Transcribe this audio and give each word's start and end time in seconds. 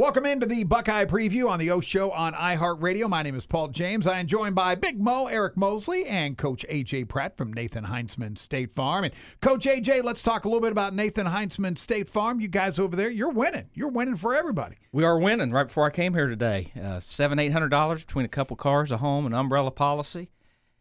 Welcome 0.00 0.24
into 0.24 0.46
the 0.46 0.64
Buckeye 0.64 1.04
Preview 1.04 1.50
on 1.50 1.58
the 1.58 1.70
O 1.72 1.82
Show 1.82 2.10
on 2.10 2.32
iHeartRadio. 2.32 3.06
My 3.06 3.22
name 3.22 3.36
is 3.36 3.44
Paul 3.44 3.68
James. 3.68 4.06
I 4.06 4.18
am 4.18 4.26
joined 4.26 4.54
by 4.54 4.74
Big 4.74 4.98
Mo, 4.98 5.26
Eric 5.26 5.58
Mosley, 5.58 6.06
and 6.06 6.38
Coach 6.38 6.64
AJ 6.70 7.06
Pratt 7.10 7.36
from 7.36 7.52
Nathan 7.52 7.84
Heinzman 7.84 8.38
State 8.38 8.72
Farm. 8.72 9.04
And 9.04 9.12
Coach 9.42 9.66
AJ, 9.66 10.02
let's 10.02 10.22
talk 10.22 10.46
a 10.46 10.48
little 10.48 10.62
bit 10.62 10.72
about 10.72 10.94
Nathan 10.94 11.26
Heinzman 11.26 11.76
State 11.76 12.08
Farm. 12.08 12.40
You 12.40 12.48
guys 12.48 12.78
over 12.78 12.96
there, 12.96 13.10
you're 13.10 13.28
winning. 13.28 13.68
You're 13.74 13.90
winning 13.90 14.16
for 14.16 14.34
everybody. 14.34 14.76
We 14.90 15.04
are 15.04 15.18
winning. 15.18 15.50
Right 15.52 15.66
before 15.66 15.84
I 15.84 15.90
came 15.90 16.14
here 16.14 16.28
today, 16.28 16.72
uh, 16.82 17.00
seven, 17.00 17.38
eight 17.38 17.52
hundred 17.52 17.68
dollars 17.68 18.02
between 18.02 18.24
a 18.24 18.28
couple 18.28 18.56
cars, 18.56 18.90
a 18.92 18.96
home, 18.96 19.26
an 19.26 19.34
umbrella 19.34 19.70
policy, 19.70 20.30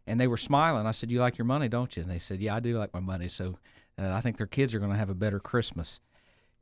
and 0.07 0.17
they 0.17 0.27
were 0.27 0.37
smiling. 0.37 0.87
I 0.87 0.91
said, 0.91 1.11
"You 1.11 1.19
like 1.19 1.37
your 1.37 1.43
money, 1.43 1.67
don't 1.67 1.97
you?" 1.97 2.03
And 2.03 2.11
they 2.11 2.19
said, 2.19 2.39
"Yeah, 2.39 2.55
I 2.55 2.61
do 2.61 2.77
like 2.77 2.93
my 2.93 3.01
money." 3.01 3.27
So 3.27 3.59
uh, 4.01 4.13
I 4.13 4.21
think 4.21 4.37
their 4.37 4.47
kids 4.47 4.73
are 4.73 4.79
going 4.79 4.93
to 4.93 4.97
have 4.97 5.09
a 5.09 5.13
better 5.13 5.41
Christmas. 5.41 5.99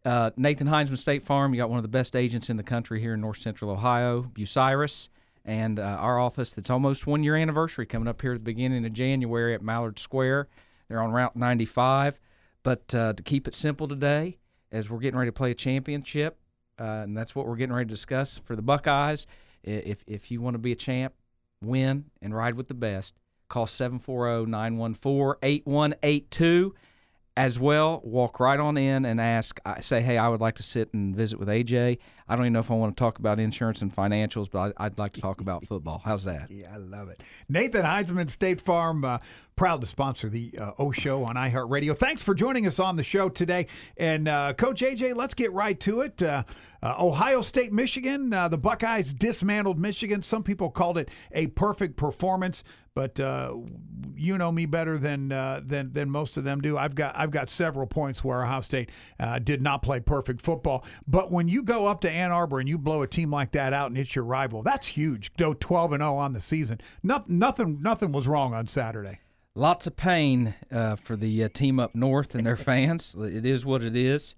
Uh, 0.08 0.32
Nathan 0.38 0.68
Heinzman 0.68 0.98
State 0.98 1.24
Farm, 1.24 1.54
you 1.54 1.60
got 1.60 1.70
one 1.70 1.80
of 1.80 1.84
the 1.84 1.90
best 1.90 2.16
agents 2.16 2.50
in 2.50 2.56
the 2.56 2.64
country 2.64 3.02
here 3.02 3.16
in 3.16 3.20
North 3.20 3.40
Central 3.40 3.70
Ohio, 3.70 4.22
Bucyrus, 4.24 5.10
and 5.44 5.80
uh, 5.80 5.84
our 5.84 6.18
office 6.18 6.54
that's 6.54 6.70
almost 6.70 7.06
one 7.06 7.24
year 7.24 7.36
anniversary 7.36 7.86
coming 7.86 8.08
up 8.08 8.22
here 8.22 8.32
at 8.32 8.38
the 8.38 8.44
beginning 8.46 8.86
of 8.86 8.94
January 8.94 9.54
at 9.54 9.62
Mallard 9.62 10.00
Square. 10.00 10.48
They're 10.88 11.02
on 11.02 11.12
Route 11.12 11.36
95. 11.36 12.22
But 12.64 12.96
uh, 12.96 13.14
to 13.16 13.22
keep 13.22 13.50
it 13.50 13.54
simple 13.54 13.86
today, 13.86 14.38
as 14.72 14.90
we're 14.90 15.00
getting 15.00 15.18
ready 15.18 15.28
to 15.28 15.34
play 15.34 15.52
a 15.52 15.56
championship, 15.56 16.38
uh, 16.80 17.04
and 17.04 17.18
that's 17.18 17.36
what 17.36 17.46
we're 17.46 17.58
getting 17.58 17.76
ready 17.76 17.88
to 17.88 17.94
discuss 17.94 18.38
for 18.38 18.56
the 18.56 18.62
Buckeyes. 18.62 19.28
If, 19.62 20.06
if 20.08 20.32
you 20.32 20.40
want 20.40 20.54
to 20.54 20.60
be 20.60 20.72
a 20.72 20.76
champ, 20.76 21.16
win, 21.62 22.06
and 22.22 22.34
ride 22.34 22.56
with 22.56 22.70
the 22.70 22.74
best, 22.74 23.14
call 23.50 23.68
740 23.68 24.50
914 24.50 25.40
8182 25.44 26.76
as 27.38 27.60
well, 27.60 28.02
walk 28.04 28.40
right 28.40 28.60
on 28.60 28.78
in 28.78 29.06
and 29.06 29.22
ask. 29.22 29.60
I 29.64 29.80
say, 29.80 30.02
hey, 30.02 30.18
I 30.18 30.28
would 30.28 30.42
like 30.42 30.56
to 30.56 30.64
sit 30.64 30.92
and 30.94 31.16
visit 31.16 31.40
with 31.40 31.48
AJ. 31.48 32.00
I 32.30 32.36
don't 32.36 32.46
even 32.46 32.54
know 32.54 32.60
if 32.60 32.70
I 32.70 32.74
want 32.74 32.96
to 32.96 33.00
talk 33.00 33.20
about 33.20 33.40
insurance 33.40 33.82
and 33.82 33.94
financials, 33.94 34.50
but 34.52 34.74
I, 34.78 34.86
would 34.86 35.00
like 35.00 35.14
to 35.14 35.22
talk 35.22 35.42
about 35.42 35.66
football. 35.66 36.02
How's 36.04 36.24
that? 36.26 36.52
Yeah, 36.58 36.74
I 36.74 36.78
love 36.78 37.10
it. 37.10 37.22
Nathan 37.48 37.84
Heinzman, 37.84 38.32
State 38.32 38.60
Farm, 38.60 39.06
uh, 39.06 39.20
proud 39.56 39.82
to 39.82 39.88
sponsor 39.88 40.30
the 40.30 40.58
uh, 40.60 40.72
O 40.80 40.92
Show 40.92 41.24
on 41.26 41.36
iHeartRadio. 41.36 41.98
Thanks 41.98 42.24
for 42.24 42.34
joining 42.34 42.66
us 42.66 42.80
on 42.80 42.96
the 42.96 43.04
show 43.04 43.28
today. 43.30 43.68
And 43.98 44.28
uh, 44.28 44.54
Coach 44.54 44.82
AJ, 44.82 45.16
let's 45.16 45.34
get 45.34 45.52
right 45.52 45.78
to 45.82 46.02
it. 46.02 46.22
Uh, 46.22 46.44
uh, 46.82 46.96
Ohio 47.00 47.42
State, 47.42 47.74
Michigan. 47.74 48.34
Uh, 48.34 48.48
the 48.48 48.58
Buckeyes 48.58 49.14
dismantled 49.14 49.78
Michigan. 49.80 50.24
Some 50.24 50.44
people 50.44 50.70
called 50.70 50.98
it 50.98 51.10
a 51.32 51.48
perfect 51.48 51.98
performance, 51.98 52.64
but 52.94 53.20
you 54.16 54.38
know 54.38 54.52
me 54.52 54.66
better 54.66 54.98
than 54.98 55.30
than 55.30 55.92
than 55.94 56.10
most 56.10 56.38
of 56.38 56.44
them 56.44 56.62
do. 56.62 56.78
I've 56.78 56.96
got 56.96 57.18
I've 57.18 57.32
got 57.32 57.50
several 57.50 57.88
points 57.88 58.24
where 58.24 58.44
Ohio 58.44 58.62
State 58.62 58.92
did 59.44 59.62
not 59.62 59.82
play 59.82 60.00
perfect 60.00 60.42
football. 60.42 60.86
But 61.08 61.32
when 61.32 61.48
you 61.48 61.64
go 61.64 61.88
up 61.88 62.02
to 62.02 62.12
Ann 62.18 62.32
Arbor 62.32 62.60
and 62.60 62.68
you 62.68 62.78
blow 62.78 63.04
a 63.04 63.08
team 63.08 63.32
like 63.32 63.52
that 63.52 63.74
out 63.74 63.88
and 63.88 63.98
it's 63.98 64.16
your 64.16 64.26
rival, 64.26 64.64
that's 64.64 64.88
huge. 64.88 65.34
Go 65.36 65.54
12 65.54 65.94
and 65.94 66.02
0 66.02 66.16
on 66.16 66.34
the 66.34 66.42
season. 66.42 66.82
Nothing 67.04 67.40
nothing 67.40 67.82
nothing 67.82 68.12
was 68.12 68.28
wrong 68.28 68.54
on 68.54 68.68
Saturday. 68.68 69.20
Lots 69.56 69.88
of 69.88 69.96
pain 69.96 70.54
uh, 70.72 70.98
for 70.98 71.16
the 71.16 71.50
team 71.50 71.80
up 71.80 71.96
north 71.96 72.36
and 72.36 72.46
their 72.46 72.58
fans. 72.58 73.16
It 73.18 73.46
is 73.46 73.66
what 73.66 73.84
it 73.84 73.96
is. 73.96 74.36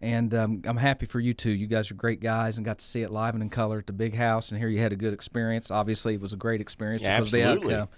And 0.00 0.34
um, 0.34 0.62
I'm 0.66 0.76
happy 0.76 1.06
for 1.06 1.20
you 1.20 1.32
too. 1.34 1.50
You 1.50 1.66
guys 1.66 1.90
are 1.90 1.94
great 1.94 2.20
guys 2.20 2.58
and 2.58 2.66
got 2.66 2.78
to 2.78 2.84
see 2.84 3.02
it 3.02 3.10
live 3.10 3.34
and 3.34 3.42
in 3.42 3.48
color 3.48 3.78
at 3.78 3.86
the 3.86 3.92
big 3.92 4.14
house. 4.14 4.50
And 4.50 4.58
here 4.58 4.68
you 4.68 4.80
had 4.80 4.92
a 4.92 4.96
good 4.96 5.14
experience. 5.14 5.70
Obviously, 5.70 6.14
it 6.14 6.20
was 6.20 6.32
a 6.32 6.36
great 6.36 6.60
experience 6.60 7.02
yeah, 7.02 7.18
because 7.18 7.34
absolutely. 7.34 7.68
the 7.68 7.80
outcome. 7.80 7.96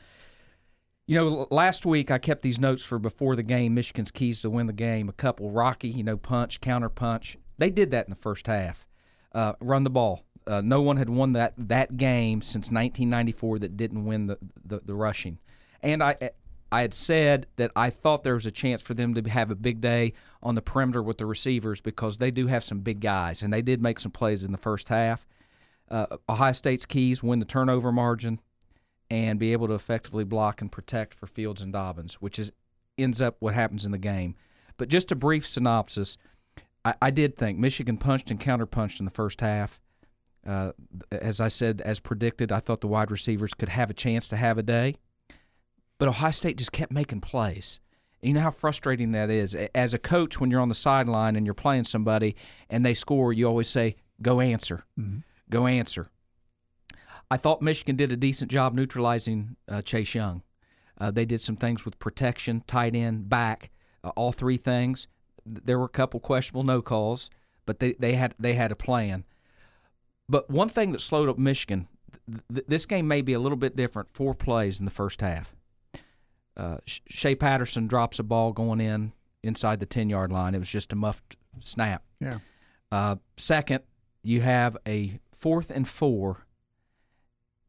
You 1.07 1.15
know, 1.17 1.47
last 1.51 1.87
week 1.87 2.11
I 2.11 2.19
kept 2.19 2.43
these 2.43 2.61
notes 2.61 2.83
for 2.83 2.99
before 2.99 3.35
the 3.35 3.43
game, 3.43 3.75
Michigan's 3.75 4.11
keys 4.11 4.43
to 4.43 4.51
win 4.51 4.67
the 4.67 4.75
game. 4.75 5.09
A 5.09 5.13
couple 5.13 5.51
rocky, 5.51 5.89
you 5.89 6.05
know, 6.05 6.19
punch, 6.19 6.61
counter 6.61 6.91
punch. 6.91 7.39
They 7.57 7.71
did 7.71 7.91
that 7.91 8.07
in 8.07 8.11
the 8.11 8.17
first 8.17 8.47
half. 8.47 8.88
Uh, 9.33 9.53
run 9.61 9.85
the 9.85 9.91
ball. 9.91 10.23
Uh, 10.47 10.63
no 10.63 10.81
one 10.81 10.97
had 10.97 11.11
won 11.11 11.35
that 11.35 11.53
that 11.59 11.97
game 11.97 12.41
since 12.41 12.71
1994 12.71 13.59
that 13.59 13.77
didn't 13.77 14.07
win 14.07 14.27
the, 14.27 14.39
the, 14.65 14.79
the 14.79 14.95
rushing. 14.95 15.39
And 15.83 16.03
I 16.03 16.31
I 16.71 16.83
had 16.83 16.95
said 16.95 17.47
that 17.57 17.71
I 17.75 17.91
thought 17.91 18.25
there 18.25 18.35
was 18.35 18.47
a 18.47 18.51
chance 18.51 18.83
for 18.83 18.95
them 18.95 19.15
to 19.15 19.23
have 19.31 19.51
a 19.51 19.55
big 19.55 19.81
day 19.81 20.13
on 20.43 20.55
the 20.55 20.63
perimeter 20.63 21.03
with 21.03 21.19
the 21.19 21.27
receivers 21.27 21.81
because 21.81 22.19
they 22.19 22.31
do 22.31 22.47
have 22.47 22.63
some 22.63 22.81
big 22.81 23.01
guys, 23.01 23.43
and 23.43 23.53
they 23.53 23.63
did 23.63 23.81
make 23.81 24.01
some 24.01 24.13
plays 24.13 24.45
in 24.45 24.53
the 24.53 24.59
first 24.59 24.89
half. 24.89 25.27
Uh, 25.91 26.07
Ohio 26.29 26.53
State's 26.53 26.85
keys 26.85 27.23
win 27.23 27.39
the 27.39 27.47
turnover 27.47 27.91
margin 27.91 28.41
and 29.11 29.39
be 29.39 29.53
able 29.53 29.69
to 29.69 29.75
effectively 29.75 30.25
block 30.25 30.61
and 30.61 30.71
protect 30.71 31.15
for 31.15 31.27
Fields 31.27 31.63
and 31.63 31.73
Dobbins, 31.73 32.15
which 32.17 32.39
is 32.39 32.53
ends 32.99 33.23
up 33.23 33.37
what 33.39 33.55
happens 33.55 33.87
in 33.87 33.93
the 33.93 33.99
game. 33.99 34.35
But 34.77 34.89
just 34.89 35.11
a 35.11 35.17
brief 35.17 35.47
synopsis, 35.47 36.19
I, 36.89 36.95
I 37.03 37.11
did 37.11 37.37
think 37.37 37.59
Michigan 37.59 37.99
punched 37.99 38.31
and 38.31 38.41
counterpunched 38.41 38.99
in 38.99 39.05
the 39.05 39.11
first 39.11 39.41
half. 39.41 39.81
Uh, 40.47 40.73
as 41.13 41.41
I 41.41 41.49
said, 41.49 41.83
as 41.83 42.01
predicted, 42.01 42.51
I 42.51 42.61
thought 42.61 42.81
the 42.81 42.89
wide 42.89 43.11
receivers 43.11 43.53
could 43.53 43.69
have 43.69 43.91
a 43.91 43.95
chance 43.95 44.29
to 44.29 44.37
have 44.37 44.57
a 44.57 44.63
day. 44.63 44.97
But 45.99 46.09
Ohio 46.09 46.31
State 46.31 46.57
just 46.57 46.73
kept 46.73 46.93
making 46.93 47.21
plays. 47.21 47.81
You 48.23 48.33
know 48.33 48.41
how 48.41 48.51
frustrating 48.51 49.13
that 49.13 49.31
is. 49.31 49.55
As 49.75 49.95
a 49.95 49.99
coach, 49.99 50.41
when 50.41 50.51
you're 50.51 50.61
on 50.61 50.69
the 50.69 50.75
sideline 50.75 51.37
and 51.37 51.47
you're 51.47 51.55
playing 51.55 51.85
somebody 51.85 52.37
and 52.71 52.85
they 52.85 52.95
score, 52.95 53.33
you 53.33 53.47
always 53.47 53.69
say, 53.69 53.97
"Go 54.23 54.41
answer, 54.41 54.85
mm-hmm. 54.99 55.19
go 55.51 55.67
answer." 55.67 56.11
I 57.31 57.37
thought 57.37 57.61
Michigan 57.61 57.97
did 57.97 58.11
a 58.11 58.17
decent 58.17 58.51
job 58.51 58.75
neutralizing 58.75 59.57
uh, 59.69 59.83
Chase 59.83 60.15
Young. 60.15 60.43
Uh, 60.99 61.11
they 61.11 61.27
did 61.27 61.41
some 61.41 61.57
things 61.57 61.85
with 61.85 61.99
protection, 61.99 62.65
tight 62.67 62.97
end, 62.97 63.29
back, 63.29 63.71
uh, 64.03 64.11
all 64.17 64.33
three 64.33 64.57
things. 64.57 65.07
There 65.65 65.79
were 65.79 65.87
a 65.87 65.91
couple 65.91 66.21
questionable 66.21 66.65
no 66.65 66.83
calls, 66.83 67.31
but 67.67 67.79
they, 67.79 67.95
they 67.95 68.15
had 68.15 68.35
they 68.39 68.55
had 68.55 68.73
a 68.73 68.77
plan. 68.77 69.25
But 70.29 70.51
one 70.51 70.69
thing 70.69 70.93
that 70.93 71.01
slowed 71.01 71.29
up 71.29 71.39
Michigan, 71.39 71.89
th- 72.53 72.67
this 72.69 72.87
game 72.87 73.09
may 73.09 73.23
be 73.23 73.33
a 73.33 73.41
little 73.41 73.57
bit 73.57 73.77
different. 73.77 74.11
Four 74.13 74.35
plays 74.35 74.79
in 74.79 74.85
the 74.85 74.91
first 74.91 75.21
half 75.21 75.55
uh, 76.59 76.79
Shea 76.85 77.35
Patterson 77.37 77.87
drops 77.87 78.19
a 78.19 78.25
ball 78.25 78.53
going 78.53 78.81
in 78.81 79.13
inside 79.43 79.81
the 79.81 79.87
10 79.87 80.11
yard 80.11 80.33
line. 80.33 80.55
It 80.55 80.59
was 80.59 80.69
just 80.69 80.93
a 80.93 80.97
muffed 80.97 81.37
snap. 81.61 82.03
Yeah. 82.21 82.39
Uh, 82.91 83.17
second, 83.37 83.85
you 84.23 84.41
have 84.41 84.77
a 84.87 85.21
fourth 85.33 85.71
and 85.71 85.87
four, 85.87 86.47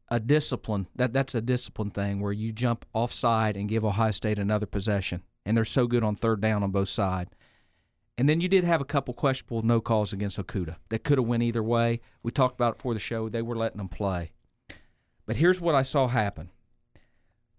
a 0.08 0.18
discipline. 0.18 0.88
That 0.96 1.12
That's 1.12 1.34
a 1.34 1.40
discipline 1.40 1.90
thing 1.90 2.20
where 2.20 2.32
you 2.32 2.52
jump 2.52 2.84
offside 2.92 3.56
and 3.56 3.68
give 3.68 3.84
Ohio 3.84 4.10
State 4.10 4.38
another 4.38 4.66
possession. 4.66 5.22
And 5.46 5.56
they're 5.56 5.64
so 5.64 5.86
good 5.86 6.02
on 6.02 6.16
third 6.16 6.40
down 6.40 6.62
on 6.62 6.70
both 6.70 6.88
sides. 6.88 7.30
And 8.20 8.28
then 8.28 8.42
you 8.42 8.48
did 8.48 8.64
have 8.64 8.82
a 8.82 8.84
couple 8.84 9.14
questionable 9.14 9.62
no 9.62 9.80
calls 9.80 10.12
against 10.12 10.36
Okudah 10.36 10.76
that 10.90 11.04
could 11.04 11.16
have 11.16 11.26
went 11.26 11.42
either 11.42 11.62
way. 11.62 12.02
We 12.22 12.30
talked 12.30 12.54
about 12.54 12.72
it 12.72 12.76
before 12.76 12.92
the 12.92 13.00
show. 13.00 13.30
They 13.30 13.40
were 13.40 13.56
letting 13.56 13.78
them 13.78 13.88
play. 13.88 14.32
But 15.24 15.36
here's 15.36 15.58
what 15.58 15.74
I 15.74 15.80
saw 15.80 16.06
happen. 16.06 16.50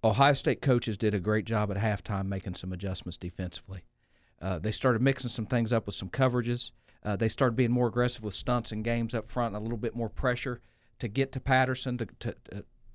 Ohio 0.04 0.34
State 0.34 0.62
coaches 0.62 1.00
did 1.00 1.16
a 1.16 1.20
great 1.20 1.46
job 1.46 1.72
at 1.72 1.78
halftime 1.78 2.28
making 2.28 2.54
some 2.54 2.72
adjustments 2.74 3.18
defensively. 3.18 3.86
Uh, 4.40 4.60
they 4.60 4.72
started 4.72 5.02
mixing 5.02 5.32
some 5.32 5.48
things 5.48 5.74
up 5.74 5.88
with 5.88 5.96
some 5.96 6.10
coverages. 6.10 6.74
Uh, 7.04 7.16
they 7.16 7.28
started 7.28 7.56
being 7.56 7.72
more 7.72 7.88
aggressive 7.88 8.24
with 8.24 8.36
stunts 8.36 8.72
and 8.72 8.84
games 8.84 9.16
up 9.16 9.28
front, 9.28 9.56
and 9.56 9.62
a 9.62 9.64
little 9.64 9.80
bit 9.80 9.96
more 9.96 10.10
pressure 10.10 10.62
to 11.00 11.08
get 11.08 11.32
to 11.32 11.40
Patterson 11.40 11.98
to, 11.98 12.06
to, 12.20 12.36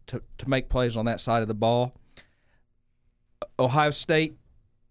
to, 0.07 0.23
to 0.39 0.49
make 0.49 0.69
plays 0.69 0.97
on 0.97 1.07
that 1.07 1.19
side 1.19 1.43
of 1.43 1.49
the 1.49 1.53
ball. 1.55 1.97
Ohio 3.59 3.91
State 3.91 4.37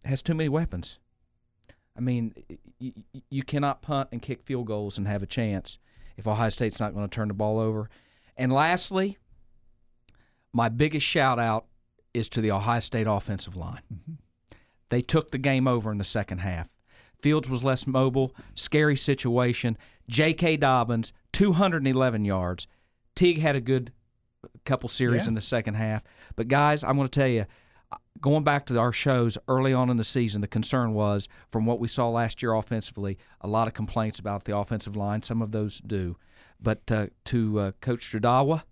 has 0.04 0.22
too 0.22 0.34
many 0.34 0.50
weapons. 0.50 1.00
I 1.98 2.02
mean, 2.02 2.34
you, 2.80 2.94
you 3.30 3.44
cannot 3.44 3.82
punt 3.82 4.10
and 4.12 4.22
kick 4.22 4.44
field 4.44 4.68
goals 4.68 4.98
and 4.98 5.08
have 5.08 5.24
a 5.24 5.28
chance 5.28 5.80
if 6.18 6.28
Ohio 6.28 6.50
State's 6.50 6.80
not 6.80 6.94
going 6.94 7.08
to 7.08 7.14
turn 7.14 7.28
the 7.28 7.34
ball 7.34 7.60
over. 7.60 7.90
And 8.38 8.52
lastly, 8.52 9.18
my 10.54 10.70
biggest 10.70 11.06
shout 11.06 11.40
out 11.40 11.66
is 12.14 12.30
to 12.30 12.42
the 12.42 12.52
Ohio 12.52 12.80
State 12.80 13.08
offensive 13.08 13.56
line. 13.56 13.82
Mm-hmm. 13.94 14.14
They 14.90 15.02
took 15.02 15.32
the 15.32 15.38
game 15.38 15.68
over 15.68 15.92
in 15.92 15.98
the 15.98 16.04
second 16.04 16.40
half. 16.40 16.70
Fields 17.22 17.50
was 17.50 17.64
less 17.64 17.88
mobile, 17.88 18.36
scary 18.54 18.96
situation. 18.96 19.78
J.K. 20.10 20.58
Dobbins, 20.58 21.12
211 21.34 22.26
yards. 22.26 22.68
Teague 23.16 23.40
had 23.40 23.56
a 23.56 23.62
good 23.62 23.92
couple 24.64 24.90
series 24.90 25.24
yeah. 25.24 25.30
in 25.30 25.34
the 25.34 25.42
second 25.42 25.74
half. 25.74 26.04
But, 26.36 26.48
guys, 26.48 26.84
I'm 26.84 26.96
going 26.98 27.08
to 27.08 27.20
tell 27.20 27.28
you, 27.28 27.46
going 28.22 28.44
back 28.44 28.66
to 28.68 28.80
our 28.80 28.92
shows 28.92 29.38
early 29.48 29.74
on 29.74 29.90
in 29.90 29.98
the 29.98 30.04
season, 30.04 30.42
the 30.42 30.48
concern 30.48 30.94
was 30.94 31.28
from 31.52 31.66
what 31.66 31.80
we 31.80 31.88
saw 31.88 32.10
last 32.10 32.42
year 32.42 32.54
offensively, 32.54 33.18
a 33.42 33.48
lot 33.48 33.68
of 33.68 33.74
complaints 33.74 34.20
about 34.20 34.46
the 34.46 34.56
offensive 34.56 34.96
line. 34.96 35.22
Some 35.22 35.42
of 35.42 35.52
those 35.52 35.80
do. 35.80 36.18
But 36.62 36.90
uh, 36.92 37.08
to 37.26 37.60
uh, 37.60 37.72
Coach 37.82 38.12
Studrawa 38.12 38.64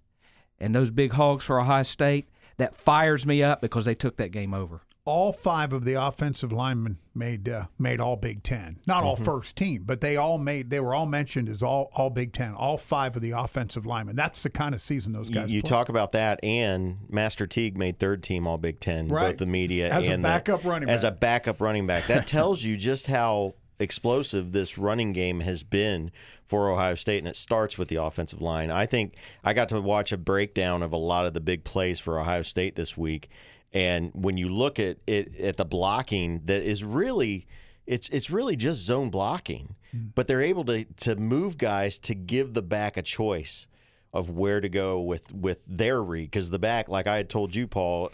and 0.60 0.74
those 0.74 0.92
big 0.92 1.14
hogs 1.14 1.44
for 1.46 1.60
Ohio 1.60 1.84
State, 1.84 2.30
that 2.58 2.76
fires 2.76 3.26
me 3.26 3.44
up 3.44 3.62
because 3.62 3.86
they 3.86 3.96
took 3.96 4.18
that 4.18 4.32
game 4.32 4.54
over 4.54 4.82
all 5.06 5.34
five 5.34 5.74
of 5.74 5.84
the 5.84 5.96
offensive 5.96 6.52
linemen 6.52 6.98
made 7.14 7.50
uh, 7.50 7.66
made 7.78 8.00
all 8.00 8.16
Big 8.16 8.42
Ten. 8.42 8.80
Not 8.86 9.00
mm-hmm. 9.00 9.08
all 9.08 9.16
first 9.16 9.56
team, 9.56 9.84
but 9.86 10.02
they 10.02 10.16
all 10.16 10.38
made. 10.38 10.70
They 10.70 10.80
were 10.80 10.94
all 10.94 11.06
mentioned 11.06 11.50
as 11.50 11.62
all 11.62 11.92
all 11.94 12.10
Big 12.10 12.34
Ten. 12.34 12.54
All 12.54 12.78
five 12.78 13.16
of 13.16 13.22
the 13.22 13.32
offensive 13.32 13.86
linemen. 13.86 14.16
That's 14.16 14.44
the 14.44 14.50
kind 14.50 14.74
of 14.74 14.82
season 14.82 15.14
those 15.14 15.30
guys. 15.30 15.50
You, 15.50 15.58
you 15.58 15.62
talk 15.62 15.90
about 15.90 16.14
that, 16.14 16.44
and 16.44 16.98
Master 17.10 17.48
Teague 17.48 17.78
made 17.78 18.00
third 18.00 18.24
team 18.24 18.48
All 18.48 18.58
Big 18.58 18.80
Ten. 18.80 19.10
Right. 19.10 19.32
Both 19.32 19.40
the 19.40 19.46
media 19.46 19.92
as 19.92 20.08
and 20.08 20.24
a 20.24 20.28
backup 20.28 20.62
the, 20.62 20.70
running 20.70 20.88
back. 20.88 20.96
as 20.96 21.04
a 21.04 21.12
backup 21.12 21.60
running 21.60 21.86
back. 21.86 22.08
That 22.08 22.26
tells 22.28 22.64
you 22.64 22.78
just 22.78 23.08
how 23.08 23.56
explosive 23.80 24.52
this 24.52 24.78
running 24.78 25.12
game 25.12 25.42
has 25.42 25.64
been 25.64 26.12
for 26.48 26.72
Ohio 26.72 26.96
State, 26.96 27.20
and 27.20 27.28
it 27.28 27.36
starts 27.36 27.78
with 27.78 27.90
the 27.90 27.98
offensive 27.98 28.42
line. 28.42 28.72
I 28.72 28.86
think 28.86 29.16
I 29.44 29.54
got 29.54 29.70
to 29.70 29.82
watch 29.82 30.12
a 30.12 30.18
breakdown 30.18 30.82
of 30.84 30.94
a 30.94 30.98
lot 30.98 31.26
of 31.26 31.34
the 31.34 31.42
big 31.42 31.64
plays 31.64 32.00
for 32.00 32.20
Ohio 32.20 32.44
State 32.44 32.76
this 32.76 32.98
week 32.98 33.30
and 33.74 34.12
when 34.14 34.38
you 34.38 34.50
look 34.50 34.80
at 34.80 34.98
it 35.08 35.40
at 35.40 35.58
the 35.58 35.66
blocking, 35.66 36.42
that 36.46 36.64
is 36.64 36.84
really 36.84 37.48
it's 37.88 38.08
it's 38.10 38.30
really 38.30 38.56
just 38.56 38.82
zone 38.86 39.10
blocking, 39.10 39.76
mm. 39.96 40.10
but 40.16 40.28
they're 40.28 40.42
able 40.42 40.64
to 40.66 40.86
to 40.86 41.16
move 41.16 41.58
guys 41.58 42.00
to 42.00 42.16
give 42.16 42.54
the 42.54 42.62
back 42.62 42.98
a 42.98 43.02
choice 43.02 43.68
of 44.14 44.30
where 44.30 44.62
to 44.62 44.70
go 44.70 45.02
with 45.02 45.34
with 45.34 45.66
their 45.66 46.02
read 46.02 46.30
because 46.30 46.50
the 46.50 46.60
back, 46.60 46.88
like 46.88 47.08
I 47.08 47.18
had 47.18 47.30
told 47.30 47.56
you, 47.56 47.68
Paul. 47.68 48.10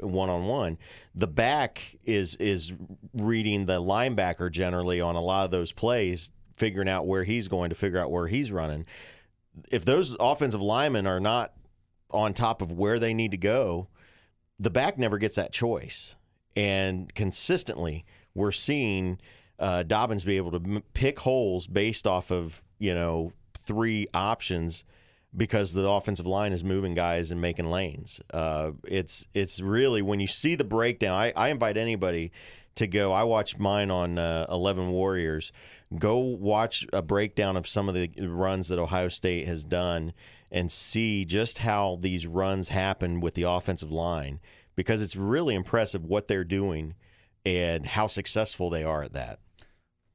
one 0.00 0.30
on 0.30 0.46
one, 0.46 0.78
the 1.14 1.26
back 1.26 1.82
is 2.04 2.34
is 2.36 2.72
reading 3.14 3.66
the 3.66 3.82
linebacker 3.82 4.50
generally 4.50 5.00
on 5.00 5.14
a 5.14 5.20
lot 5.20 5.44
of 5.44 5.50
those 5.50 5.72
plays, 5.72 6.30
figuring 6.56 6.88
out 6.88 7.06
where 7.06 7.24
he's 7.24 7.48
going 7.48 7.68
to 7.68 7.76
figure 7.76 7.98
out 7.98 8.10
where 8.10 8.26
he's 8.26 8.50
running. 8.50 8.86
If 9.70 9.84
those 9.84 10.16
offensive 10.18 10.62
linemen 10.62 11.06
are 11.06 11.20
not 11.20 11.52
on 12.12 12.32
top 12.32 12.62
of 12.62 12.72
where 12.72 12.98
they 12.98 13.12
need 13.12 13.32
to 13.32 13.36
go, 13.36 13.88
the 14.60 14.70
back 14.70 14.98
never 14.98 15.18
gets 15.18 15.36
that 15.36 15.52
choice. 15.52 16.14
And 16.54 17.12
consistently, 17.14 18.04
we're 18.34 18.52
seeing 18.52 19.18
uh, 19.58 19.82
Dobbins 19.82 20.22
be 20.22 20.36
able 20.36 20.52
to 20.52 20.56
m- 20.58 20.82
pick 20.92 21.18
holes 21.18 21.66
based 21.66 22.06
off 22.06 22.30
of, 22.30 22.62
you 22.78 22.94
know, 22.94 23.32
three 23.58 24.06
options 24.14 24.84
because 25.36 25.72
the 25.72 25.88
offensive 25.88 26.26
line 26.26 26.52
is 26.52 26.62
moving 26.62 26.94
guys 26.94 27.30
and 27.30 27.40
making 27.40 27.70
lanes. 27.70 28.20
Uh, 28.32 28.72
it's 28.84 29.26
it's 29.32 29.60
really 29.60 30.02
when 30.02 30.20
you 30.20 30.26
see 30.26 30.56
the 30.56 30.64
breakdown. 30.64 31.16
I, 31.16 31.32
I 31.34 31.48
invite 31.48 31.76
anybody 31.76 32.32
to 32.76 32.86
go. 32.86 33.12
I 33.12 33.24
watched 33.24 33.58
mine 33.58 33.90
on 33.90 34.18
uh, 34.18 34.46
Eleven 34.50 34.90
Warriors. 34.90 35.52
Go 35.98 36.18
watch 36.18 36.86
a 36.92 37.02
breakdown 37.02 37.56
of 37.56 37.66
some 37.66 37.88
of 37.88 37.94
the 37.94 38.10
runs 38.20 38.68
that 38.68 38.78
Ohio 38.78 39.08
State 39.08 39.46
has 39.46 39.64
done 39.64 40.12
and 40.50 40.70
see 40.70 41.24
just 41.24 41.58
how 41.58 41.98
these 42.00 42.26
runs 42.26 42.68
happen 42.68 43.20
with 43.20 43.34
the 43.34 43.42
offensive 43.44 43.92
line 43.92 44.40
because 44.74 45.02
it's 45.02 45.16
really 45.16 45.54
impressive 45.54 46.04
what 46.04 46.28
they're 46.28 46.44
doing 46.44 46.94
and 47.44 47.86
how 47.86 48.06
successful 48.06 48.70
they 48.70 48.84
are 48.84 49.02
at 49.02 49.12
that. 49.12 49.40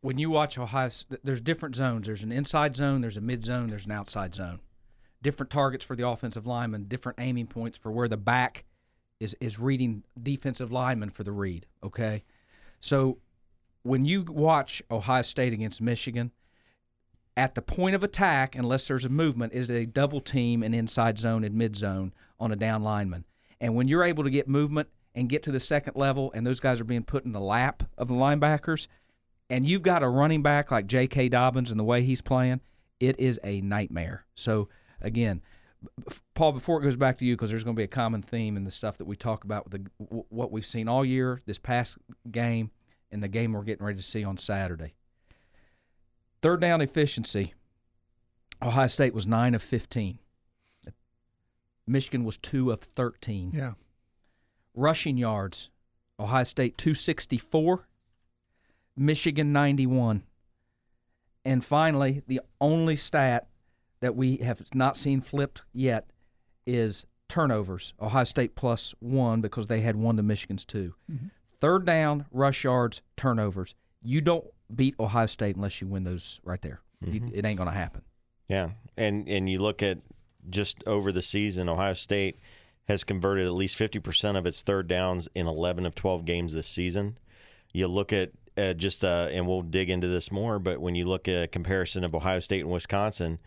When 0.02 0.18
you 0.18 0.30
watch 0.30 0.58
Ohio, 0.58 0.90
there's 1.24 1.42
different 1.42 1.76
zones. 1.76 2.06
There's 2.06 2.24
an 2.24 2.32
inside 2.32 2.76
zone, 2.76 3.02
there's 3.02 3.18
a 3.18 3.22
mid 3.22 3.44
zone, 3.44 3.70
there's 3.70 3.86
an 3.86 3.92
outside 3.92 4.36
zone. 4.36 4.60
Different 5.22 5.50
targets 5.50 5.84
for 5.84 5.96
the 5.96 6.08
offensive 6.08 6.46
lineman, 6.46 6.84
different 6.84 7.20
aiming 7.20 7.48
points 7.48 7.78
for 7.78 7.92
where 7.92 8.08
the 8.08 8.18
back 8.18 8.66
is 9.20 9.36
is 9.40 9.58
reading 9.58 10.04
defensive 10.22 10.72
lineman 10.72 11.10
for 11.10 11.24
the 11.24 11.32
read. 11.32 11.66
Okay, 11.84 12.24
so 12.80 13.18
when 13.84 14.06
you 14.06 14.24
watch 14.24 14.84
Ohio 14.92 15.22
State 15.22 15.54
against 15.54 15.82
Michigan, 15.82 16.32
at 17.38 17.56
the 17.56 17.62
point 17.62 17.96
of 17.96 18.04
attack, 18.04 18.56
unless 18.56 18.88
there's 18.88 19.06
a 19.06 19.10
movement, 19.10 19.54
is 19.54 19.70
a 19.70 19.86
double 19.86 20.22
team 20.22 20.64
and 20.64 20.74
inside 20.74 21.20
zone 21.20 21.44
and 21.44 21.56
mid 21.56 21.76
zone 21.76 22.14
on 22.40 22.52
a 22.52 22.56
down 22.56 22.84
lineman. 22.84 23.26
And 23.60 23.76
when 23.76 23.88
you're 23.88 24.04
able 24.04 24.24
to 24.24 24.30
get 24.30 24.48
movement 24.48 24.90
and 25.14 25.30
get 25.30 25.44
to 25.44 25.52
the 25.52 25.60
second 25.60 25.96
level, 25.96 26.32
and 26.34 26.46
those 26.46 26.60
guys 26.60 26.80
are 26.80 26.86
being 26.86 27.04
put 27.04 27.26
in 27.26 27.32
the 27.32 27.40
lap 27.40 27.84
of 27.98 28.08
the 28.08 28.14
linebackers, 28.14 28.88
and 29.50 29.66
you've 29.66 29.82
got 29.82 30.04
a 30.04 30.10
running 30.10 30.42
back 30.42 30.72
like 30.72 30.88
J.K. 30.88 31.30
Dobbins 31.30 31.72
and 31.72 31.80
the 31.80 31.84
way 31.84 32.04
he's 32.04 32.22
playing, 32.22 32.62
it 33.00 33.20
is 33.20 33.40
a 33.44 33.62
nightmare. 33.62 34.26
So 34.34 34.70
again, 35.02 35.42
Paul, 36.34 36.54
before 36.54 36.80
it 36.80 36.84
goes 36.84 36.96
back 36.96 37.18
to 37.20 37.26
you, 37.26 37.36
because 37.36 37.50
there's 37.50 37.64
going 37.64 37.76
to 37.76 37.80
be 37.80 37.84
a 37.84 37.88
common 37.88 38.22
theme 38.22 38.58
in 38.58 38.64
the 38.64 38.72
stuff 38.72 38.98
that 38.98 39.06
we 39.06 39.16
talk 39.16 39.44
about 39.44 39.70
the, 39.70 39.86
what 39.98 40.52
we've 40.52 40.66
seen 40.66 40.88
all 40.88 41.06
year, 41.06 41.40
this 41.46 41.60
past 41.60 41.98
game, 42.32 42.72
and 43.12 43.22
the 43.22 43.28
game 43.28 43.54
we're 43.54 43.62
getting 43.62 43.86
ready 43.86 43.98
to 43.98 44.04
see 44.04 44.24
on 44.24 44.38
Saturday. 44.38 44.96
Third 46.46 46.62
down 46.62 46.80
efficiency. 46.80 47.56
Ohio 48.62 48.86
State 48.86 49.16
was 49.16 49.26
nine 49.26 49.56
of 49.56 49.64
fifteen. 49.64 50.20
Michigan 51.88 52.24
was 52.24 52.38
two 52.38 52.72
of 52.72 52.82
thirteen. 52.82 53.50
Yeah. 53.52 53.74
Rushing 54.76 55.18
yards. 55.18 55.72
Ohio 56.20 56.44
State 56.44 56.78
two 56.78 56.94
sixty 56.94 57.40
four. 57.40 57.88
Michigan 58.96 59.54
ninety 59.54 59.88
one. 59.88 60.22
And 61.44 61.66
finally, 61.66 62.22
the 62.28 62.42
only 62.62 62.96
stat 62.96 63.48
that 64.02 64.16
we 64.16 64.38
have 64.38 64.62
not 64.76 64.98
seen 64.98 65.22
flipped 65.22 65.64
yet 65.74 66.12
is 66.68 67.08
turnovers. 67.28 67.96
Ohio 68.00 68.24
State 68.24 68.54
plus 68.54 68.94
one 69.00 69.42
because 69.42 69.66
they 69.66 69.82
had 69.82 69.96
one 69.96 70.16
to 70.18 70.22
Michigan's 70.22 70.64
2 70.64 70.94
mm-hmm. 71.12 71.26
Third 71.60 71.86
down, 71.88 72.28
rush 72.32 72.66
yards, 72.66 73.02
turnovers. 73.18 73.74
You 74.04 74.22
don't 74.22 74.46
beat 74.74 74.96
Ohio 75.00 75.26
State 75.26 75.56
unless 75.56 75.82
you 75.82 75.88
win 75.88 76.04
those 76.04 76.40
right 76.44 76.62
there. 76.62 76.82
Mm-hmm. 77.04 77.28
You, 77.28 77.32
it 77.34 77.46
ain't 77.46 77.58
going 77.58 77.70
to 77.70 77.76
happen. 77.76 78.02
Yeah, 78.48 78.70
and 78.98 79.28
and 79.28 79.50
you 79.50 79.60
look 79.60 79.82
at 79.82 80.00
just 80.50 80.84
over 80.86 81.12
the 81.12 81.22
season, 81.22 81.70
Ohio 81.70 81.94
State 81.94 82.40
has 82.88 83.04
converted 83.04 83.46
at 83.46 83.54
least 83.54 83.78
50% 83.78 84.38
of 84.38 84.46
its 84.46 84.62
third 84.62 84.88
downs 84.88 85.28
in 85.34 85.48
11 85.48 85.86
of 85.86 85.96
12 85.96 86.24
games 86.26 86.54
this 86.54 86.68
season. 86.68 87.18
You 87.74 87.88
look 87.88 88.14
at 88.14 88.32
uh, 88.58 88.74
just, 88.74 89.04
uh, 89.04 89.28
and 89.32 89.48
we'll 89.48 89.64
dig 89.64 89.90
into 89.90 90.08
this 90.08 90.32
more, 90.32 90.60
but 90.60 90.80
when 90.80 90.96
you 90.96 91.06
look 91.06 91.28
at 91.28 91.44
a 91.44 91.48
comparison 91.48 92.04
of 92.04 92.14
Ohio 92.16 92.40
State 92.40 92.62
and 92.62 92.72
Wisconsin, 92.72 93.40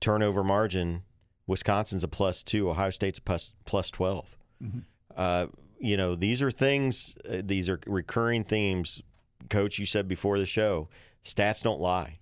turnover 0.00 0.42
margin, 0.42 1.02
Wisconsin's 1.46 2.04
a 2.04 2.08
plus 2.08 2.42
two, 2.42 2.68
Ohio 2.68 2.90
State's 2.90 3.18
a 3.18 3.22
plus, 3.22 3.54
plus 3.64 3.90
12. 3.90 4.36
Mm-hmm. 4.62 4.78
Uh, 5.16 5.46
you 5.78 5.96
know, 5.96 6.14
these 6.14 6.42
are 6.42 6.50
things, 6.50 7.16
uh, 7.28 7.42
these 7.44 7.68
are 7.68 7.80
recurring 7.86 8.44
themes. 8.44 9.02
Coach, 9.48 9.78
you 9.78 9.86
said 9.86 10.08
before 10.08 10.38
the 10.38 10.46
show, 10.46 10.88
stats 11.24 11.62
don't 11.62 11.80
lie. 11.80 12.16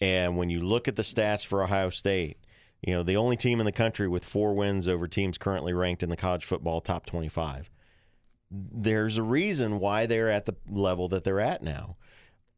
And 0.00 0.36
when 0.36 0.50
you 0.50 0.60
look 0.60 0.88
at 0.88 0.96
the 0.96 1.02
stats 1.02 1.44
for 1.44 1.62
Ohio 1.62 1.90
State, 1.90 2.38
you 2.82 2.94
know, 2.94 3.02
the 3.02 3.16
only 3.16 3.36
team 3.36 3.60
in 3.60 3.66
the 3.66 3.72
country 3.72 4.08
with 4.08 4.24
four 4.24 4.54
wins 4.54 4.88
over 4.88 5.08
teams 5.08 5.38
currently 5.38 5.72
ranked 5.72 6.02
in 6.02 6.10
the 6.10 6.16
college 6.16 6.44
football 6.44 6.80
top 6.80 7.06
25. 7.06 7.70
There's 8.50 9.18
a 9.18 9.22
reason 9.22 9.80
why 9.80 10.06
they're 10.06 10.30
at 10.30 10.44
the 10.44 10.54
level 10.68 11.08
that 11.08 11.24
they're 11.24 11.40
at 11.40 11.62
now. 11.62 11.96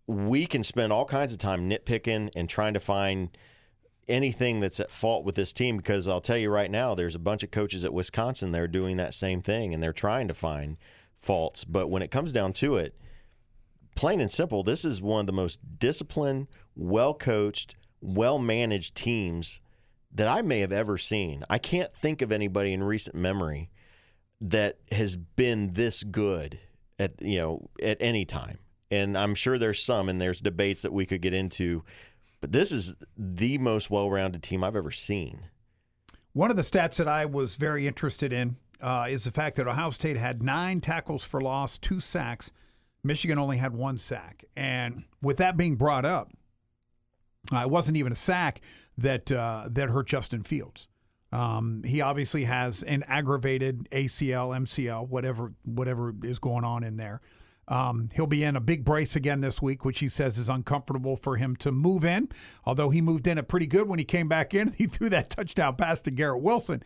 We 0.06 0.46
can 0.46 0.62
spend 0.62 0.92
all 0.92 1.04
kinds 1.04 1.32
of 1.32 1.38
time 1.38 1.68
nitpicking 1.68 2.30
and 2.34 2.48
trying 2.48 2.74
to 2.74 2.80
find 2.80 3.30
anything 4.08 4.60
that's 4.60 4.80
at 4.80 4.90
fault 4.90 5.24
with 5.24 5.34
this 5.34 5.52
team 5.52 5.76
because 5.76 6.08
I'll 6.08 6.20
tell 6.20 6.36
you 6.36 6.50
right 6.50 6.70
now, 6.70 6.94
there's 6.94 7.14
a 7.14 7.20
bunch 7.20 7.42
of 7.42 7.50
coaches 7.50 7.84
at 7.84 7.92
Wisconsin 7.92 8.52
They're 8.52 8.68
doing 8.68 8.96
that 8.96 9.14
same 9.14 9.42
thing 9.42 9.74
and 9.74 9.82
they're 9.82 9.92
trying 9.92 10.28
to 10.28 10.34
find 10.34 10.78
faults. 11.18 11.64
But 11.64 11.88
when 11.88 12.02
it 12.02 12.10
comes 12.10 12.32
down 12.32 12.54
to 12.54 12.76
it, 12.76 12.98
plain 13.98 14.20
and 14.20 14.30
simple, 14.30 14.62
this 14.62 14.84
is 14.84 15.02
one 15.02 15.18
of 15.18 15.26
the 15.26 15.32
most 15.32 15.58
disciplined, 15.80 16.46
well 16.76 17.12
coached, 17.12 17.74
well 18.00 18.38
managed 18.38 18.94
teams 18.94 19.60
that 20.14 20.28
I 20.28 20.40
may 20.40 20.60
have 20.60 20.70
ever 20.70 20.96
seen. 20.96 21.42
I 21.50 21.58
can't 21.58 21.92
think 21.94 22.22
of 22.22 22.30
anybody 22.30 22.72
in 22.72 22.80
recent 22.80 23.16
memory 23.16 23.70
that 24.40 24.78
has 24.92 25.16
been 25.16 25.72
this 25.72 26.04
good 26.04 26.60
at 27.00 27.20
you 27.20 27.40
know 27.40 27.68
at 27.82 27.96
any 27.98 28.24
time. 28.24 28.58
And 28.92 29.18
I'm 29.18 29.34
sure 29.34 29.58
there's 29.58 29.82
some 29.82 30.08
and 30.08 30.20
there's 30.20 30.40
debates 30.40 30.82
that 30.82 30.92
we 30.92 31.04
could 31.04 31.20
get 31.20 31.34
into, 31.34 31.82
but 32.40 32.52
this 32.52 32.70
is 32.70 32.94
the 33.16 33.58
most 33.58 33.90
well-rounded 33.90 34.44
team 34.44 34.62
I've 34.62 34.76
ever 34.76 34.92
seen. 34.92 35.40
One 36.34 36.52
of 36.52 36.56
the 36.56 36.62
stats 36.62 36.98
that 36.98 37.08
I 37.08 37.26
was 37.26 37.56
very 37.56 37.88
interested 37.88 38.32
in 38.32 38.58
uh, 38.80 39.08
is 39.10 39.24
the 39.24 39.32
fact 39.32 39.56
that 39.56 39.66
Ohio 39.66 39.90
State 39.90 40.16
had 40.16 40.40
nine 40.40 40.80
tackles 40.80 41.24
for 41.24 41.40
loss, 41.40 41.78
two 41.78 41.98
sacks. 41.98 42.52
Michigan 43.08 43.38
only 43.38 43.56
had 43.56 43.74
one 43.74 43.98
sack, 43.98 44.44
and 44.54 45.02
with 45.20 45.38
that 45.38 45.56
being 45.56 45.74
brought 45.76 46.04
up, 46.04 46.30
uh, 47.52 47.62
it 47.62 47.70
wasn't 47.70 47.96
even 47.96 48.12
a 48.12 48.16
sack 48.16 48.60
that 48.98 49.32
uh, 49.32 49.68
that 49.70 49.88
hurt 49.88 50.06
Justin 50.06 50.42
Fields. 50.42 50.86
Um, 51.32 51.82
he 51.84 52.00
obviously 52.00 52.44
has 52.44 52.82
an 52.82 53.04
aggravated 53.08 53.88
ACL, 53.90 54.56
MCL, 54.56 55.08
whatever 55.08 55.54
whatever 55.64 56.14
is 56.22 56.38
going 56.38 56.64
on 56.64 56.84
in 56.84 56.98
there. 56.98 57.22
Um, 57.66 58.10
he'll 58.14 58.26
be 58.26 58.44
in 58.44 58.56
a 58.56 58.60
big 58.60 58.84
brace 58.84 59.16
again 59.16 59.40
this 59.40 59.60
week, 59.60 59.84
which 59.84 60.00
he 60.00 60.08
says 60.08 60.38
is 60.38 60.48
uncomfortable 60.48 61.16
for 61.16 61.36
him 61.36 61.56
to 61.56 61.72
move 61.72 62.04
in. 62.04 62.28
Although 62.64 62.90
he 62.90 63.00
moved 63.00 63.26
in 63.26 63.38
it 63.38 63.48
pretty 63.48 63.66
good 63.66 63.88
when 63.88 63.98
he 63.98 64.04
came 64.04 64.28
back 64.28 64.54
in, 64.54 64.72
he 64.78 64.86
threw 64.86 65.08
that 65.08 65.30
touchdown 65.30 65.76
pass 65.76 66.02
to 66.02 66.10
Garrett 66.10 66.42
Wilson. 66.42 66.82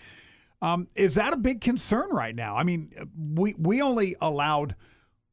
Um, 0.61 0.87
is 0.95 1.17
that 1.17 1.33
a 1.33 1.37
big 1.37 1.61
concern 1.61 2.11
right 2.11 2.35
now? 2.35 2.57
I 2.57 2.63
mean, 2.63 2.93
we 3.17 3.55
we 3.59 3.83
only 3.83 4.15
allowed 4.21 4.77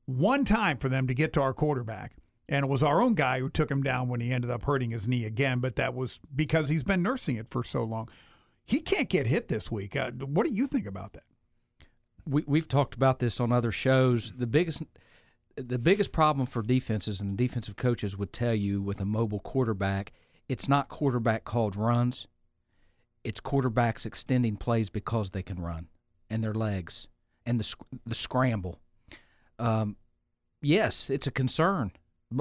one 0.10 0.44
time 0.44 0.78
for 0.78 0.90
them 0.90 1.08
to 1.08 1.14
get 1.14 1.34
to 1.34 1.42
our 1.42 1.54
quarterback, 1.54 2.16
and 2.48 2.66
it 2.66 2.70
was 2.70 2.82
our 2.82 3.02
own 3.02 3.14
guy 3.14 3.40
who 3.40 3.50
took 3.50 3.70
him 3.70 3.84
down 3.84 4.08
when 4.08 4.22
he 4.22 4.32
ended 4.32 4.50
up 4.50 4.64
hurting 4.64 4.92
his 4.92 5.08
knee 5.08 5.26
again. 5.26 5.60
But 5.60 5.76
that 5.76 5.94
was 5.94 6.20
because 6.36 6.70
he's 6.70 6.84
been 6.84 7.04
nursing 7.04 7.36
it 7.36 7.50
for 7.50 7.64
so 7.64 7.84
long. 7.84 8.10
He 8.66 8.80
can't 8.80 9.10
get 9.10 9.28
hit 9.28 9.48
this 9.48 9.72
week. 9.72 9.96
Uh, 9.96 10.12
what 10.12 10.46
do 10.46 10.54
you 10.54 10.66
think 10.66 10.88
about 10.88 11.14
that? 11.14 11.24
We 12.26 12.44
we've 12.48 12.68
talked 12.68 12.96
about 12.96 13.20
this 13.20 13.40
on 13.40 13.52
other 13.52 13.72
shows. 13.72 14.34
The 14.34 14.48
biggest 14.48 14.84
the 15.56 15.80
biggest 15.80 16.12
problem 16.12 16.46
for 16.46 16.62
defenses 16.62 17.22
and 17.22 17.38
the 17.38 17.48
defensive 17.48 17.76
coaches 17.76 18.18
would 18.18 18.34
tell 18.34 18.54
you 18.54 18.82
with 18.82 19.02
a 19.02 19.06
mobile 19.06 19.40
quarterback, 19.40 20.14
it's 20.48 20.70
not 20.70 20.90
quarterback 20.90 21.44
called 21.44 21.76
runs. 21.76 22.28
It's 23.24 23.42
quarterbacks 23.42 24.06
extending 24.06 24.56
plays 24.56 24.90
because 24.90 25.32
they 25.32 25.44
can 25.44 25.60
run 25.62 25.88
and 26.30 26.44
their 26.44 26.54
legs 26.54 27.08
and 27.46 27.60
the 27.60 27.76
the 28.06 28.16
scramble. 28.16 28.80
Um, 29.60 29.96
yes, 30.62 31.10
it's 31.10 31.28
a 31.28 31.32
concern. 31.32 31.92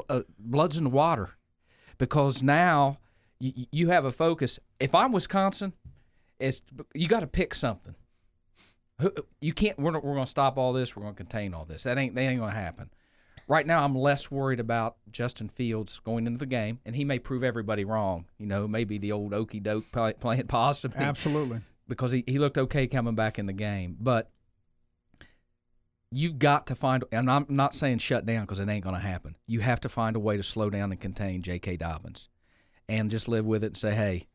Uh, 0.09 0.23
blood's 0.39 0.77
in 0.77 0.85
the 0.85 0.91
water 0.91 1.31
because 1.99 2.43
now 2.43 2.99
you, 3.41 3.67
you 3.71 3.89
have 3.89 4.05
a 4.05 4.13
focus. 4.13 4.59
If 4.81 4.95
I'm 4.95 5.13
Wisconsin, 5.13 5.73
it's 6.39 6.63
you 6.95 7.09
got 7.09 7.21
to 7.21 7.27
pick 7.27 7.55
something. 7.55 7.95
You 9.41 9.53
can't. 9.53 9.79
We're, 9.79 9.93
we're 9.93 10.15
going 10.15 10.25
to 10.25 10.27
stop 10.27 10.59
all 10.59 10.73
this. 10.73 10.97
We're 10.97 11.03
going 11.03 11.15
to 11.15 11.19
contain 11.19 11.55
all 11.55 11.65
this. 11.65 11.85
That 11.85 11.99
ain't 11.99 12.15
that 12.15 12.23
ain't 12.23 12.41
going 12.41 12.53
to 12.53 12.59
happen. 12.59 12.91
Right 13.47 13.67
now, 13.67 13.83
I'm 13.83 13.95
less 13.95 14.31
worried 14.31 14.61
about 14.61 14.97
Justin 15.11 15.49
Fields 15.49 16.01
going 16.01 16.27
into 16.27 16.39
the 16.39 16.47
game, 16.47 16.81
and 16.85 16.95
he 16.95 17.05
may 17.05 17.19
prove 17.19 17.43
everybody 17.43 17.85
wrong. 17.85 18.27
You 18.37 18.47
know, 18.47 18.69
maybe 18.69 18.99
the 18.99 19.13
old 19.13 19.33
okey 19.33 19.61
doke 19.61 19.87
playing 20.21 20.47
possum. 20.49 20.93
Absolutely. 20.95 21.61
Because 21.89 22.13
he, 22.13 22.25
he 22.27 22.39
looked 22.39 22.59
okay 22.59 22.87
coming 22.87 23.15
back 23.15 23.39
in 23.39 23.47
the 23.47 23.55
game. 23.55 23.97
But 23.99 24.31
you've 26.11 26.39
got 26.39 26.67
to 26.69 26.75
find, 26.75 27.05
and 27.13 27.31
I'm 27.31 27.47
not 27.49 27.75
saying 27.75 27.99
shut 27.99 28.27
down 28.27 28.43
because 28.43 28.61
it 28.61 28.69
ain't 28.69 28.85
going 28.85 28.97
to 28.97 29.01
happen. 29.01 29.37
You 29.47 29.61
have 29.61 29.81
to 29.81 29.89
find 29.89 30.17
a 30.17 30.21
way 30.21 30.37
to 30.37 30.43
slow 30.43 30.71
down 30.71 30.91
and 30.91 31.01
contain 31.01 31.43
J.K. 31.43 31.77
Dobbins 31.77 32.29
and 32.89 33.11
just 33.11 33.29
live 33.29 33.45
with 33.45 33.63
it 33.63 33.69
and 33.69 33.77
say, 33.77 33.95
hey, 33.95 34.27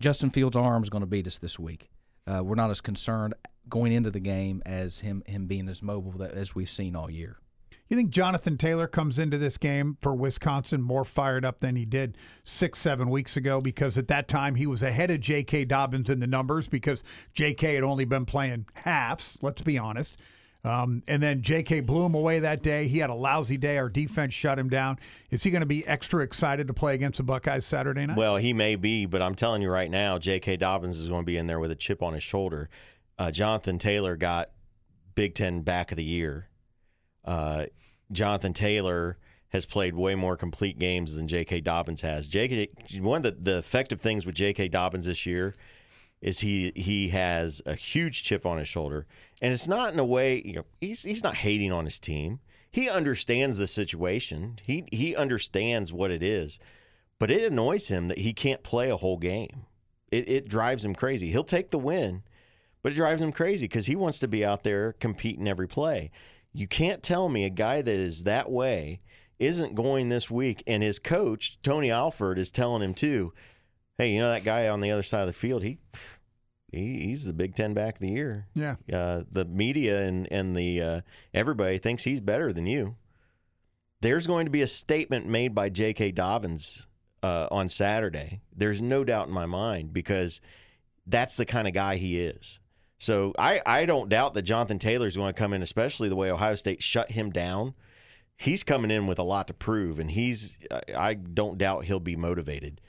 Justin 0.00 0.30
Fields' 0.30 0.56
arm 0.56 0.82
is 0.82 0.90
going 0.90 1.02
to 1.02 1.06
beat 1.06 1.26
us 1.26 1.38
this 1.38 1.58
week. 1.58 1.90
Uh, 2.26 2.42
we're 2.44 2.54
not 2.54 2.70
as 2.70 2.80
concerned 2.80 3.34
going 3.68 3.92
into 3.92 4.10
the 4.10 4.20
game 4.20 4.62
as 4.64 5.00
him 5.00 5.22
him 5.26 5.46
being 5.46 5.68
as 5.68 5.82
mobile 5.82 6.12
that, 6.12 6.32
as 6.32 6.54
we've 6.54 6.68
seen 6.68 6.94
all 6.94 7.10
year. 7.10 7.38
You 7.88 7.96
think 7.96 8.10
Jonathan 8.10 8.58
Taylor 8.58 8.86
comes 8.86 9.18
into 9.18 9.38
this 9.38 9.56
game 9.56 9.96
for 10.02 10.14
Wisconsin 10.14 10.82
more 10.82 11.04
fired 11.04 11.44
up 11.44 11.60
than 11.60 11.74
he 11.74 11.86
did 11.86 12.18
six, 12.44 12.78
seven 12.78 13.08
weeks 13.08 13.34
ago? 13.34 13.62
Because 13.62 13.96
at 13.96 14.08
that 14.08 14.28
time 14.28 14.56
he 14.56 14.66
was 14.66 14.82
ahead 14.82 15.10
of 15.10 15.20
J.K. 15.20 15.64
Dobbins 15.64 16.10
in 16.10 16.20
the 16.20 16.26
numbers 16.26 16.68
because 16.68 17.02
J.K. 17.32 17.76
had 17.76 17.84
only 17.84 18.04
been 18.04 18.26
playing 18.26 18.66
halves, 18.74 19.38
let's 19.40 19.62
be 19.62 19.78
honest. 19.78 20.18
Um, 20.68 21.02
and 21.08 21.22
then 21.22 21.40
J.K. 21.40 21.80
blew 21.80 22.04
him 22.04 22.14
away 22.14 22.40
that 22.40 22.62
day. 22.62 22.88
He 22.88 22.98
had 22.98 23.08
a 23.08 23.14
lousy 23.14 23.56
day. 23.56 23.78
Our 23.78 23.88
defense 23.88 24.34
shut 24.34 24.58
him 24.58 24.68
down. 24.68 24.98
Is 25.30 25.42
he 25.42 25.50
going 25.50 25.62
to 25.62 25.66
be 25.66 25.86
extra 25.86 26.22
excited 26.22 26.66
to 26.66 26.74
play 26.74 26.94
against 26.94 27.16
the 27.16 27.22
Buckeyes 27.22 27.64
Saturday 27.64 28.04
night? 28.04 28.18
Well, 28.18 28.36
he 28.36 28.52
may 28.52 28.76
be, 28.76 29.06
but 29.06 29.22
I'm 29.22 29.34
telling 29.34 29.62
you 29.62 29.70
right 29.70 29.90
now, 29.90 30.18
J.K. 30.18 30.58
Dobbins 30.58 30.98
is 30.98 31.08
going 31.08 31.22
to 31.22 31.26
be 31.26 31.38
in 31.38 31.46
there 31.46 31.58
with 31.58 31.70
a 31.70 31.74
chip 31.74 32.02
on 32.02 32.12
his 32.12 32.22
shoulder. 32.22 32.68
Uh, 33.18 33.30
Jonathan 33.30 33.78
Taylor 33.78 34.14
got 34.14 34.50
Big 35.14 35.34
Ten 35.34 35.62
Back 35.62 35.90
of 35.90 35.96
the 35.96 36.04
Year. 36.04 36.48
Uh, 37.24 37.64
Jonathan 38.12 38.52
Taylor 38.52 39.16
has 39.48 39.64
played 39.64 39.94
way 39.94 40.14
more 40.14 40.36
complete 40.36 40.78
games 40.78 41.14
than 41.14 41.26
J.K. 41.26 41.62
Dobbins 41.62 42.02
has. 42.02 42.28
J.K. 42.28 42.68
One 43.00 43.16
of 43.16 43.22
the, 43.22 43.52
the 43.52 43.56
effective 43.56 44.02
things 44.02 44.26
with 44.26 44.34
J.K. 44.34 44.68
Dobbins 44.68 45.06
this 45.06 45.24
year 45.24 45.54
is 46.20 46.40
he 46.40 46.72
he 46.74 47.08
has 47.08 47.62
a 47.66 47.74
huge 47.74 48.24
chip 48.24 48.44
on 48.44 48.58
his 48.58 48.68
shoulder, 48.68 49.06
and 49.40 49.52
it's 49.52 49.68
not 49.68 49.92
in 49.92 49.98
a 49.98 50.04
way 50.04 50.42
you 50.44 50.54
know 50.54 50.64
he's 50.80 51.02
he's 51.02 51.22
not 51.22 51.36
hating 51.36 51.72
on 51.72 51.84
his 51.84 51.98
team. 51.98 52.40
He 52.70 52.88
understands 52.88 53.58
the 53.58 53.66
situation. 53.66 54.58
He 54.64 54.84
he 54.90 55.14
understands 55.14 55.92
what 55.92 56.10
it 56.10 56.22
is, 56.22 56.58
but 57.18 57.30
it 57.30 57.50
annoys 57.50 57.88
him 57.88 58.08
that 58.08 58.18
he 58.18 58.32
can't 58.32 58.62
play 58.62 58.90
a 58.90 58.96
whole 58.96 59.18
game. 59.18 59.66
It 60.10 60.28
it 60.28 60.48
drives 60.48 60.84
him 60.84 60.94
crazy. 60.94 61.30
He'll 61.30 61.44
take 61.44 61.70
the 61.70 61.78
win, 61.78 62.22
but 62.82 62.92
it 62.92 62.96
drives 62.96 63.22
him 63.22 63.32
crazy 63.32 63.66
because 63.66 63.86
he 63.86 63.96
wants 63.96 64.18
to 64.20 64.28
be 64.28 64.44
out 64.44 64.64
there 64.64 64.94
competing 64.94 65.48
every 65.48 65.68
play. 65.68 66.10
You 66.52 66.66
can't 66.66 67.02
tell 67.02 67.28
me 67.28 67.44
a 67.44 67.50
guy 67.50 67.82
that 67.82 67.94
is 67.94 68.24
that 68.24 68.50
way 68.50 68.98
isn't 69.38 69.76
going 69.76 70.08
this 70.08 70.28
week, 70.28 70.64
and 70.66 70.82
his 70.82 70.98
coach 70.98 71.58
Tony 71.62 71.92
Alford 71.92 72.38
is 72.38 72.50
telling 72.50 72.82
him 72.82 72.94
too 72.94 73.32
hey, 73.98 74.12
you 74.12 74.20
know 74.20 74.30
that 74.30 74.44
guy 74.44 74.68
on 74.68 74.80
the 74.80 74.90
other 74.90 75.02
side 75.02 75.20
of 75.22 75.26
the 75.26 75.32
field? 75.32 75.62
He, 75.62 75.78
he 76.72 77.00
he's 77.00 77.24
the 77.24 77.32
Big 77.32 77.54
Ten 77.54 77.74
back 77.74 77.94
of 77.94 78.00
the 78.00 78.10
year. 78.10 78.46
Yeah. 78.54 78.76
Uh, 78.90 79.22
the 79.30 79.44
media 79.44 80.02
and 80.02 80.30
and 80.32 80.56
the 80.56 80.80
uh, 80.80 81.00
everybody 81.34 81.78
thinks 81.78 82.04
he's 82.04 82.20
better 82.20 82.52
than 82.52 82.66
you. 82.66 82.96
There's 84.00 84.26
going 84.26 84.46
to 84.46 84.50
be 84.50 84.62
a 84.62 84.68
statement 84.68 85.26
made 85.26 85.54
by 85.54 85.70
J.K. 85.70 86.12
Dobbins 86.12 86.86
uh, 87.22 87.48
on 87.50 87.68
Saturday. 87.68 88.40
There's 88.54 88.80
no 88.80 89.02
doubt 89.02 89.26
in 89.26 89.34
my 89.34 89.46
mind 89.46 89.92
because 89.92 90.40
that's 91.06 91.36
the 91.36 91.46
kind 91.46 91.66
of 91.66 91.74
guy 91.74 91.96
he 91.96 92.20
is. 92.20 92.60
So 92.98 93.32
I, 93.38 93.60
I 93.64 93.86
don't 93.86 94.08
doubt 94.08 94.34
that 94.34 94.42
Jonathan 94.42 94.78
Taylor 94.78 95.06
is 95.06 95.16
going 95.16 95.32
to 95.32 95.38
come 95.38 95.52
in, 95.52 95.62
especially 95.62 96.08
the 96.08 96.16
way 96.16 96.30
Ohio 96.30 96.54
State 96.56 96.82
shut 96.82 97.10
him 97.10 97.30
down. 97.30 97.74
He's 98.36 98.62
coming 98.62 98.90
in 98.90 99.06
with 99.06 99.18
a 99.18 99.24
lot 99.24 99.48
to 99.48 99.54
prove, 99.54 99.98
and 99.98 100.10
he's 100.10 100.58
I 100.96 101.14
don't 101.14 101.58
doubt 101.58 101.84
he'll 101.84 101.98
be 101.98 102.14
motivated. 102.14 102.80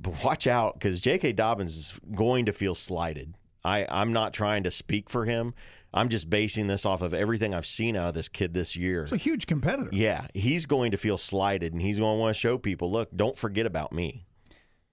But 0.00 0.24
watch 0.24 0.46
out 0.46 0.74
because 0.74 1.00
J.K. 1.00 1.32
Dobbins 1.32 1.76
is 1.76 2.00
going 2.14 2.46
to 2.46 2.52
feel 2.52 2.74
slighted. 2.74 3.36
I, 3.64 3.86
I'm 3.88 4.12
not 4.12 4.32
trying 4.32 4.64
to 4.64 4.70
speak 4.70 5.08
for 5.08 5.24
him. 5.24 5.54
I'm 5.94 6.08
just 6.08 6.30
basing 6.30 6.66
this 6.66 6.86
off 6.86 7.02
of 7.02 7.12
everything 7.12 7.54
I've 7.54 7.66
seen 7.66 7.96
out 7.96 8.08
of 8.08 8.14
this 8.14 8.28
kid 8.28 8.54
this 8.54 8.76
year. 8.76 9.02
It's 9.02 9.12
a 9.12 9.16
huge 9.16 9.46
competitor. 9.46 9.90
Yeah, 9.92 10.26
he's 10.34 10.66
going 10.66 10.92
to 10.92 10.96
feel 10.96 11.18
slighted 11.18 11.72
and 11.72 11.82
he's 11.82 11.98
going 11.98 12.16
to 12.16 12.20
want 12.20 12.34
to 12.34 12.40
show 12.40 12.56
people, 12.56 12.90
look, 12.90 13.14
don't 13.14 13.36
forget 13.36 13.66
about 13.66 13.92
me. 13.92 14.24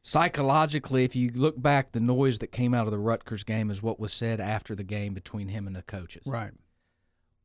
Psychologically, 0.01 1.03
if 1.05 1.15
you 1.15 1.31
look 1.33 1.61
back, 1.61 1.91
the 1.91 1.99
noise 1.99 2.39
that 2.39 2.51
came 2.51 2.73
out 2.73 2.85
of 2.85 2.91
the 2.91 2.99
Rutgers 2.99 3.43
game 3.43 3.69
is 3.71 3.81
what 3.81 3.99
was 3.99 4.13
said 4.13 4.39
after 4.39 4.75
the 4.75 4.83
game 4.83 5.13
between 5.13 5.49
him 5.49 5.67
and 5.67 5.75
the 5.75 5.81
coaches. 5.81 6.23
Right. 6.25 6.51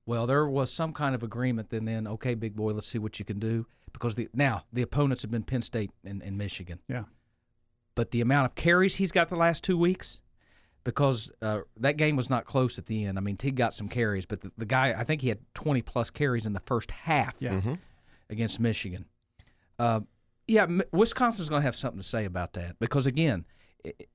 Well, 0.06 0.26
there 0.26 0.46
was 0.46 0.72
some 0.72 0.92
kind 0.92 1.14
of 1.14 1.22
agreement. 1.22 1.70
Then, 1.70 1.84
then, 1.84 2.06
okay, 2.06 2.34
big 2.34 2.54
boy, 2.54 2.72
let's 2.72 2.86
see 2.86 2.98
what 2.98 3.18
you 3.18 3.24
can 3.24 3.38
do. 3.38 3.66
Because 3.92 4.16
the 4.16 4.28
now 4.34 4.64
the 4.72 4.82
opponents 4.82 5.22
have 5.22 5.30
been 5.30 5.44
Penn 5.44 5.62
State 5.62 5.92
and, 6.04 6.20
and 6.20 6.36
Michigan. 6.36 6.80
Yeah 6.88 7.04
but 7.94 8.10
the 8.10 8.20
amount 8.20 8.46
of 8.46 8.54
carries 8.54 8.96
he's 8.96 9.12
got 9.12 9.28
the 9.28 9.36
last 9.36 9.64
two 9.64 9.78
weeks, 9.78 10.20
because 10.84 11.30
uh, 11.42 11.60
that 11.78 11.96
game 11.96 12.14
was 12.14 12.28
not 12.28 12.44
close 12.44 12.78
at 12.78 12.86
the 12.86 13.04
end. 13.04 13.18
I 13.18 13.20
mean, 13.20 13.36
Teague 13.36 13.56
got 13.56 13.74
some 13.74 13.88
carries, 13.88 14.26
but 14.26 14.42
the, 14.42 14.52
the, 14.58 14.66
guy, 14.66 14.94
I 14.96 15.04
think 15.04 15.22
he 15.22 15.28
had 15.28 15.38
20 15.54 15.82
plus 15.82 16.10
carries 16.10 16.46
in 16.46 16.52
the 16.52 16.60
first 16.60 16.90
half 16.90 17.34
yeah. 17.38 17.54
mm-hmm. 17.54 17.74
against 18.28 18.60
Michigan. 18.60 19.06
Uh, 19.78 20.00
yeah, 20.46 20.66
Wisconsin's 20.92 21.48
going 21.48 21.62
to 21.62 21.64
have 21.64 21.74
something 21.74 22.00
to 22.00 22.06
say 22.06 22.26
about 22.26 22.52
that 22.52 22.78
because, 22.78 23.06
again, 23.06 23.46
it, 23.82 24.08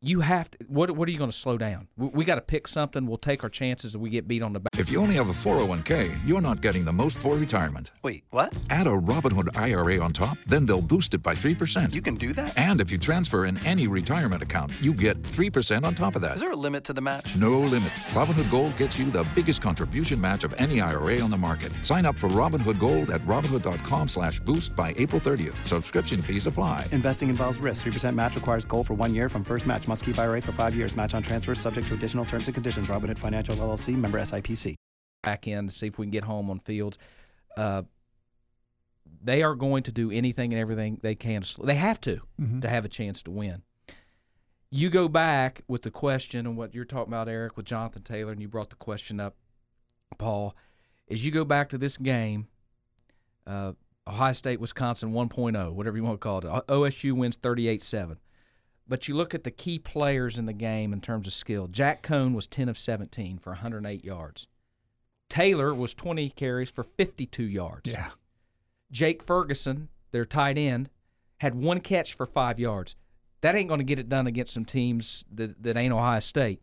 you 0.00 0.20
have 0.20 0.50
to. 0.52 0.58
What 0.68 0.90
What 0.92 1.08
are 1.08 1.12
you 1.12 1.18
going 1.18 1.30
to 1.30 1.36
slow 1.36 1.58
down? 1.58 1.88
We, 1.96 2.08
we 2.08 2.24
got 2.24 2.36
to 2.36 2.40
pick 2.40 2.66
something. 2.66 3.06
We'll 3.06 3.18
take 3.18 3.42
our 3.44 3.50
chances 3.50 3.94
if 3.94 4.00
we 4.00 4.10
get 4.10 4.26
beat 4.28 4.42
on 4.42 4.52
the 4.52 4.60
back. 4.60 4.70
If 4.78 4.90
you 4.90 5.00
only 5.00 5.14
have 5.16 5.28
a 5.28 5.32
401k, 5.32 6.26
you're 6.26 6.40
not 6.40 6.60
getting 6.60 6.84
the 6.84 6.92
most 6.92 7.18
for 7.18 7.36
retirement. 7.36 7.90
Wait, 8.02 8.24
what? 8.30 8.56
Add 8.70 8.86
a 8.86 8.90
Robinhood 8.90 9.48
IRA 9.56 10.02
on 10.02 10.12
top, 10.12 10.38
then 10.46 10.66
they'll 10.66 10.80
boost 10.80 11.14
it 11.14 11.22
by 11.22 11.34
3%. 11.34 11.94
You 11.94 12.02
can 12.02 12.14
do 12.14 12.32
that? 12.32 12.56
And 12.58 12.80
if 12.80 12.90
you 12.90 12.98
transfer 12.98 13.44
in 13.46 13.64
any 13.66 13.86
retirement 13.86 14.42
account, 14.42 14.72
you 14.80 14.92
get 14.92 15.20
3% 15.22 15.84
on 15.84 15.94
top 15.94 16.16
of 16.16 16.22
that. 16.22 16.34
Is 16.34 16.40
there 16.40 16.52
a 16.52 16.56
limit 16.56 16.84
to 16.84 16.92
the 16.92 17.00
match? 17.00 17.36
No 17.36 17.60
limit. 17.60 17.90
Robinhood 18.12 18.50
Gold 18.50 18.76
gets 18.76 18.98
you 18.98 19.10
the 19.10 19.26
biggest 19.34 19.62
contribution 19.62 20.20
match 20.20 20.44
of 20.44 20.54
any 20.58 20.80
IRA 20.80 21.20
on 21.20 21.30
the 21.30 21.36
market. 21.36 21.72
Sign 21.84 22.06
up 22.06 22.16
for 22.16 22.28
Robinhood 22.28 22.78
Gold 22.78 23.10
at 23.10 23.20
Robinhood.com 23.22 24.08
slash 24.08 24.40
boost 24.40 24.74
by 24.74 24.94
April 24.96 25.20
30th. 25.20 25.64
Subscription 25.66 26.22
fees 26.22 26.46
apply. 26.46 26.86
Investing 26.92 27.28
involves 27.28 27.58
risk. 27.58 27.86
3% 27.86 28.14
match 28.14 28.36
requires 28.36 28.64
gold 28.64 28.86
for 28.86 28.94
one 28.94 29.14
year 29.14 29.28
from 29.28 29.44
first 29.44 29.66
match. 29.70 29.86
Must 29.86 30.04
keep 30.04 30.18
IRA 30.18 30.40
for 30.42 30.52
five 30.52 30.74
years. 30.74 30.96
Match 30.96 31.14
on 31.14 31.22
transfers 31.22 31.60
subject 31.60 31.86
to 31.88 31.94
additional 31.94 32.24
terms 32.24 32.46
and 32.46 32.54
conditions. 32.54 32.88
Robinhood 32.88 33.18
Financial 33.18 33.54
LLC 33.54 33.94
member 33.96 34.18
SIPC. 34.18 34.74
Back 35.22 35.46
in 35.46 35.66
to 35.66 35.72
see 35.72 35.86
if 35.86 35.98
we 35.98 36.06
can 36.06 36.10
get 36.10 36.24
home 36.24 36.50
on 36.50 36.58
fields. 36.60 36.98
Uh, 37.56 37.82
they 39.22 39.42
are 39.42 39.54
going 39.54 39.82
to 39.84 39.92
do 39.92 40.10
anything 40.10 40.52
and 40.52 40.60
everything 40.60 40.98
they 41.02 41.14
can. 41.14 41.42
They 41.62 41.74
have 41.74 42.00
to 42.02 42.20
mm-hmm. 42.40 42.60
to 42.60 42.68
have 42.68 42.84
a 42.84 42.88
chance 42.88 43.22
to 43.24 43.30
win. 43.30 43.62
You 44.70 44.88
go 44.88 45.08
back 45.08 45.62
with 45.68 45.82
the 45.82 45.90
question 45.90 46.46
and 46.46 46.56
what 46.56 46.74
you're 46.74 46.84
talking 46.84 47.12
about, 47.12 47.28
Eric, 47.28 47.56
with 47.56 47.66
Jonathan 47.66 48.02
Taylor, 48.02 48.32
and 48.32 48.40
you 48.40 48.48
brought 48.48 48.70
the 48.70 48.76
question 48.76 49.20
up, 49.20 49.36
Paul. 50.16 50.54
As 51.10 51.24
you 51.24 51.32
go 51.32 51.44
back 51.44 51.68
to 51.70 51.78
this 51.78 51.96
game, 51.96 52.46
uh, 53.46 53.72
Ohio 54.06 54.32
State, 54.32 54.60
Wisconsin 54.60 55.12
1.0, 55.12 55.72
whatever 55.72 55.96
you 55.96 56.04
want 56.04 56.14
to 56.14 56.24
call 56.24 56.38
it. 56.38 56.44
OSU 56.68 57.12
wins 57.12 57.36
38 57.36 57.82
7 57.82 58.18
but 58.90 59.08
you 59.08 59.14
look 59.16 59.34
at 59.34 59.44
the 59.44 59.50
key 59.50 59.78
players 59.78 60.38
in 60.38 60.44
the 60.46 60.52
game 60.52 60.92
in 60.92 61.00
terms 61.00 61.26
of 61.26 61.32
skill. 61.32 61.66
Jack 61.68 62.02
Coan 62.02 62.34
was 62.34 62.46
10 62.46 62.68
of 62.68 62.76
17 62.76 63.38
for 63.38 63.50
108 63.50 64.04
yards. 64.04 64.48
Taylor 65.28 65.72
was 65.72 65.94
20 65.94 66.28
carries 66.30 66.70
for 66.70 66.82
52 66.82 67.44
yards. 67.44 67.90
Yeah. 67.90 68.10
Jake 68.90 69.22
Ferguson, 69.22 69.88
their 70.10 70.24
tight 70.24 70.58
end, 70.58 70.90
had 71.38 71.54
one 71.54 71.80
catch 71.80 72.14
for 72.14 72.26
five 72.26 72.58
yards. 72.58 72.96
That 73.42 73.54
ain't 73.54 73.68
going 73.68 73.78
to 73.78 73.84
get 73.84 73.98
it 74.00 74.08
done 74.08 74.26
against 74.26 74.52
some 74.52 74.64
teams 74.64 75.24
that, 75.32 75.62
that 75.62 75.76
ain't 75.76 75.94
Ohio 75.94 76.18
State. 76.18 76.60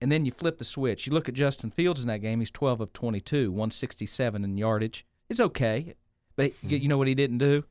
And 0.00 0.10
then 0.12 0.24
you 0.24 0.32
flip 0.32 0.58
the 0.58 0.64
switch. 0.64 1.06
You 1.06 1.12
look 1.12 1.28
at 1.28 1.34
Justin 1.34 1.70
Fields 1.70 2.00
in 2.00 2.08
that 2.08 2.18
game. 2.18 2.38
He's 2.38 2.50
12 2.50 2.80
of 2.80 2.92
22, 2.92 3.50
167 3.50 4.44
in 4.44 4.56
yardage. 4.56 5.04
It's 5.28 5.40
okay, 5.40 5.94
but 6.36 6.52
he- 6.66 6.76
you 6.76 6.88
know 6.88 6.96
what 6.98 7.08
he 7.08 7.14
didn't 7.14 7.38
do? 7.38 7.64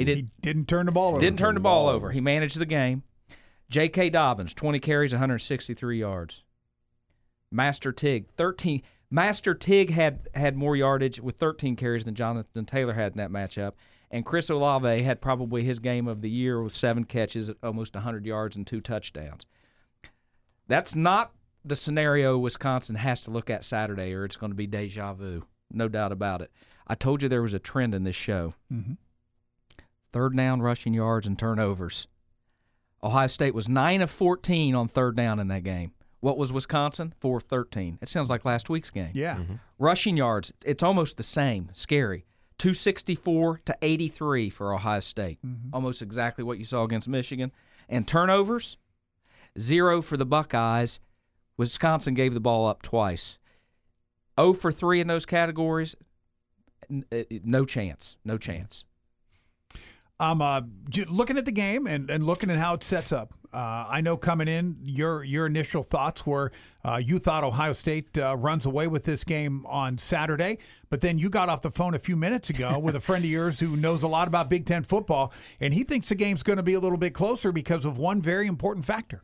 He 0.00 0.04
did 0.04 0.16
He 0.16 0.28
didn't 0.40 0.68
turn 0.68 0.86
the 0.86 0.92
ball 0.92 1.12
over. 1.12 1.20
didn't 1.20 1.38
turn 1.38 1.54
the 1.54 1.60
ball 1.60 1.88
over. 1.88 2.10
He 2.10 2.20
managed 2.20 2.58
the 2.58 2.66
game. 2.66 3.02
J.K. 3.70 4.10
Dobbins, 4.10 4.52
20 4.52 4.80
carries, 4.80 5.12
163 5.12 5.98
yards. 5.98 6.44
Master 7.50 7.92
Teague, 7.92 8.26
13. 8.36 8.82
Master 9.10 9.54
Teague 9.54 9.90
had 9.90 10.28
had 10.34 10.56
more 10.56 10.76
yardage 10.76 11.20
with 11.20 11.36
13 11.36 11.76
carries 11.76 12.04
than 12.04 12.14
Jonathan 12.14 12.64
Taylor 12.64 12.94
had 12.94 13.12
in 13.12 13.18
that 13.18 13.30
matchup. 13.30 13.72
And 14.10 14.26
Chris 14.26 14.50
Olave 14.50 15.02
had 15.02 15.22
probably 15.22 15.64
his 15.64 15.78
game 15.78 16.06
of 16.06 16.20
the 16.20 16.28
year 16.28 16.62
with 16.62 16.74
seven 16.74 17.04
catches, 17.04 17.50
almost 17.62 17.94
100 17.94 18.26
yards, 18.26 18.56
and 18.56 18.66
two 18.66 18.82
touchdowns. 18.82 19.46
That's 20.68 20.94
not 20.94 21.32
the 21.64 21.74
scenario 21.74 22.38
Wisconsin 22.38 22.96
has 22.96 23.22
to 23.22 23.30
look 23.30 23.48
at 23.48 23.64
Saturday, 23.64 24.12
or 24.12 24.24
it's 24.24 24.36
going 24.36 24.52
to 24.52 24.56
be 24.56 24.66
deja 24.66 25.14
vu. 25.14 25.44
No 25.70 25.88
doubt 25.88 26.12
about 26.12 26.42
it. 26.42 26.50
I 26.86 26.94
told 26.94 27.22
you 27.22 27.28
there 27.28 27.42
was 27.42 27.54
a 27.54 27.58
trend 27.58 27.94
in 27.94 28.04
this 28.04 28.16
show 28.16 28.54
mm-hmm. 28.72 28.94
Third 30.12 30.36
down 30.36 30.62
rushing 30.62 30.94
yards 30.94 31.26
and 31.26 31.38
turnovers. 31.38 32.06
Ohio 33.02 33.26
State 33.26 33.54
was 33.54 33.68
9 33.68 34.02
of 34.02 34.10
14 34.10 34.74
on 34.74 34.88
third 34.88 35.16
down 35.16 35.40
in 35.40 35.48
that 35.48 35.64
game. 35.64 35.92
What 36.20 36.38
was 36.38 36.52
Wisconsin? 36.52 37.14
4 37.20 37.38
of 37.38 37.42
13. 37.44 37.98
It 38.00 38.08
sounds 38.08 38.30
like 38.30 38.44
last 38.44 38.70
week's 38.70 38.90
game. 38.90 39.10
Yeah. 39.12 39.36
Mm-hmm. 39.36 39.54
Rushing 39.78 40.16
yards, 40.16 40.52
it's 40.64 40.82
almost 40.82 41.16
the 41.16 41.24
same. 41.24 41.68
Scary. 41.72 42.26
264 42.58 43.62
to 43.64 43.76
83 43.82 44.50
for 44.50 44.72
Ohio 44.72 45.00
State. 45.00 45.40
Mm-hmm. 45.44 45.74
Almost 45.74 46.00
exactly 46.00 46.44
what 46.44 46.58
you 46.58 46.64
saw 46.64 46.84
against 46.84 47.08
Michigan. 47.08 47.50
And 47.88 48.06
turnovers, 48.06 48.76
zero 49.58 50.00
for 50.00 50.16
the 50.16 50.24
Buckeyes. 50.24 51.00
Wisconsin 51.56 52.14
gave 52.14 52.34
the 52.34 52.40
ball 52.40 52.68
up 52.68 52.82
twice. 52.82 53.38
0 54.40 54.54
for 54.54 54.72
3 54.72 55.00
in 55.00 55.08
those 55.08 55.26
categories. 55.26 55.96
N- 56.88 57.04
uh, 57.12 57.22
No 57.44 57.64
chance. 57.64 58.16
No 58.24 58.34
mm-hmm. 58.34 58.40
chance. 58.40 58.84
I'm 60.22 60.40
uh, 60.40 60.60
looking 61.08 61.36
at 61.36 61.44
the 61.44 61.52
game 61.52 61.88
and, 61.88 62.08
and 62.08 62.24
looking 62.24 62.48
at 62.48 62.58
how 62.58 62.74
it 62.74 62.84
sets 62.84 63.10
up. 63.10 63.34
Uh, 63.52 63.86
I 63.88 64.00
know 64.00 64.16
coming 64.16 64.46
in, 64.46 64.76
your 64.82 65.24
your 65.24 65.46
initial 65.46 65.82
thoughts 65.82 66.24
were 66.24 66.52
uh, 66.84 67.00
you 67.04 67.18
thought 67.18 67.42
Ohio 67.42 67.72
State 67.72 68.16
uh, 68.16 68.36
runs 68.36 68.64
away 68.64 68.86
with 68.86 69.04
this 69.04 69.24
game 69.24 69.66
on 69.66 69.98
Saturday, 69.98 70.58
but 70.90 71.00
then 71.00 71.18
you 71.18 71.28
got 71.28 71.48
off 71.48 71.60
the 71.60 71.72
phone 71.72 71.94
a 71.94 71.98
few 71.98 72.16
minutes 72.16 72.48
ago 72.48 72.78
with 72.82 72.94
a 72.94 73.00
friend 73.00 73.24
of 73.24 73.30
yours 73.30 73.58
who 73.58 73.76
knows 73.76 74.04
a 74.04 74.08
lot 74.08 74.28
about 74.28 74.48
Big 74.48 74.64
Ten 74.64 74.84
football, 74.84 75.32
and 75.60 75.74
he 75.74 75.82
thinks 75.82 76.08
the 76.08 76.14
game's 76.14 76.44
going 76.44 76.56
to 76.56 76.62
be 76.62 76.74
a 76.74 76.80
little 76.80 76.96
bit 76.96 77.14
closer 77.14 77.50
because 77.50 77.84
of 77.84 77.98
one 77.98 78.22
very 78.22 78.46
important 78.46 78.86
factor. 78.86 79.22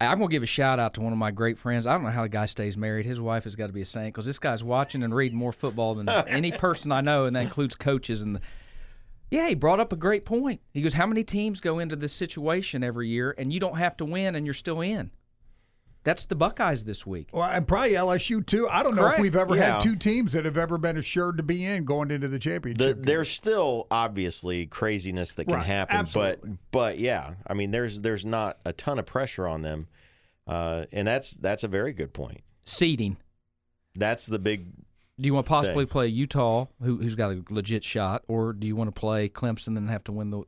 I'm 0.00 0.18
gonna 0.18 0.30
give 0.30 0.42
a 0.42 0.46
shout 0.46 0.78
out 0.78 0.94
to 0.94 1.00
one 1.00 1.12
of 1.12 1.18
my 1.18 1.32
great 1.32 1.58
friends. 1.58 1.86
I 1.86 1.94
don't 1.94 2.04
know 2.04 2.10
how 2.10 2.22
the 2.22 2.28
guy 2.28 2.46
stays 2.46 2.76
married. 2.76 3.04
His 3.04 3.20
wife 3.20 3.44
has 3.44 3.56
got 3.56 3.66
to 3.66 3.72
be 3.72 3.80
a 3.80 3.84
saint 3.84 4.14
because 4.14 4.26
this 4.26 4.38
guy's 4.38 4.62
watching 4.62 5.02
and 5.02 5.14
reading 5.14 5.38
more 5.38 5.52
football 5.52 5.94
than 5.96 6.08
any 6.28 6.52
person 6.52 6.92
I 6.92 7.00
know, 7.00 7.24
and 7.24 7.34
that 7.34 7.42
includes 7.42 7.74
coaches. 7.74 8.22
And 8.22 8.36
the, 8.36 8.40
yeah, 9.30 9.48
he 9.48 9.54
brought 9.54 9.80
up 9.80 9.92
a 9.92 9.96
great 9.96 10.24
point. 10.24 10.60
He 10.72 10.82
goes, 10.82 10.94
"How 10.94 11.06
many 11.06 11.24
teams 11.24 11.60
go 11.60 11.78
into 11.78 11.96
this 11.96 12.12
situation 12.12 12.82
every 12.84 13.08
year, 13.08 13.34
and 13.36 13.52
you 13.52 13.60
don't 13.60 13.76
have 13.78 13.96
to 13.98 14.04
win, 14.04 14.34
and 14.34 14.46
you're 14.46 14.54
still 14.54 14.80
in?" 14.80 15.10
That's 16.04 16.26
the 16.26 16.36
Buckeyes 16.36 16.84
this 16.84 17.04
week. 17.04 17.30
Well, 17.32 17.42
and 17.50 17.66
probably 17.66 17.94
LSU 17.96 18.40
too. 18.46 18.68
I 18.68 18.84
don't 18.84 18.94
know 18.94 19.08
if 19.08 19.18
we've 19.18 19.34
ever 19.36 19.56
Yeah. 19.56 19.72
had 19.74 19.80
two 19.80 19.96
teams 19.96 20.34
that 20.34 20.44
have 20.44 20.56
ever 20.56 20.78
been 20.78 20.96
assured 20.96 21.36
to 21.38 21.42
be 21.42 21.64
in 21.64 21.84
going 21.84 22.12
into 22.12 22.28
the 22.28 22.34
The, 22.34 22.38
championship. 22.38 22.96
game. 22.98 23.02
there's 23.02 23.28
still 23.28 23.88
obviously 23.90 24.66
craziness 24.66 25.32
that 25.32 25.46
can 25.46 25.54
Right, 25.54 25.66
happen, 25.66 25.96
absolutely. 25.96 26.50
but 26.50 26.58
but 26.70 26.98
yeah, 27.00 27.34
I 27.48 27.54
mean 27.54 27.72
there's 27.72 28.00
there's 28.02 28.24
not 28.24 28.58
a 28.64 28.72
ton 28.72 29.00
of 29.00 29.06
pressure 29.06 29.48
on 29.48 29.62
them, 29.62 29.88
uh, 30.46 30.86
and 30.92 31.08
that's 31.08 31.32
that's 31.32 31.64
a 31.64 31.68
very 31.68 31.92
good 31.92 32.12
point. 32.14 32.42
Seeding. 32.64 33.16
That's 33.96 34.26
the 34.26 34.38
big 34.38 34.66
Do 35.18 35.26
you 35.26 35.34
want 35.34 35.46
to 35.46 35.50
possibly 35.50 35.84
Thing. 35.84 35.92
play 35.92 36.06
Utah, 36.08 36.66
who, 36.82 36.98
who's 36.98 37.14
got 37.14 37.32
a 37.32 37.42
legit 37.48 37.82
shot, 37.82 38.22
or 38.28 38.52
do 38.52 38.66
you 38.66 38.76
want 38.76 38.94
to 38.94 39.00
play 39.00 39.28
Clemson 39.28 39.68
and 39.68 39.76
then 39.78 39.88
have 39.88 40.04
to 40.04 40.12
win 40.12 40.30
the 40.30 40.42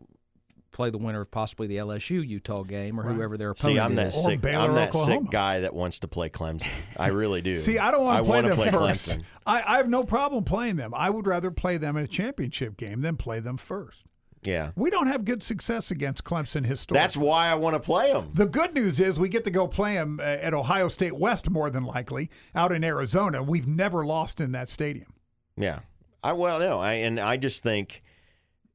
play 0.78 0.90
the 0.90 0.98
winner 0.98 1.22
of 1.22 1.30
possibly 1.30 1.66
the 1.66 1.76
LSU 1.76 2.26
Utah 2.26 2.62
game 2.62 3.00
or 3.00 3.02
whoever 3.02 3.36
their 3.36 3.50
opponent 3.50 3.76
see. 3.76 3.80
I'm 3.80 3.94
that 3.96 4.06
is? 4.08 4.16
Or 4.16 4.30
sick. 4.30 4.40
Baylor, 4.40 4.68
I'm 4.68 4.74
that 4.74 4.90
Oklahoma. 4.90 5.22
sick 5.22 5.30
guy 5.32 5.60
that 5.60 5.74
wants 5.74 5.98
to 6.00 6.08
play 6.08 6.28
Clemson. 6.28 6.68
I 6.96 7.08
really 7.08 7.42
do. 7.42 7.54
See, 7.56 7.78
I 7.78 7.90
don't 7.90 8.04
want 8.04 8.18
to 8.18 8.24
play 8.24 8.42
them 8.42 8.54
play 8.54 8.70
first. 8.70 9.10
Clemson. 9.10 9.22
I, 9.44 9.62
I 9.62 9.76
have 9.78 9.88
no 9.88 10.04
problem 10.04 10.44
playing 10.44 10.76
them. 10.76 10.94
I 10.94 11.10
would 11.10 11.26
rather 11.26 11.50
play 11.50 11.78
them 11.78 11.96
in 11.96 12.04
a 12.04 12.08
championship 12.08 12.76
game 12.76 13.00
than 13.00 13.16
play 13.16 13.40
them 13.40 13.56
first. 13.56 14.04
Yeah, 14.48 14.70
We 14.76 14.90
don't 14.90 15.08
have 15.08 15.24
good 15.24 15.42
success 15.42 15.90
against 15.90 16.24
Clemson 16.24 16.64
historically. 16.64 17.02
that's 17.02 17.16
why 17.16 17.48
I 17.48 17.54
want 17.54 17.74
to 17.74 17.80
play 17.80 18.12
them. 18.12 18.28
the 18.32 18.46
good 18.46 18.72
news 18.74 18.98
is 18.98 19.18
we 19.18 19.28
get 19.28 19.44
to 19.44 19.50
go 19.50 19.68
play 19.68 19.94
them 19.94 20.20
at 20.20 20.54
Ohio 20.54 20.88
State 20.88 21.16
West 21.16 21.50
more 21.50 21.68
than 21.70 21.84
likely 21.84 22.30
out 22.54 22.72
in 22.72 22.82
Arizona. 22.82 23.42
We've 23.42 23.68
never 23.68 24.06
lost 24.06 24.40
in 24.40 24.52
that 24.52 24.70
stadium. 24.70 25.12
Yeah. 25.56 25.80
I 26.22 26.32
well 26.32 26.58
no, 26.58 26.78
I 26.78 26.94
and 26.94 27.20
I 27.20 27.36
just 27.36 27.62
think 27.62 28.02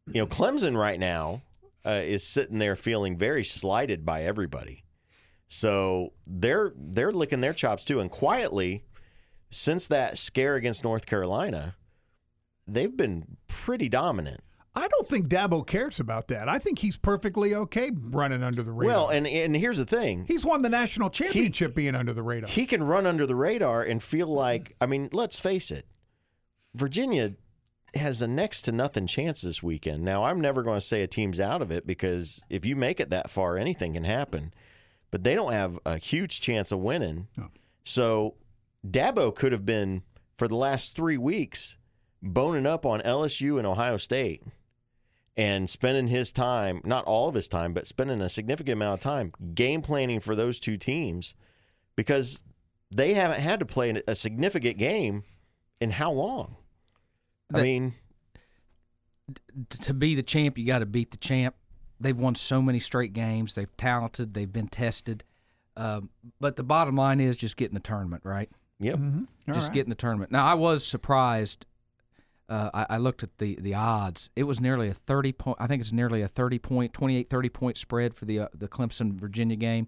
you 0.08 0.22
know 0.22 0.28
Clemson 0.28 0.78
right 0.78 1.00
now 1.00 1.42
uh, 1.86 2.02
is 2.04 2.24
sitting 2.24 2.60
there 2.60 2.76
feeling 2.76 3.18
very 3.18 3.44
slighted 3.44 4.06
by 4.06 4.24
everybody. 4.24 4.84
So 5.48 6.14
they're 6.26 6.74
they're 6.76 7.12
licking 7.12 7.42
their 7.42 7.54
chops 7.54 7.84
too 7.84 8.00
and 8.00 8.10
quietly 8.12 8.84
since 9.50 9.88
that 9.88 10.18
scare 10.18 10.56
against 10.56 10.84
North 10.84 11.06
Carolina, 11.06 11.76
they've 12.68 12.96
been 12.96 13.38
pretty 13.48 13.90
dominant. 13.90 14.42
I 14.76 14.88
don't 14.88 15.08
think 15.08 15.28
Dabo 15.28 15.66
cares 15.66 16.00
about 16.00 16.30
that. 16.30 16.50
I 16.50 16.58
think 16.58 16.80
he's 16.80 16.98
perfectly 16.98 17.54
okay 17.54 17.92
running 17.96 18.42
under 18.42 18.64
the 18.64 18.72
radar. 18.72 18.96
Well, 18.96 19.10
and 19.10 19.28
and 19.28 19.56
here's 19.56 19.78
the 19.78 19.86
thing. 19.86 20.26
he's 20.28 20.44
won 20.44 20.64
the 20.64 20.70
national 20.70 21.12
championship 21.12 21.76
being 21.76 21.96
under 21.96 22.12
the 22.14 22.24
radar. 22.24 22.50
He 22.50 22.66
can 22.66 22.84
run 22.84 23.06
under 23.06 23.28
the 23.28 23.36
radar 23.36 23.84
and 23.84 24.02
feel 24.02 24.28
like, 24.28 24.76
I 24.82 24.88
mean, 24.88 25.10
let's 25.12 25.40
face 25.40 25.70
it, 25.70 25.86
Virginia 26.74 27.34
has 27.94 28.24
a 28.24 28.28
next 28.28 28.64
to 28.64 28.72
nothing 28.72 29.06
chance 29.06 29.42
this 29.42 29.62
weekend. 29.62 30.04
Now, 30.04 30.24
I'm 30.24 30.42
never 30.42 30.64
going 30.64 30.78
to 30.78 30.82
say 30.82 31.04
a 31.04 31.08
team's 31.08 31.40
out 31.40 31.62
of 31.62 31.72
it 31.72 31.86
because 31.86 32.44
if 32.50 32.66
you 32.66 32.76
make 32.76 33.00
it 33.00 33.12
that 33.12 33.30
far, 33.30 33.58
anything 33.58 33.94
can 33.94 34.04
happen. 34.04 34.54
But 35.12 35.24
they 35.24 35.36
don't 35.36 35.52
have 35.54 35.78
a 35.86 35.98
huge 35.98 36.42
chance 36.42 36.72
of 36.72 36.80
winning. 36.80 37.28
No. 37.38 37.52
So 37.84 38.34
Dabo 38.88 39.36
could 39.36 39.52
have 39.52 39.66
been, 39.66 40.02
for 40.40 40.48
the 40.48 40.56
last 40.56 40.96
three 40.96 41.18
weeks, 41.18 41.78
boning 42.24 42.66
up 42.66 42.84
on 42.84 43.02
LSU 43.02 43.60
and 43.60 43.68
Ohio 43.68 43.98
State 43.98 44.42
and 45.36 45.70
spending 45.70 46.08
his 46.08 46.32
time, 46.32 46.82
not 46.84 47.06
all 47.06 47.28
of 47.30 47.36
his 47.36 47.48
time, 47.48 47.74
but 47.74 47.88
spending 47.88 48.22
a 48.22 48.30
significant 48.30 48.74
amount 48.74 48.94
of 48.94 49.00
time 49.00 49.32
game 49.56 49.82
planning 49.82 50.20
for 50.20 50.36
those 50.36 50.60
two 50.60 50.78
teams 50.78 51.34
because 51.96 52.44
they 52.92 53.14
haven't 53.16 53.40
had 53.40 53.60
to 53.60 53.66
play 53.66 54.02
a 54.08 54.14
significant 54.16 54.78
game 54.78 55.24
in 55.82 55.90
how 55.92 56.12
long? 56.12 56.56
I 57.52 57.58
That- 57.58 57.64
mean, 57.64 57.94
to 59.82 59.94
be 59.94 60.16
the 60.16 60.24
champ, 60.24 60.58
you 60.58 60.66
got 60.66 60.80
to 60.80 60.86
beat 60.86 61.12
the 61.12 61.18
champ. 61.18 61.56
They've 62.00 62.18
won 62.18 62.36
so 62.36 62.62
many 62.62 62.80
straight 62.80 63.14
games. 63.14 63.54
They've 63.54 63.76
talented. 63.78 64.34
They've 64.34 64.52
been 64.52 64.68
tested. 64.68 65.24
Um, 65.78 66.10
but 66.40 66.56
the 66.56 66.64
bottom 66.64 66.96
line 66.96 67.20
is 67.20 67.38
just 67.38 67.58
getting 67.58 67.74
the 67.74 67.80
tournament 67.80 68.24
right. 68.26 68.50
yep. 68.80 69.00
All 69.00 69.26
just 69.54 69.68
right. 69.68 69.74
getting 69.74 69.90
the 69.90 69.96
tournament. 69.96 70.32
Now 70.32 70.46
I 70.46 70.54
was 70.54 70.86
surprised. 70.86 71.66
Uh, 72.50 72.70
I, 72.74 72.86
I 72.92 72.98
looked 72.98 73.24
at 73.24 73.38
the 73.38 73.58
the 73.62 73.74
odds. 73.74 74.30
It 74.36 74.44
was 74.44 74.60
nearly 74.60 74.90
a 74.90 74.94
thirty 74.94 75.32
point. 75.32 75.58
I 75.60 75.68
think 75.68 75.80
it's 75.82 75.94
nearly 75.94 76.22
a 76.22 76.28
thirty 76.28 76.60
point, 76.60 76.94
28, 76.94 77.30
30 77.30 77.50
point 77.50 77.78
spread 77.78 78.14
for 78.14 78.26
the 78.26 78.40
uh, 78.42 78.48
the 78.54 78.68
Clemson 78.68 79.14
Virginia 79.14 79.56
game, 79.56 79.88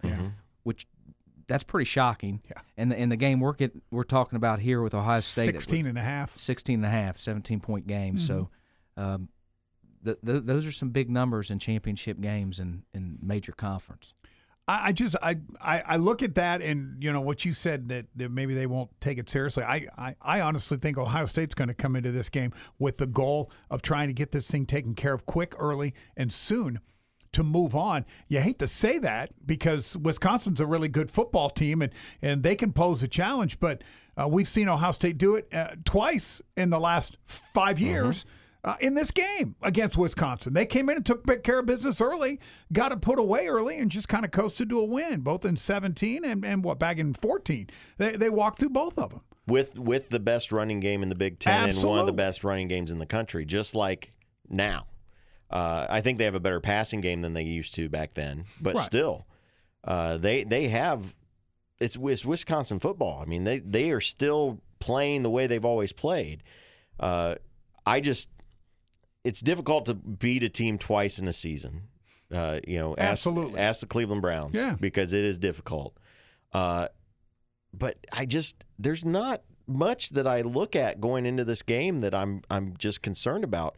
which 0.62 0.86
that's 1.48 1.62
pretty 1.64 1.84
shocking. 1.84 2.40
Yeah. 2.48 2.60
And 2.76 2.90
the, 2.90 2.98
and 2.98 3.12
the 3.12 3.16
game 3.16 3.38
we're 3.40 3.52
get, 3.52 3.72
we're 3.92 4.02
talking 4.02 4.36
about 4.36 4.58
here 4.58 4.82
with 4.82 4.94
Ohio 4.94 5.20
State, 5.20 5.50
it 5.50 5.54
was 5.54 5.62
16 5.64 5.86
and 5.86 5.96
a 5.96 6.00
half. 6.00 6.36
16 6.36 6.74
and 6.76 6.84
a 6.84 6.88
half, 6.88 7.18
17 7.20 7.60
point 7.60 7.86
game. 7.86 8.18
So, 8.18 8.48
Mm-hmm. 8.98 9.14
um, 9.14 9.28
th- 10.04 10.16
th- 10.26 10.42
those 10.44 10.66
are 10.66 10.72
some 10.72 10.88
big 10.90 11.08
numbers 11.10 11.50
in 11.52 11.58
championship 11.60 12.20
games 12.20 12.58
and 12.58 12.82
in 12.94 13.18
major 13.22 13.52
conference. 13.52 14.14
I, 14.68 14.88
I 14.88 14.92
just 14.92 15.16
I, 15.22 15.38
I 15.60 15.82
I 15.86 15.96
look 15.96 16.22
at 16.22 16.34
that 16.36 16.62
and 16.62 17.02
you 17.02 17.12
know 17.12 17.20
what 17.20 17.44
you 17.44 17.52
said 17.52 17.88
that, 17.88 18.06
that 18.16 18.30
maybe 18.30 18.54
they 18.54 18.66
won't 18.66 18.90
take 19.00 19.18
it 19.18 19.30
seriously. 19.30 19.64
I, 19.64 19.86
I, 19.96 20.16
I 20.20 20.40
honestly 20.40 20.76
think 20.76 20.98
Ohio 20.98 21.26
State's 21.26 21.54
going 21.54 21.68
to 21.68 21.74
come 21.74 21.96
into 21.96 22.12
this 22.12 22.28
game 22.28 22.52
with 22.78 22.96
the 22.96 23.06
goal 23.06 23.50
of 23.70 23.82
trying 23.82 24.08
to 24.08 24.14
get 24.14 24.32
this 24.32 24.50
thing 24.50 24.66
taken 24.66 24.94
care 24.94 25.12
of 25.12 25.26
quick, 25.26 25.54
early, 25.58 25.94
and 26.16 26.32
soon 26.32 26.80
to 27.32 27.42
move 27.42 27.74
on. 27.74 28.06
You 28.28 28.40
hate 28.40 28.58
to 28.60 28.66
say 28.66 28.98
that 28.98 29.30
because 29.44 29.96
Wisconsin's 29.96 30.60
a 30.60 30.66
really 30.66 30.88
good 30.88 31.10
football 31.10 31.50
team 31.50 31.82
and 31.82 31.92
and 32.22 32.42
they 32.42 32.56
can 32.56 32.72
pose 32.72 33.02
a 33.02 33.08
challenge, 33.08 33.60
but 33.60 33.82
uh, 34.16 34.26
we've 34.28 34.48
seen 34.48 34.68
Ohio 34.68 34.92
State 34.92 35.18
do 35.18 35.34
it 35.34 35.52
uh, 35.52 35.72
twice 35.84 36.40
in 36.56 36.70
the 36.70 36.80
last 36.80 37.18
5 37.24 37.78
years 37.78 38.24
uh, 38.66 38.74
in 38.80 38.94
this 38.94 39.12
game 39.12 39.54
against 39.62 39.96
Wisconsin. 39.96 40.52
They 40.52 40.66
came 40.66 40.90
in 40.90 40.96
and 40.96 41.06
took 41.06 41.24
big 41.24 41.44
care 41.44 41.60
of 41.60 41.66
business 41.66 42.00
early, 42.00 42.40
got 42.72 42.90
it 42.92 43.00
put 43.00 43.18
away 43.18 43.46
early, 43.46 43.78
and 43.78 43.90
just 43.90 44.08
kind 44.08 44.24
of 44.24 44.32
coasted 44.32 44.68
to 44.70 44.80
a 44.80 44.84
win, 44.84 45.20
both 45.20 45.44
in 45.44 45.56
17 45.56 46.24
and, 46.24 46.44
and 46.44 46.64
what, 46.64 46.78
back 46.78 46.98
in 46.98 47.14
14. 47.14 47.68
They, 47.96 48.16
they 48.16 48.28
walked 48.28 48.58
through 48.58 48.70
both 48.70 48.98
of 48.98 49.10
them. 49.10 49.20
With 49.46 49.78
with 49.78 50.08
the 50.08 50.18
best 50.18 50.50
running 50.50 50.80
game 50.80 51.04
in 51.04 51.08
the 51.08 51.14
Big 51.14 51.38
Ten 51.38 51.68
and 51.68 51.82
one 51.84 52.00
of 52.00 52.06
the 52.06 52.12
best 52.12 52.42
running 52.42 52.66
games 52.66 52.90
in 52.90 52.98
the 52.98 53.06
country, 53.06 53.44
just 53.44 53.76
like 53.76 54.12
now. 54.50 54.86
Uh, 55.48 55.86
I 55.88 56.00
think 56.00 56.18
they 56.18 56.24
have 56.24 56.34
a 56.34 56.40
better 56.40 56.58
passing 56.58 57.00
game 57.00 57.20
than 57.20 57.32
they 57.32 57.44
used 57.44 57.76
to 57.76 57.88
back 57.88 58.14
then, 58.14 58.46
but 58.60 58.74
Right. 58.74 58.84
still, 58.84 59.28
uh, 59.84 60.16
they 60.16 60.42
they 60.42 60.66
have 60.66 61.14
it's, 61.78 61.96
it's 61.96 62.24
Wisconsin 62.24 62.80
football. 62.80 63.22
I 63.22 63.26
mean, 63.26 63.44
they 63.44 63.60
they 63.60 63.92
are 63.92 64.00
still 64.00 64.60
playing 64.80 65.22
the 65.22 65.30
way 65.30 65.46
they've 65.46 65.64
always 65.64 65.92
played. 65.92 66.42
Uh, 66.98 67.36
I 67.86 68.00
just 68.00 68.28
it's 69.26 69.40
difficult 69.40 69.86
to 69.86 69.94
beat 69.94 70.42
a 70.42 70.48
team 70.48 70.78
twice 70.78 71.18
in 71.18 71.26
a 71.28 71.32
season. 71.32 71.82
Uh, 72.32 72.58
you 72.66 72.78
know, 72.78 72.94
ask, 72.96 73.10
Absolutely. 73.26 73.60
ask 73.60 73.80
the 73.80 73.86
Cleveland 73.86 74.22
Browns 74.22 74.52
Yeah. 74.54 74.76
because 74.80 75.12
it 75.12 75.24
is 75.24 75.38
difficult. 75.38 75.96
Uh, 76.52 76.88
but 77.72 77.96
I 78.12 78.24
just 78.26 78.64
there's 78.78 79.04
not 79.04 79.42
much 79.66 80.10
that 80.10 80.26
I 80.26 80.42
look 80.42 80.74
at 80.76 81.00
going 81.00 81.26
into 81.26 81.44
this 81.44 81.62
game 81.62 82.00
that 82.00 82.14
I'm 82.14 82.42
I'm 82.50 82.74
just 82.78 83.02
concerned 83.02 83.44
about. 83.44 83.76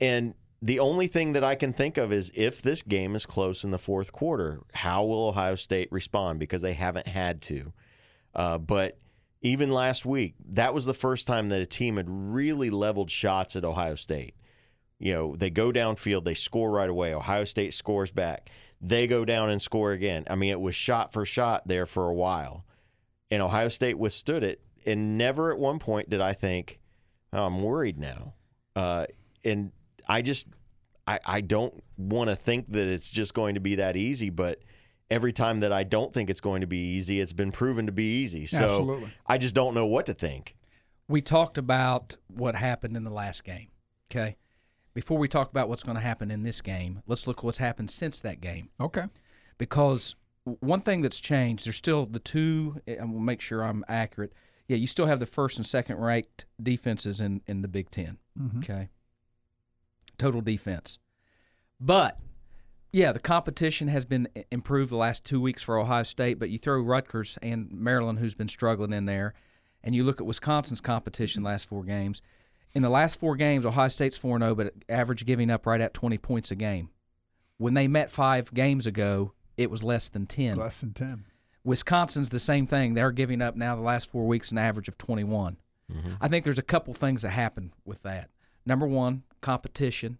And 0.00 0.34
the 0.60 0.80
only 0.80 1.06
thing 1.06 1.32
that 1.34 1.44
I 1.44 1.54
can 1.54 1.72
think 1.72 1.98
of 1.98 2.12
is 2.12 2.30
if 2.34 2.62
this 2.62 2.82
game 2.82 3.14
is 3.14 3.26
close 3.26 3.64
in 3.64 3.70
the 3.70 3.78
fourth 3.78 4.12
quarter, 4.12 4.60
how 4.74 5.04
will 5.04 5.28
Ohio 5.28 5.54
State 5.54 5.90
respond? 5.92 6.38
Because 6.40 6.62
they 6.62 6.72
haven't 6.74 7.06
had 7.08 7.42
to. 7.42 7.72
Uh, 8.34 8.58
but 8.58 8.98
even 9.40 9.70
last 9.70 10.04
week, 10.04 10.34
that 10.50 10.74
was 10.74 10.84
the 10.84 10.94
first 10.94 11.26
time 11.28 11.48
that 11.50 11.60
a 11.62 11.66
team 11.66 11.96
had 11.96 12.06
really 12.08 12.70
leveled 12.70 13.10
shots 13.10 13.54
at 13.56 13.64
Ohio 13.64 13.94
State. 13.94 14.34
You 14.98 15.14
know, 15.14 15.36
they 15.36 15.50
go 15.50 15.70
downfield, 15.70 16.24
they 16.24 16.34
score 16.34 16.70
right 16.70 16.90
away. 16.90 17.14
Ohio 17.14 17.44
State 17.44 17.72
scores 17.72 18.10
back. 18.10 18.50
They 18.80 19.06
go 19.06 19.24
down 19.24 19.50
and 19.50 19.60
score 19.60 19.92
again. 19.92 20.24
I 20.28 20.34
mean, 20.34 20.50
it 20.50 20.60
was 20.60 20.74
shot 20.74 21.12
for 21.12 21.24
shot 21.24 21.66
there 21.66 21.86
for 21.86 22.08
a 22.08 22.14
while. 22.14 22.62
And 23.30 23.42
Ohio 23.42 23.68
State 23.68 23.98
withstood 23.98 24.42
it. 24.42 24.60
And 24.86 25.18
never 25.18 25.52
at 25.52 25.58
one 25.58 25.78
point 25.78 26.08
did 26.10 26.20
I 26.20 26.32
think, 26.32 26.78
oh, 27.32 27.44
I'm 27.46 27.60
worried 27.62 27.98
now. 27.98 28.34
Uh, 28.74 29.06
and 29.44 29.72
I 30.08 30.22
just, 30.22 30.48
I, 31.06 31.18
I 31.26 31.40
don't 31.42 31.82
want 31.96 32.30
to 32.30 32.36
think 32.36 32.70
that 32.72 32.88
it's 32.88 33.10
just 33.10 33.34
going 33.34 33.54
to 33.54 33.60
be 33.60 33.76
that 33.76 33.96
easy, 33.96 34.30
but 34.30 34.60
every 35.10 35.32
time 35.32 35.60
that 35.60 35.72
I 35.72 35.84
don't 35.84 36.12
think 36.12 36.30
it's 36.30 36.40
going 36.40 36.60
to 36.62 36.66
be 36.66 36.78
easy, 36.78 37.20
it's 37.20 37.32
been 37.32 37.52
proven 37.52 37.86
to 37.86 37.92
be 37.92 38.04
easy. 38.22 38.46
So 38.46 38.58
Absolutely. 38.58 39.10
I 39.26 39.38
just 39.38 39.54
don't 39.54 39.74
know 39.74 39.86
what 39.86 40.06
to 40.06 40.14
think. 40.14 40.54
we 41.08 41.20
talked 41.20 41.58
about 41.58 42.16
what 42.28 42.54
happened 42.54 42.96
in 42.96 43.04
the 43.04 43.10
last 43.10 43.44
game. 43.44 43.68
Okay. 44.10 44.36
Before 44.98 45.16
we 45.16 45.28
talk 45.28 45.48
about 45.48 45.68
what's 45.68 45.84
going 45.84 45.94
to 45.94 46.02
happen 46.02 46.28
in 46.28 46.42
this 46.42 46.60
game, 46.60 47.04
let's 47.06 47.28
look 47.28 47.44
what's 47.44 47.58
happened 47.58 47.88
since 47.88 48.20
that 48.22 48.40
game. 48.40 48.70
Okay. 48.80 49.04
Because 49.56 50.16
one 50.58 50.80
thing 50.80 51.02
that's 51.02 51.20
changed, 51.20 51.64
there's 51.64 51.76
still 51.76 52.04
the 52.04 52.18
two, 52.18 52.80
eh, 52.88 52.94
I'm 52.94 53.10
going 53.10 53.12
to 53.12 53.20
make 53.20 53.40
sure 53.40 53.62
I'm 53.62 53.84
accurate. 53.86 54.32
Yeah, 54.66 54.76
you 54.76 54.88
still 54.88 55.06
have 55.06 55.20
the 55.20 55.24
first 55.24 55.56
and 55.56 55.64
second 55.64 55.98
ranked 55.98 56.46
defenses 56.60 57.20
in, 57.20 57.42
in 57.46 57.62
the 57.62 57.68
Big 57.68 57.92
10 57.92 58.18
mm-hmm. 58.36 58.58
Okay. 58.58 58.88
Total 60.18 60.40
defense. 60.40 60.98
But 61.78 62.18
yeah, 62.90 63.12
the 63.12 63.20
competition 63.20 63.86
has 63.86 64.04
been 64.04 64.26
improved 64.50 64.90
the 64.90 64.96
last 64.96 65.24
two 65.24 65.40
weeks 65.40 65.62
for 65.62 65.78
Ohio 65.78 66.02
State, 66.02 66.40
but 66.40 66.50
you 66.50 66.58
throw 66.58 66.80
Rutgers 66.80 67.38
and 67.40 67.70
Maryland, 67.70 68.18
who's 68.18 68.34
been 68.34 68.48
struggling 68.48 68.92
in 68.92 69.04
there, 69.04 69.34
and 69.84 69.94
you 69.94 70.02
look 70.02 70.20
at 70.20 70.26
Wisconsin's 70.26 70.80
competition 70.80 71.44
last 71.44 71.68
four 71.68 71.84
games. 71.84 72.20
In 72.74 72.82
the 72.82 72.90
last 72.90 73.18
four 73.18 73.36
games, 73.36 73.64
Ohio 73.64 73.88
State's 73.88 74.18
4 74.18 74.38
0, 74.38 74.54
but 74.54 74.74
average 74.88 75.26
giving 75.26 75.50
up 75.50 75.66
right 75.66 75.80
at 75.80 75.94
20 75.94 76.18
points 76.18 76.50
a 76.50 76.54
game. 76.54 76.90
When 77.56 77.74
they 77.74 77.88
met 77.88 78.10
five 78.10 78.52
games 78.54 78.86
ago, 78.86 79.32
it 79.56 79.70
was 79.70 79.82
less 79.82 80.08
than 80.08 80.26
10. 80.26 80.56
Less 80.56 80.80
than 80.80 80.92
10. 80.92 81.24
Wisconsin's 81.64 82.30
the 82.30 82.38
same 82.38 82.66
thing. 82.66 82.94
They're 82.94 83.10
giving 83.10 83.42
up 83.42 83.56
now 83.56 83.74
the 83.74 83.82
last 83.82 84.10
four 84.10 84.26
weeks 84.26 84.52
an 84.52 84.58
average 84.58 84.88
of 84.88 84.96
21. 84.96 85.56
Mm-hmm. 85.92 86.12
I 86.20 86.28
think 86.28 86.44
there's 86.44 86.58
a 86.58 86.62
couple 86.62 86.94
things 86.94 87.22
that 87.22 87.30
happen 87.30 87.72
with 87.84 88.02
that. 88.02 88.30
Number 88.64 88.86
one, 88.86 89.24
competition. 89.40 90.18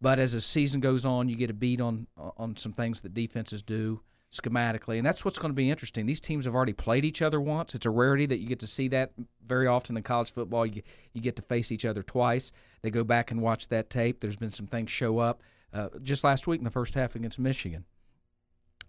But 0.00 0.18
as 0.18 0.32
the 0.32 0.40
season 0.40 0.80
goes 0.80 1.04
on, 1.04 1.28
you 1.28 1.36
get 1.36 1.50
a 1.50 1.54
beat 1.54 1.80
on 1.80 2.06
on 2.16 2.56
some 2.56 2.72
things 2.72 3.00
that 3.00 3.14
defenses 3.14 3.62
do 3.62 4.00
schematically, 4.30 4.98
and 4.98 5.06
that's 5.06 5.24
what's 5.24 5.38
going 5.38 5.50
to 5.50 5.56
be 5.56 5.70
interesting. 5.70 6.06
These 6.06 6.20
teams 6.20 6.44
have 6.44 6.54
already 6.54 6.72
played 6.72 7.04
each 7.04 7.22
other 7.22 7.40
once. 7.40 7.74
It's 7.74 7.86
a 7.86 7.90
rarity 7.90 8.26
that 8.26 8.38
you 8.38 8.46
get 8.46 8.58
to 8.60 8.66
see 8.66 8.88
that 8.88 9.12
very 9.46 9.66
often 9.66 9.96
in 9.96 10.02
college 10.02 10.32
football. 10.32 10.66
You 10.66 10.82
you 11.12 11.20
get 11.20 11.36
to 11.36 11.42
face 11.42 11.72
each 11.72 11.84
other 11.84 12.02
twice. 12.02 12.52
They 12.82 12.90
go 12.90 13.04
back 13.04 13.30
and 13.30 13.40
watch 13.40 13.68
that 13.68 13.90
tape. 13.90 14.20
There's 14.20 14.36
been 14.36 14.50
some 14.50 14.66
things 14.66 14.90
show 14.90 15.18
up 15.18 15.42
uh, 15.72 15.88
just 16.02 16.24
last 16.24 16.46
week 16.46 16.58
in 16.58 16.64
the 16.64 16.70
first 16.70 16.94
half 16.94 17.14
against 17.14 17.38
Michigan 17.38 17.84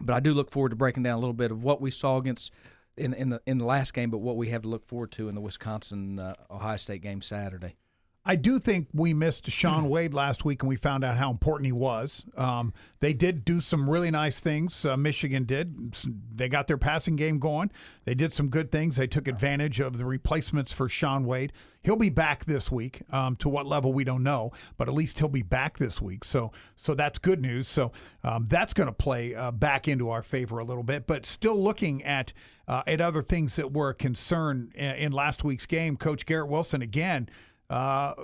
but 0.00 0.14
I 0.14 0.20
do 0.20 0.32
look 0.32 0.50
forward 0.50 0.70
to 0.70 0.76
breaking 0.76 1.02
down 1.02 1.14
a 1.14 1.18
little 1.18 1.34
bit 1.34 1.52
of 1.52 1.62
what 1.62 1.80
we 1.80 1.90
saw 1.90 2.16
against 2.16 2.52
in 2.96 3.14
in 3.14 3.30
the 3.30 3.40
in 3.46 3.58
the 3.58 3.64
last 3.64 3.94
game, 3.94 4.10
but 4.10 4.18
what 4.18 4.36
we 4.36 4.48
have 4.48 4.62
to 4.62 4.68
look 4.68 4.86
forward 4.86 5.12
to 5.12 5.28
in 5.28 5.34
the 5.34 5.40
Wisconsin 5.40 6.18
uh, 6.18 6.34
Ohio 6.50 6.76
State 6.76 7.02
game 7.02 7.20
Saturday. 7.20 7.76
I 8.30 8.36
do 8.36 8.60
think 8.60 8.86
we 8.94 9.12
missed 9.12 9.50
Shaun 9.50 9.88
Wade 9.88 10.14
last 10.14 10.44
week, 10.44 10.62
and 10.62 10.68
we 10.68 10.76
found 10.76 11.02
out 11.02 11.16
how 11.16 11.32
important 11.32 11.66
he 11.66 11.72
was. 11.72 12.24
Um, 12.36 12.72
they 13.00 13.12
did 13.12 13.44
do 13.44 13.60
some 13.60 13.90
really 13.90 14.08
nice 14.08 14.38
things. 14.38 14.84
Uh, 14.84 14.96
Michigan 14.96 15.42
did. 15.42 15.96
They 16.36 16.48
got 16.48 16.68
their 16.68 16.78
passing 16.78 17.16
game 17.16 17.40
going. 17.40 17.72
They 18.04 18.14
did 18.14 18.32
some 18.32 18.46
good 18.46 18.70
things. 18.70 18.94
They 18.94 19.08
took 19.08 19.26
advantage 19.26 19.80
of 19.80 19.98
the 19.98 20.04
replacements 20.04 20.72
for 20.72 20.88
Shaun 20.88 21.24
Wade. 21.24 21.52
He'll 21.82 21.96
be 21.96 22.08
back 22.08 22.44
this 22.44 22.70
week. 22.70 23.02
Um, 23.10 23.34
to 23.36 23.48
what 23.48 23.66
level 23.66 23.92
we 23.92 24.04
don't 24.04 24.22
know, 24.22 24.52
but 24.76 24.86
at 24.86 24.94
least 24.94 25.18
he'll 25.18 25.28
be 25.28 25.42
back 25.42 25.78
this 25.78 26.00
week. 26.00 26.22
So, 26.22 26.52
so 26.76 26.94
that's 26.94 27.18
good 27.18 27.42
news. 27.42 27.66
So 27.66 27.90
um, 28.22 28.46
that's 28.46 28.72
going 28.72 28.86
to 28.86 28.92
play 28.92 29.34
uh, 29.34 29.50
back 29.50 29.88
into 29.88 30.08
our 30.08 30.22
favor 30.22 30.60
a 30.60 30.64
little 30.64 30.84
bit. 30.84 31.08
But 31.08 31.26
still 31.26 31.60
looking 31.60 32.04
at 32.04 32.32
uh, 32.68 32.84
at 32.86 33.00
other 33.00 33.22
things 33.22 33.56
that 33.56 33.72
were 33.72 33.88
a 33.88 33.94
concern 33.94 34.70
in, 34.76 34.94
in 34.94 35.12
last 35.12 35.42
week's 35.42 35.66
game. 35.66 35.96
Coach 35.96 36.24
Garrett 36.24 36.48
Wilson 36.48 36.80
again 36.80 37.28
uh, 37.70 38.14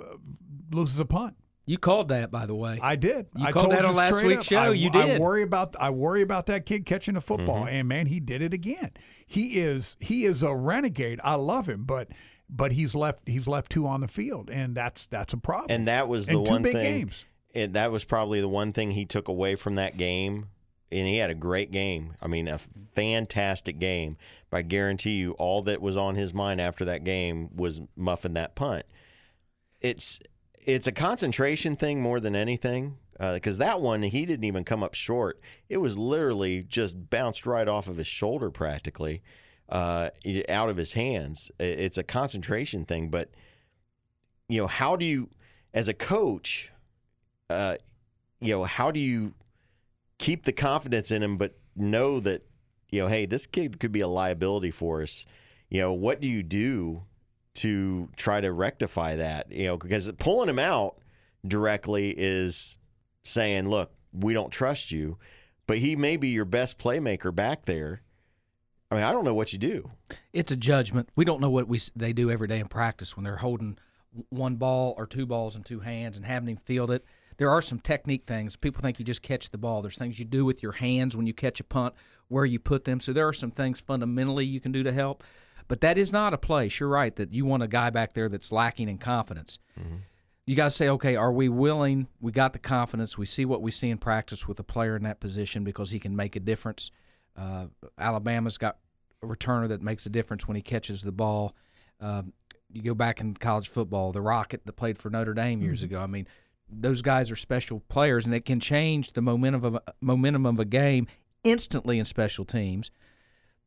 loses 0.73 1.01
a 1.01 1.05
punt. 1.05 1.37
You 1.69 1.79
called 1.79 2.09
that, 2.09 2.31
by 2.31 2.47
the 2.47 2.55
way. 2.55 2.79
I 2.81 2.95
did. 2.95 3.27
You 3.35 3.45
I 3.47 3.51
called 3.53 3.65
told 3.65 3.75
that 3.75 3.83
you 3.83 3.89
on 3.89 3.95
last 3.97 4.15
straight 4.15 4.27
week's 4.29 4.39
up. 4.41 4.45
show. 4.45 4.57
I, 4.59 4.71
You 4.73 4.91
I 4.93 5.19
worry 5.19 5.43
about 5.43 5.75
I 5.81 5.91
worry 5.91 6.23
about 6.23 6.47
that 6.47 6.65
kid 6.67 6.87
catching 6.87 7.17
a 7.17 7.21
football, 7.21 7.61
Mm-hmm. 7.65 7.75
and 7.75 7.89
man, 7.89 8.07
he 8.07 8.21
did 8.21 8.41
it 8.43 8.55
again. 8.55 8.91
He 9.27 9.59
is 9.59 9.97
he 9.99 10.25
is 10.27 10.43
a 10.45 10.55
renegade. 10.55 11.19
I 11.25 11.35
love 11.35 11.69
him, 11.69 11.85
but 11.85 12.09
but 12.49 12.71
he's 12.73 12.95
left 12.95 13.29
he's 13.29 13.49
left 13.49 13.73
two 13.73 13.85
on 13.87 14.01
the 14.03 14.07
field, 14.09 14.49
and 14.49 14.77
that's 14.77 15.07
that's 15.07 15.33
a 15.33 15.39
problem. 15.39 15.67
And 15.71 15.89
that 15.89 16.07
was 16.07 16.27
the 16.27 16.37
And 16.37 16.47
two 16.47 16.53
one 16.53 16.63
big 16.63 16.75
thing. 16.75 16.83
games. 17.01 17.25
And 17.53 17.75
that 17.75 17.91
was 17.91 18.05
probably 18.05 18.41
the 18.41 18.49
one 18.49 18.73
thing 18.73 18.93
he 18.93 19.05
took 19.07 19.27
away 19.29 19.57
from 19.57 19.75
that 19.77 19.97
game. 19.97 20.47
And 20.93 21.09
he 21.09 21.17
had 21.17 21.31
a 21.31 21.35
great 21.35 21.73
game. 21.73 22.15
I 22.23 22.29
mean, 22.29 22.47
a 22.47 22.59
fantastic 22.95 23.81
game. 23.81 24.17
But 24.51 24.59
I 24.59 24.63
guarantee 24.63 25.17
you, 25.17 25.33
all 25.33 25.63
that 25.63 25.81
was 25.83 25.97
on 25.97 26.15
his 26.15 26.33
mind 26.33 26.61
after 26.61 26.85
that 26.85 27.03
game 27.03 27.49
was 27.57 27.81
muffing 27.97 28.35
that 28.35 28.55
punt. 28.55 28.85
It's 29.88 30.18
it's 30.66 30.87
a 30.87 30.92
concentration 30.92 31.77
thing 31.77 32.01
more 32.01 32.20
than 32.20 32.35
anything. 32.35 32.99
Because 33.18 33.59
that 33.59 33.81
one, 33.81 34.03
he 34.03 34.27
didn't 34.27 34.44
even 34.44 34.62
come 34.62 34.83
up 34.83 34.92
short. 34.92 35.40
It 35.70 35.79
was 35.79 35.96
literally 35.96 36.62
just 36.62 37.09
bounced 37.09 37.46
right 37.46 37.66
off 37.66 37.88
of 37.88 37.96
his 37.96 38.07
shoulder, 38.07 38.51
practically, 38.51 39.22
uh, 39.70 40.11
out 40.51 40.68
of 40.68 40.77
his 40.77 40.92
hands. 40.92 41.51
It's 41.59 41.96
a 41.96 42.03
concentration 42.03 42.85
thing. 42.85 43.09
But 43.09 43.31
you 44.49 44.61
know, 44.61 44.66
how 44.66 44.96
do 44.96 45.07
you, 45.07 45.31
as 45.72 45.88
a 45.88 45.94
coach, 45.94 46.70
uh, 47.49 47.77
you 48.40 48.53
know, 48.55 48.64
how 48.64 48.90
do 48.90 49.01
you 49.01 49.33
keep 50.18 50.44
the 50.44 50.53
confidence 50.53 51.11
in 51.11 51.22
him, 51.22 51.37
but 51.38 51.57
know 51.75 52.20
that, 52.20 52.46
you 52.90 53.01
know, 53.01 53.09
hey, 53.09 53.27
this 53.27 53.46
kid 53.46 53.81
could 53.81 53.92
be 53.92 54.01
a 54.01 54.09
liability 54.09 54.70
for 54.70 55.03
us. 55.03 55.27
You 55.70 55.81
know, 55.81 55.92
what 55.94 56.20
do 56.20 56.29
you 56.29 56.42
do 56.42 57.03
to 57.57 58.09
try 58.16 58.40
to 58.40 58.53
rectify 58.53 59.16
that? 59.16 59.51
You 59.53 59.66
know, 59.66 59.77
because 59.77 60.11
pulling 60.12 60.49
him 60.49 60.59
out 60.59 60.99
directly 61.47 62.14
is 62.16 62.79
saying, 63.25 63.69
look, 63.69 63.92
we 64.12 64.33
don't 64.33 64.51
trust 64.51 64.90
you, 64.90 65.19
but 65.66 65.79
he 65.79 65.97
may 65.97 66.16
be 66.16 66.29
your 66.29 66.45
best 66.45 66.79
playmaker 66.79 67.35
back 67.35 67.64
there. 67.64 68.03
I 68.90 68.95
mean, 68.95 69.05
I 69.05 69.12
don't 69.12 69.25
know 69.25 69.35
what 69.35 69.53
you 69.53 69.59
do. 69.59 69.90
it's 70.33 70.53
a 70.53 70.57
judgment. 70.57 71.09
We 71.16 71.25
don't 71.25 71.40
know 71.40 71.51
what 71.51 71.66
we 71.66 71.81
they 71.97 72.12
do 72.12 72.31
every 72.31 72.47
day 72.47 72.61
in 72.61 72.69
practice 72.69 73.16
when 73.16 73.25
they're 73.25 73.37
holding 73.37 73.79
one 74.29 74.57
ball 74.57 74.95
or 74.97 75.07
two 75.07 75.27
balls 75.27 75.57
in 75.57 75.62
two 75.62 75.81
hands 75.81 76.16
and 76.16 76.25
having 76.25 76.49
him 76.49 76.57
field 76.57 76.90
it. 76.90 77.05
There 77.37 77.51
are 77.51 77.61
some 77.61 77.81
technique 77.81 78.25
things. 78.27 78.57
People 78.57 78.81
think 78.81 78.99
you 78.99 79.05
just 79.05 79.23
catch 79.23 79.51
the 79.51 79.59
ball. 79.59 79.83
There's 79.83 79.99
things 79.99 80.19
you 80.19 80.25
do 80.25 80.45
with 80.45 80.62
your 80.62 80.73
hands 80.73 81.16
when 81.16 81.27
you 81.27 81.35
catch 81.35 81.61
a 81.61 81.64
punt, 81.64 81.95
where 82.29 82.45
you 82.45 82.59
put 82.59 82.85
them. 82.85 83.01
So 83.01 83.12
there 83.12 83.29
are 83.29 83.33
some 83.33 83.51
things 83.51 83.81
fundamentally 83.81 84.47
you 84.47 84.61
can 84.61 84.73
do 84.73 84.83
to 84.83 84.92
help. 84.92 85.23
But 85.69 85.81
that 85.81 85.99
is 85.99 86.13
not 86.13 86.33
a 86.33 86.39
place. 86.39 86.79
You're 86.79 86.89
right 86.89 87.15
that 87.17 87.33
you 87.33 87.45
want 87.45 87.63
a 87.63 87.69
guy 87.69 87.91
back 87.91 88.13
there 88.13 88.29
that's 88.29 88.53
lacking 88.53 88.89
in 88.89 88.99
confidence. 88.99 89.59
You 90.47 90.55
got 90.55 90.65
to 90.65 90.71
say, 90.71 90.89
okay, 90.91 91.17
are 91.17 91.33
we 91.33 91.49
willing? 91.49 92.07
We 92.21 92.31
got 92.31 92.53
the 92.53 92.61
confidence. 92.61 93.19
We 93.19 93.27
see 93.27 93.45
what 93.45 93.63
we 93.63 93.73
see 93.73 93.91
in 93.91 93.99
practice 93.99 94.47
with 94.47 94.61
a 94.61 94.63
player 94.63 94.95
in 94.95 95.03
that 95.03 95.19
position 95.19 95.65
because 95.65 95.91
he 95.91 95.99
can 95.99 96.15
make 96.15 96.37
a 96.37 96.41
difference. 96.41 96.93
Uh, 97.37 97.67
Alabama's 97.99 98.57
got 98.57 98.79
a 99.23 99.27
returner 99.27 99.69
that 99.69 99.83
makes 99.83 100.07
a 100.07 100.09
difference 100.11 100.47
when 100.47 100.55
he 100.55 100.63
catches 100.63 101.03
the 101.03 101.11
ball. 101.11 101.57
Um, 102.01 102.33
you 102.73 102.83
go 102.83 102.95
back 102.95 103.21
in 103.21 103.35
college 103.35 103.69
football, 103.69 104.13
the 104.13 104.21
Rocket 104.21 104.65
that 104.67 104.73
played 104.75 104.99
for 104.99 105.11
Notre 105.11 105.35
Dame 105.35 105.63
years 105.63 105.83
ago. 105.83 106.01
I 106.01 106.07
mean, 106.07 106.29
those 106.69 107.03
guys 107.03 107.31
are 107.31 107.37
special 107.37 107.81
players, 107.89 108.25
and 108.25 108.35
it 108.35 108.45
can 108.45 108.61
change 108.61 109.13
the 109.13 109.23
momentum 109.23 109.65
of 109.65 109.75
a, 109.77 109.83
momentum 110.01 110.47
of 110.47 110.61
a 110.61 110.65
game 110.65 111.07
instantly 111.45 111.99
in 111.99 112.05
special 112.05 112.45
teams. 112.45 112.91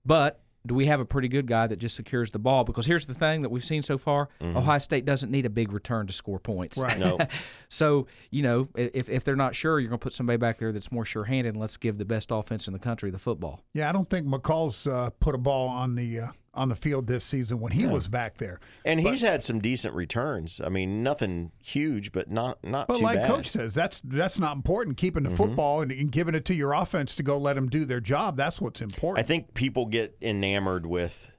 But 0.06 0.42
do 0.66 0.76
we 0.76 0.88
have 0.88 1.00
a 1.00 1.06
pretty 1.06 1.28
good 1.28 1.48
guy 1.48 1.68
that 1.68 1.78
just 1.78 1.96
secures 1.96 2.32
the 2.32 2.40
ball? 2.40 2.64
Because 2.64 2.86
here's 2.86 3.06
the 3.06 3.14
thing 3.14 3.42
that 3.42 3.50
we've 3.50 3.64
seen 3.64 3.82
so 3.82 3.98
far: 3.98 4.30
Ohio 4.42 4.78
State 4.78 5.06
doesn't 5.06 5.32
need 5.32 5.46
a 5.46 5.50
big 5.50 5.72
return 5.72 6.08
to 6.08 6.14
score 6.14 6.40
points. 6.40 6.78
Right. 6.78 7.00
No. 7.00 7.18
so 7.70 8.08
you 8.30 8.44
know, 8.44 8.68
if 8.76 9.10
if 9.10 9.24
they're 9.24 9.36
not 9.36 9.56
sure, 9.56 9.80
you're 9.80 9.90
going 9.90 10.00
to 10.00 10.04
put 10.04 10.14
somebody 10.14 10.38
back 10.38 10.58
there 10.60 10.72
that's 10.72 10.92
more 10.92 11.06
sure-handed, 11.06 11.50
and 11.50 11.60
let's 11.60 11.78
give 11.78 11.98
the 11.98 12.06
best 12.06 12.30
offense 12.32 12.68
in 12.68 12.74
the 12.74 12.80
country 12.80 13.12
the 13.12 13.20
football. 13.20 13.64
Yeah, 13.74 13.90
I 13.90 13.92
don't 13.92 14.10
think 14.10 14.28
McCall's 14.28 14.88
uh, 14.88 15.10
put 15.20 15.36
a 15.36 15.40
ball 15.40 15.70
on 15.70 15.96
the 15.96 16.20
uh, 16.20 16.28
on 16.54 16.70
the 16.70 16.76
field 16.76 17.08
this 17.08 17.24
season 17.24 17.60
when 17.60 17.72
he 17.72 17.86
was 17.86 18.08
back 18.08 18.38
there. 18.38 18.60
And 18.86 19.00
he's 19.00 19.22
had 19.22 19.44
some 19.44 19.60
decent 19.60 19.94
returns. 19.94 20.60
I 20.64 20.70
mean, 20.70 21.04
nothing 21.04 21.52
huge, 21.64 22.12
but 22.12 22.30
not 22.32 22.64
not 22.64 22.88
But 22.88 22.98
too 22.98 23.04
like 23.04 23.20
bad. 23.20 23.30
Coach 23.30 23.48
says, 23.50 23.74
that's 23.74 24.02
that's 24.04 24.40
not 24.40 24.56
important. 24.56 24.98
Keeping 24.98 25.24
the 25.24 25.30
mm-hmm. 25.30 25.38
football 25.38 25.82
and, 25.82 25.92
and 25.92 26.12
giving 26.12 26.36
it 26.36 26.46
to 26.46 26.54
your 26.54 26.74
offense 26.74 27.16
to 27.16 27.24
go 27.24 27.38
let 27.38 27.56
them 27.56 27.70
do 27.70 27.86
their 27.86 28.00
job. 28.02 28.36
That's 28.36 28.60
what's 28.60 28.82
important. 28.82 29.24
I 29.24 29.28
think 29.28 29.54
people 29.54 29.86
get 29.86 30.18
enamored 30.22 30.86
with 30.86 31.36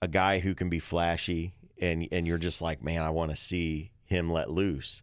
a 0.00 0.08
guy 0.08 0.38
who 0.38 0.54
can 0.54 0.68
be 0.68 0.78
flashy, 0.78 1.54
and 1.80 2.06
and 2.12 2.26
you're 2.26 2.38
just 2.38 2.62
like, 2.62 2.82
man, 2.82 3.02
I 3.02 3.10
want 3.10 3.30
to 3.30 3.36
see 3.36 3.92
him 4.04 4.30
let 4.30 4.50
loose. 4.50 5.02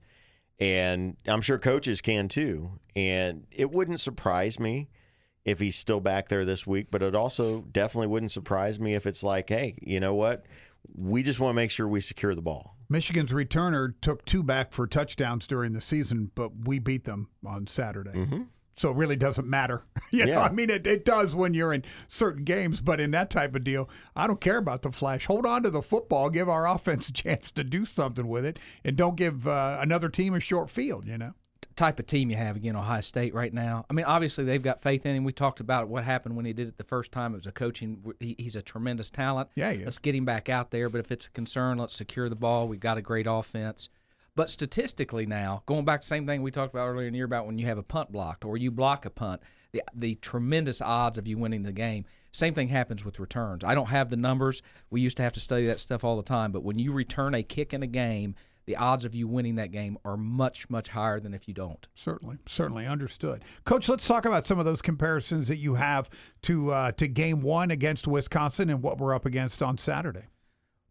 And 0.59 1.17
I'm 1.27 1.41
sure 1.41 1.59
coaches 1.59 2.01
can 2.01 2.27
too. 2.27 2.79
And 2.95 3.45
it 3.51 3.71
wouldn't 3.71 3.99
surprise 3.99 4.59
me 4.59 4.89
if 5.45 5.59
he's 5.59 5.77
still 5.77 5.99
back 5.99 6.27
there 6.27 6.43
this 6.43 6.65
week, 6.65 6.87
but 6.91 7.01
it 7.03 7.15
also 7.15 7.61
definitely 7.71 8.07
wouldn't 8.07 8.31
surprise 8.31 8.79
me 8.79 8.95
if 8.95 9.05
it's 9.05 9.23
like, 9.23 9.47
hey, 9.49 9.77
you 9.81 9.99
know 9.99 10.15
what? 10.15 10.45
We 10.95 11.23
just 11.23 11.39
want 11.39 11.51
to 11.51 11.55
make 11.55 11.71
sure 11.71 11.87
we 11.87 12.01
secure 12.01 12.35
the 12.35 12.41
ball. 12.41 12.75
Michigan's 12.89 13.31
returner 13.31 13.93
took 14.01 14.25
two 14.25 14.43
back 14.43 14.71
for 14.71 14.85
touchdowns 14.85 15.47
during 15.47 15.73
the 15.73 15.81
season, 15.81 16.31
but 16.35 16.67
we 16.67 16.79
beat 16.79 17.05
them 17.05 17.29
on 17.45 17.67
Saturday. 17.67 18.11
So 18.77 18.91
it 18.91 18.97
really 18.97 19.15
doesn't 19.15 19.47
matter. 19.47 19.83
you 20.11 20.25
know, 20.25 20.33
Yeah. 20.33 20.41
I 20.41 20.51
mean, 20.51 20.69
it, 20.69 20.85
it 20.85 21.05
does 21.05 21.33
when 21.35 21.53
you're 21.53 21.73
in 21.73 21.83
certain 22.07 22.43
games, 22.43 22.81
but 22.81 22.99
in 22.99 23.11
that 23.11 23.29
type 23.29 23.55
of 23.55 23.63
deal, 23.63 23.89
I 24.15 24.27
don't 24.27 24.41
care 24.41 24.57
about 24.57 24.81
the 24.81 24.91
flash. 24.91 25.25
Hold 25.27 25.45
on 25.45 25.63
to 25.63 25.69
the 25.69 25.81
football, 25.81 26.29
give 26.29 26.49
our 26.49 26.67
offense 26.75 27.09
a 27.09 27.13
chance 27.13 27.51
to 27.51 27.63
do 27.63 27.85
something 27.85 28.27
with 28.27 28.45
it, 28.45 28.59
and 28.83 28.95
don't 28.97 29.15
give 29.15 29.47
uh, 29.47 29.77
another 29.79 30.09
team 30.09 30.33
a 30.33 30.39
short 30.39 30.69
field, 30.69 31.07
you 31.07 31.17
know? 31.17 31.33
Type 31.75 31.99
of 31.99 32.05
team 32.07 32.29
you 32.29 32.37
have 32.37 32.55
again 32.55 32.75
Ohio 32.75 33.01
State 33.01 33.33
right 33.33 33.53
now. 33.53 33.85
I 33.89 33.93
mean, 33.93 34.05
obviously 34.05 34.43
they've 34.45 34.61
got 34.61 34.81
faith 34.81 35.05
in 35.05 35.15
him. 35.15 35.23
We 35.23 35.31
talked 35.33 35.59
about 35.59 35.87
what 35.89 36.03
happened 36.03 36.35
when 36.35 36.45
he 36.45 36.53
did 36.53 36.67
it 36.69 36.77
the 36.77 36.83
first 36.83 37.11
time. 37.11 37.33
It 37.33 37.37
was 37.37 37.47
a 37.47 37.51
coaching. 37.51 38.01
he- 38.19 38.35
He's 38.39 38.55
a 38.55 38.61
tremendous 38.61 39.09
talent. 39.09 39.49
Yeah. 39.55 39.73
Let's 39.83 39.99
get 39.99 40.15
him 40.15 40.25
back 40.25 40.47
out 40.49 40.71
there. 40.71 40.89
But 40.89 40.99
if 40.99 41.11
it's 41.11 41.27
a 41.27 41.31
concern, 41.31 41.77
let's 41.77 41.95
secure 41.95 42.29
the 42.29 42.35
ball. 42.35 42.67
We've 42.67 42.79
got 42.79 42.97
a 42.97 43.01
great 43.01 43.27
offense. 43.27 43.89
But 44.35 44.49
statistically 44.49 45.25
now, 45.25 45.63
going 45.65 45.85
back 45.85 46.01
to 46.01 46.05
the 46.05 46.09
same 46.09 46.25
thing 46.25 46.41
we 46.41 46.51
talked 46.51 46.73
about 46.73 46.87
earlier 46.87 47.07
in 47.07 47.13
the 47.13 47.17
year 47.17 47.25
about 47.25 47.45
when 47.45 47.57
you 47.57 47.65
have 47.67 47.77
a 47.77 47.83
punt 47.83 48.11
blocked 48.11 48.43
or 48.43 48.57
you 48.57 48.69
block 48.71 49.05
a 49.05 49.09
punt, 49.09 49.41
the 49.71 49.81
the 49.93 50.15
tremendous 50.15 50.81
odds 50.81 51.17
of 51.17 51.27
you 51.27 51.37
winning 51.37 51.63
the 51.63 51.71
game. 51.71 52.05
Same 52.31 52.53
thing 52.53 52.67
happens 52.67 53.05
with 53.05 53.17
returns. 53.19 53.63
I 53.63 53.75
don't 53.75 53.85
have 53.87 54.09
the 54.09 54.17
numbers. 54.17 54.61
We 54.89 54.99
used 54.99 55.15
to 55.17 55.23
have 55.23 55.31
to 55.33 55.39
study 55.39 55.67
that 55.67 55.79
stuff 55.79 56.03
all 56.03 56.17
the 56.17 56.23
time. 56.23 56.51
But 56.51 56.63
when 56.63 56.77
you 56.79 56.91
return 56.91 57.33
a 57.33 57.43
kick 57.43 57.73
in 57.73 57.81
a 57.81 57.87
game, 57.87 58.35
the 58.65 58.75
odds 58.75 59.05
of 59.05 59.13
you 59.13 59.27
winning 59.27 59.55
that 59.55 59.71
game 59.71 59.97
are 60.03 60.17
much, 60.17 60.69
much 60.69 60.89
higher 60.89 61.19
than 61.19 61.33
if 61.33 61.47
you 61.47 61.53
don't. 61.53 61.87
Certainly, 61.93 62.37
certainly 62.45 62.85
understood. 62.85 63.43
Coach, 63.63 63.87
let's 63.87 64.07
talk 64.07 64.25
about 64.25 64.47
some 64.47 64.59
of 64.59 64.65
those 64.65 64.81
comparisons 64.81 65.47
that 65.47 65.57
you 65.57 65.75
have 65.75 66.09
to 66.43 66.71
uh, 66.71 66.91
to 66.93 67.07
game 67.07 67.41
one 67.41 67.71
against 67.71 68.07
Wisconsin 68.07 68.69
and 68.69 68.81
what 68.81 68.97
we're 68.97 69.13
up 69.13 69.25
against 69.25 69.61
on 69.61 69.77
Saturday. 69.77 70.29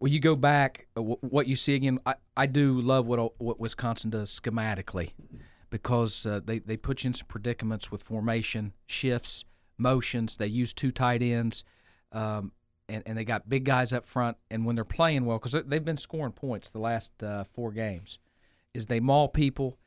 Well, 0.00 0.12
you 0.12 0.20
go 0.20 0.36
back, 0.36 0.86
uh, 0.96 1.02
what 1.02 1.46
you 1.46 1.56
see 1.56 1.74
again. 1.74 1.98
I, 2.04 2.14
I 2.36 2.46
do 2.46 2.80
love 2.80 3.06
what 3.06 3.40
what 3.40 3.58
Wisconsin 3.58 4.10
does 4.10 4.38
schematically, 4.38 5.10
because 5.70 6.26
uh, 6.26 6.40
they 6.44 6.58
they 6.58 6.76
put 6.76 7.04
you 7.04 7.08
in 7.08 7.14
some 7.14 7.26
predicaments 7.26 7.90
with 7.90 8.02
formation 8.02 8.72
shifts, 8.86 9.44
motions. 9.78 10.36
They 10.36 10.46
use 10.46 10.72
two 10.72 10.90
tight 10.90 11.22
ends, 11.22 11.64
um, 12.12 12.52
and 12.88 13.02
and 13.06 13.16
they 13.16 13.24
got 13.24 13.48
big 13.48 13.64
guys 13.64 13.92
up 13.92 14.06
front. 14.06 14.36
And 14.50 14.64
when 14.66 14.74
they're 14.76 14.84
playing 14.84 15.24
well, 15.24 15.38
because 15.38 15.52
they've 15.66 15.84
been 15.84 15.96
scoring 15.96 16.32
points 16.32 16.70
the 16.70 16.78
last 16.78 17.22
uh, 17.22 17.44
four 17.54 17.72
games, 17.72 18.18
is 18.74 18.86
they 18.86 19.00
maul 19.00 19.28
people. 19.28 19.78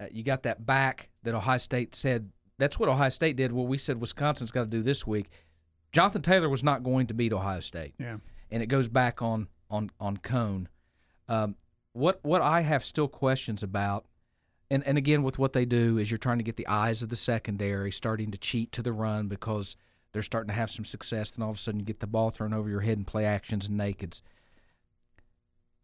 Uh, 0.00 0.06
you 0.12 0.22
got 0.22 0.42
that 0.42 0.66
back 0.66 1.08
that 1.22 1.34
Ohio 1.34 1.58
State 1.58 1.94
said. 1.94 2.30
That's 2.58 2.78
what 2.78 2.88
Ohio 2.88 3.10
State 3.10 3.36
did. 3.36 3.52
Well, 3.52 3.66
we 3.66 3.76
said 3.78 4.00
Wisconsin's 4.00 4.50
got 4.50 4.60
to 4.64 4.70
do 4.70 4.82
this 4.82 5.06
week. 5.06 5.28
Jonathan 5.92 6.22
Taylor 6.22 6.48
was 6.48 6.62
not 6.62 6.82
going 6.82 7.06
to 7.08 7.14
beat 7.14 7.32
Ohio 7.32 7.60
State 7.60 7.94
Yeah. 7.98 8.16
and 8.50 8.62
it 8.62 8.66
goes 8.66 8.88
back 8.88 9.20
on 9.22 9.48
on 9.70 9.90
on 10.00 10.16
Coan. 10.18 10.66
Um, 11.28 11.56
what 11.92 12.20
what 12.22 12.42
I 12.42 12.60
have 12.60 12.84
still 12.84 13.08
questions 13.08 13.62
about, 13.62 14.06
and 14.70 14.82
and 14.86 14.96
again 14.98 15.22
with 15.22 15.38
what 15.38 15.52
they 15.52 15.64
do 15.64 15.98
is 15.98 16.10
you're 16.10 16.18
trying 16.18 16.38
to 16.38 16.44
get 16.44 16.56
the 16.56 16.66
eyes 16.66 17.02
of 17.02 17.08
the 17.08 17.16
secondary 17.16 17.90
starting 17.92 18.30
to 18.30 18.38
cheat 18.38 18.72
to 18.72 18.82
the 18.82 18.92
run 18.92 19.28
because 19.28 19.76
they're 20.12 20.22
starting 20.22 20.48
to 20.48 20.54
have 20.54 20.70
some 20.70 20.84
success. 20.84 21.30
Then 21.30 21.42
all 21.42 21.50
of 21.50 21.56
a 21.56 21.58
sudden 21.58 21.80
you 21.80 21.86
get 21.86 22.00
the 22.00 22.06
ball 22.06 22.30
thrown 22.30 22.52
over 22.52 22.68
your 22.68 22.80
head 22.80 22.98
and 22.98 23.06
play 23.06 23.24
actions 23.24 23.66
and 23.66 23.78
nakeds. 23.78 24.22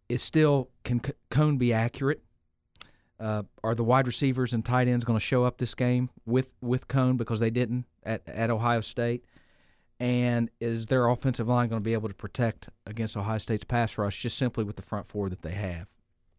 Is 0.09 0.23
still 0.23 0.71
can 0.85 1.01
Coan 1.31 1.59
be 1.59 1.73
accurate? 1.73 2.23
Uh, 3.19 3.45
are 3.63 3.75
the 3.75 3.85
wide 3.85 4.07
receivers 4.07 4.53
and 4.53 4.65
tight 4.65 4.89
ends 4.89 5.05
going 5.05 5.19
to 5.19 5.25
show 5.25 5.45
up 5.45 5.59
this 5.59 5.75
game 5.75 6.11
with 6.27 6.51
with 6.61 6.89
Coan 6.89 7.17
because 7.17 7.41
they 7.41 7.51
didn't 7.51 7.87
at, 8.03 8.23
at 8.29 8.51
Ohio 8.51 8.81
State? 8.81 9.25
And 10.01 10.51
is 10.61 10.87
their 10.87 11.07
offensive 11.07 11.47
line 11.47 11.69
going 11.69 11.81
to 11.81 11.85
be 11.85 11.93
able 11.93 12.09
to 12.09 12.15
protect 12.15 12.69
against 12.87 13.17
Ohio 13.17 13.39
State's 13.39 13.63
pass 13.63 13.97
rush 13.97 14.21
just 14.21 14.37
simply 14.37 14.65
with 14.65 14.75
the 14.75 14.83
front 14.83 15.07
four 15.07 15.29
that 15.29 15.43
they 15.43 15.53
have? 15.53 15.87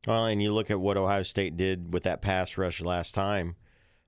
Well, 0.05 0.25
and 0.25 0.43
you 0.43 0.51
look 0.51 0.69
at 0.69 0.81
what 0.81 0.97
Ohio 0.97 1.23
State 1.23 1.55
did 1.55 1.93
with 1.93 2.03
that 2.03 2.21
pass 2.21 2.57
rush 2.57 2.81
last 2.81 3.15
time. 3.15 3.55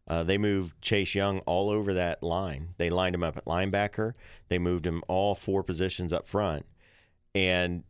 Uh, 0.07 0.23
they 0.23 0.37
moved 0.37 0.79
Chase 0.81 1.15
Young 1.15 1.39
all 1.39 1.69
over 1.69 1.93
that 1.93 2.21
line. 2.21 2.69
They 2.77 2.89
lined 2.89 3.15
him 3.15 3.23
up 3.23 3.37
at 3.37 3.45
linebacker. 3.45 4.13
They 4.49 4.59
moved 4.59 4.85
him 4.85 5.03
all 5.07 5.33
four 5.33 5.63
positions 5.63 6.13
up 6.13 6.27
front. 6.27 6.65
And 7.33 7.83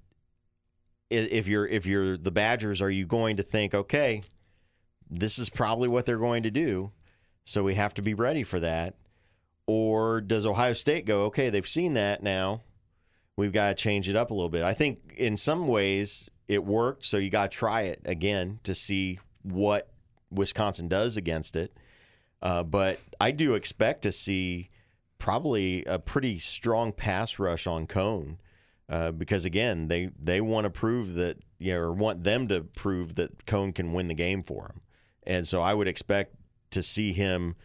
if 1.10 1.48
you're 1.48 1.68
if 1.68 1.86
you're 1.86 2.18
the 2.18 2.32
Badgers, 2.32 2.82
are 2.82 2.90
you 2.90 3.06
going 3.06 3.38
to 3.38 3.44
think, 3.44 3.74
okay, 3.74 4.22
this 5.10 5.38
is 5.38 5.50
probably 5.50 5.88
what 5.88 6.06
they're 6.06 6.18
going 6.18 6.44
to 6.44 6.52
do, 6.52 6.92
so 7.44 7.64
we 7.64 7.76
have 7.76 7.94
to 7.96 8.02
be 8.02 8.14
ready 8.14 8.44
for 8.44 8.60
that? 8.60 8.96
Or 9.68 10.22
does 10.22 10.46
Ohio 10.46 10.74
State 10.74 11.06
go, 11.06 11.26
okay, 11.26 11.50
they've 11.50 11.68
seen 11.68 11.94
that 11.96 12.24
now, 12.24 12.62
we've 13.36 13.54
got 13.54 13.70
to 13.70 13.76
change 13.76 14.10
it 14.10 14.16
up 14.16 14.32
a 14.32 14.34
little 14.34 14.50
bit? 14.50 14.64
I 14.64 14.74
think 14.74 15.14
in 15.18 15.38
some 15.38 15.68
ways 15.68 16.30
it 16.48 16.64
worked, 16.64 17.06
so 17.06 17.18
you 17.18 17.30
got 17.30 17.52
to 17.52 17.58
try 17.58 17.84
it 17.84 18.02
again 18.06 18.60
to 18.64 18.74
see 18.74 19.20
what 19.44 19.92
Wisconsin 20.32 20.88
does 20.88 21.18
against 21.18 21.56
it. 21.56 21.76
Uh, 22.46 22.62
but 22.62 23.00
I 23.20 23.32
do 23.32 23.56
expect 23.56 24.04
to 24.04 24.12
see 24.12 24.70
probably 25.18 25.84
a 25.86 25.98
pretty 25.98 26.38
strong 26.38 26.92
pass 26.92 27.40
rush 27.40 27.66
on 27.66 27.88
Coan. 27.88 28.38
Uh, 28.88 29.12
because 29.12 29.46
again, 29.46 29.88
they, 29.88 30.12
they 30.22 30.42
want 30.42 30.66
to 30.66 30.70
prove 30.70 31.16
that, 31.16 31.40
you 31.58 31.74
know, 31.74 31.80
or 31.80 31.92
want 31.92 32.24
them 32.24 32.48
to 32.50 32.62
prove 32.62 33.16
that 33.16 33.48
Coan 33.48 33.74
can 33.74 33.94
win 33.94 34.08
the 34.08 34.14
game 34.14 34.44
for 34.44 34.68
them. 34.68 34.82
And 35.24 35.48
so 35.48 35.64
I 35.64 35.74
would 35.74 35.88
expect 35.88 36.36
to 36.70 36.84
see 36.84 37.14
him 37.14 37.56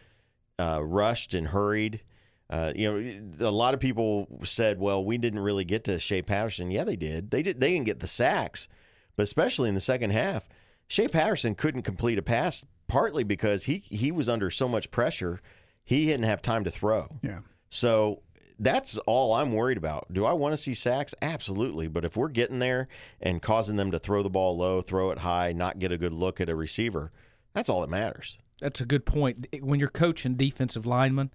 uh, 0.57 0.81
rushed 0.83 1.35
and 1.35 1.47
hurried. 1.47 2.01
Uh, 2.49 2.73
you 2.75 2.91
know, 2.91 3.47
a 3.47 3.51
lot 3.51 3.75
of 3.75 3.79
people 3.79 4.27
said, 4.43 4.79
"Well, 4.79 5.05
we 5.05 5.19
didn't 5.19 5.39
really 5.39 5.63
get 5.63 5.83
to 5.85 5.99
Shea 5.99 6.23
Patterson." 6.23 6.71
Yeah, 6.71 6.85
they 6.85 6.95
did. 6.95 7.29
They 7.29 7.43
did. 7.43 7.61
They 7.61 7.71
didn't 7.71 7.85
get 7.85 7.99
the 7.99 8.07
sacks, 8.07 8.67
but 9.15 9.23
especially 9.23 9.69
in 9.69 9.75
the 9.75 9.81
second 9.81 10.09
half, 10.09 10.49
Shea 10.87 11.07
Patterson 11.07 11.55
couldn't 11.55 11.83
complete 11.83 12.17
a 12.17 12.21
pass 12.21 12.65
partly 12.91 13.23
because 13.23 13.63
he 13.63 13.77
he 13.85 14.11
was 14.11 14.27
under 14.27 14.49
so 14.49 14.67
much 14.67 14.91
pressure, 14.91 15.39
he 15.85 16.05
didn't 16.05 16.25
have 16.25 16.41
time 16.41 16.65
to 16.65 16.69
throw. 16.69 17.07
Yeah. 17.21 17.39
So 17.69 18.21
that's 18.59 18.97
all 18.99 19.33
I'm 19.33 19.53
worried 19.53 19.77
about. 19.77 20.11
Do 20.11 20.25
I 20.25 20.33
want 20.33 20.51
to 20.51 20.57
see 20.57 20.73
sacks? 20.73 21.15
Absolutely. 21.21 21.87
But 21.87 22.03
if 22.03 22.17
we're 22.17 22.27
getting 22.27 22.59
there 22.59 22.89
and 23.21 23.41
causing 23.41 23.77
them 23.77 23.91
to 23.91 23.97
throw 23.97 24.21
the 24.23 24.29
ball 24.29 24.57
low, 24.57 24.81
throw 24.81 25.09
it 25.11 25.19
high, 25.19 25.53
not 25.53 25.79
get 25.79 25.93
a 25.93 25.97
good 25.97 26.11
look 26.11 26.41
at 26.41 26.49
a 26.49 26.55
receiver, 26.55 27.13
that's 27.53 27.69
all 27.69 27.79
that 27.79 27.89
matters. 27.89 28.37
That's 28.59 28.81
a 28.81 28.85
good 28.85 29.05
point. 29.05 29.47
When 29.61 29.79
you're 29.79 29.87
coaching 29.87 30.35
defensive 30.35 30.85
linemen, 30.85 31.31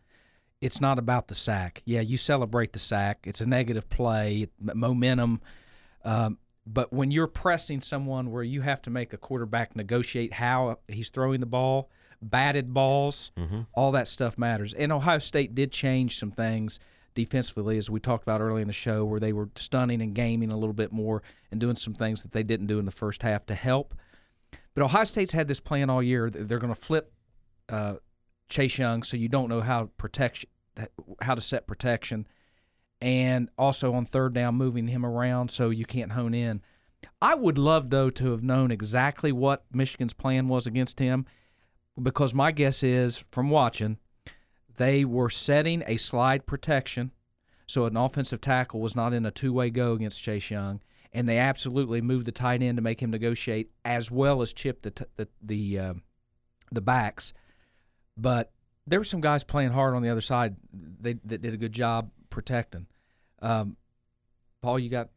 it's 0.60 0.78
not 0.78 0.98
about 0.98 1.28
the 1.28 1.34
sack. 1.34 1.80
Yeah, 1.86 2.02
you 2.02 2.18
celebrate 2.18 2.74
the 2.74 2.78
sack. 2.78 3.20
It's 3.24 3.40
a 3.40 3.46
negative 3.46 3.88
play, 3.88 4.48
momentum. 4.60 5.40
Um, 6.04 6.38
but 6.66 6.92
when 6.92 7.10
you're 7.10 7.28
pressing 7.28 7.80
someone 7.80 8.32
where 8.32 8.42
you 8.42 8.60
have 8.62 8.82
to 8.82 8.90
make 8.90 9.12
a 9.12 9.16
quarterback 9.16 9.76
negotiate 9.76 10.32
how 10.32 10.78
he's 10.88 11.10
throwing 11.10 11.40
the 11.40 11.46
ball, 11.46 11.90
batted 12.20 12.74
balls, 12.74 13.30
all 13.74 13.92
that 13.92 14.08
stuff 14.08 14.36
matters. 14.36 14.72
And 14.74 14.92
Ohio 14.92 15.18
State 15.18 15.54
did 15.54 15.70
change 15.70 16.18
some 16.18 16.32
things 16.32 16.80
defensively, 17.14 17.78
as 17.78 17.88
we 17.88 18.00
talked 18.00 18.24
about 18.24 18.40
early 18.40 18.62
in 18.62 18.66
the 18.68 18.74
show, 18.74 19.04
where 19.04 19.20
they 19.20 19.32
were 19.32 19.48
stunning 19.54 20.02
and 20.02 20.14
gaming 20.14 20.50
a 20.50 20.56
little 20.56 20.74
bit 20.74 20.92
more 20.92 21.22
and 21.50 21.60
doing 21.60 21.76
some 21.76 21.94
things 21.94 22.22
that 22.22 22.32
they 22.32 22.42
didn't 22.42 22.66
do 22.66 22.78
in 22.78 22.84
the 22.84 22.90
first 22.90 23.22
half 23.22 23.46
to 23.46 23.54
help. 23.54 23.94
But 24.74 24.82
Ohio 24.84 25.04
State's 25.04 25.32
had 25.32 25.48
this 25.48 25.60
plan 25.60 25.88
all 25.88 26.02
year. 26.02 26.28
They're 26.28 26.58
going 26.58 26.74
to 26.74 26.80
flip 26.80 27.12
uh, 27.68 27.94
Chase 28.48 28.76
Young, 28.78 29.02
so 29.02 29.16
you 29.16 29.28
don't 29.28 29.48
know 29.48 29.60
how 29.60 29.90
protection, 29.96 30.50
how 31.22 31.34
to 31.34 31.40
set 31.40 31.66
protection, 31.66 32.26
and 33.00 33.48
also 33.58 33.92
on 33.94 34.06
third 34.06 34.34
down, 34.34 34.54
moving 34.54 34.88
him 34.88 35.04
around 35.04 35.50
so 35.50 35.70
you 35.70 35.84
can't 35.84 36.12
hone 36.12 36.34
in. 36.34 36.62
I 37.20 37.34
would 37.34 37.58
love 37.58 37.90
though 37.90 38.10
to 38.10 38.30
have 38.30 38.42
known 38.42 38.70
exactly 38.70 39.32
what 39.32 39.64
Michigan's 39.72 40.14
plan 40.14 40.48
was 40.48 40.66
against 40.66 40.98
him, 40.98 41.26
because 42.00 42.34
my 42.34 42.52
guess 42.52 42.82
is 42.82 43.24
from 43.30 43.50
watching, 43.50 43.98
they 44.76 45.04
were 45.04 45.30
setting 45.30 45.82
a 45.86 45.96
slide 45.96 46.46
protection 46.46 47.12
so 47.66 47.84
an 47.84 47.96
offensive 47.96 48.40
tackle 48.40 48.80
was 48.80 48.94
not 48.94 49.12
in 49.12 49.26
a 49.26 49.30
two 49.30 49.52
way 49.52 49.70
go 49.70 49.92
against 49.92 50.22
Chase 50.22 50.50
Young, 50.50 50.80
and 51.12 51.28
they 51.28 51.38
absolutely 51.38 52.00
moved 52.00 52.26
the 52.26 52.32
tight 52.32 52.62
end 52.62 52.76
to 52.76 52.82
make 52.82 53.02
him 53.02 53.10
negotiate 53.10 53.70
as 53.84 54.10
well 54.10 54.40
as 54.40 54.52
chip 54.52 54.82
the 54.82 54.92
t- 54.92 55.04
the 55.16 55.28
the, 55.42 55.78
uh, 55.78 55.94
the 56.70 56.80
backs. 56.80 57.32
But 58.16 58.52
there 58.86 59.00
were 59.00 59.04
some 59.04 59.20
guys 59.20 59.42
playing 59.42 59.70
hard 59.70 59.94
on 59.94 60.02
the 60.02 60.08
other 60.08 60.20
side. 60.20 60.56
They 60.72 61.14
that 61.24 61.42
did 61.42 61.54
a 61.54 61.58
good 61.58 61.72
job 61.72 62.10
protecting. 62.36 62.86
Um, 63.40 63.78
Paul, 64.60 64.78
you 64.78 64.90
got 64.90 65.08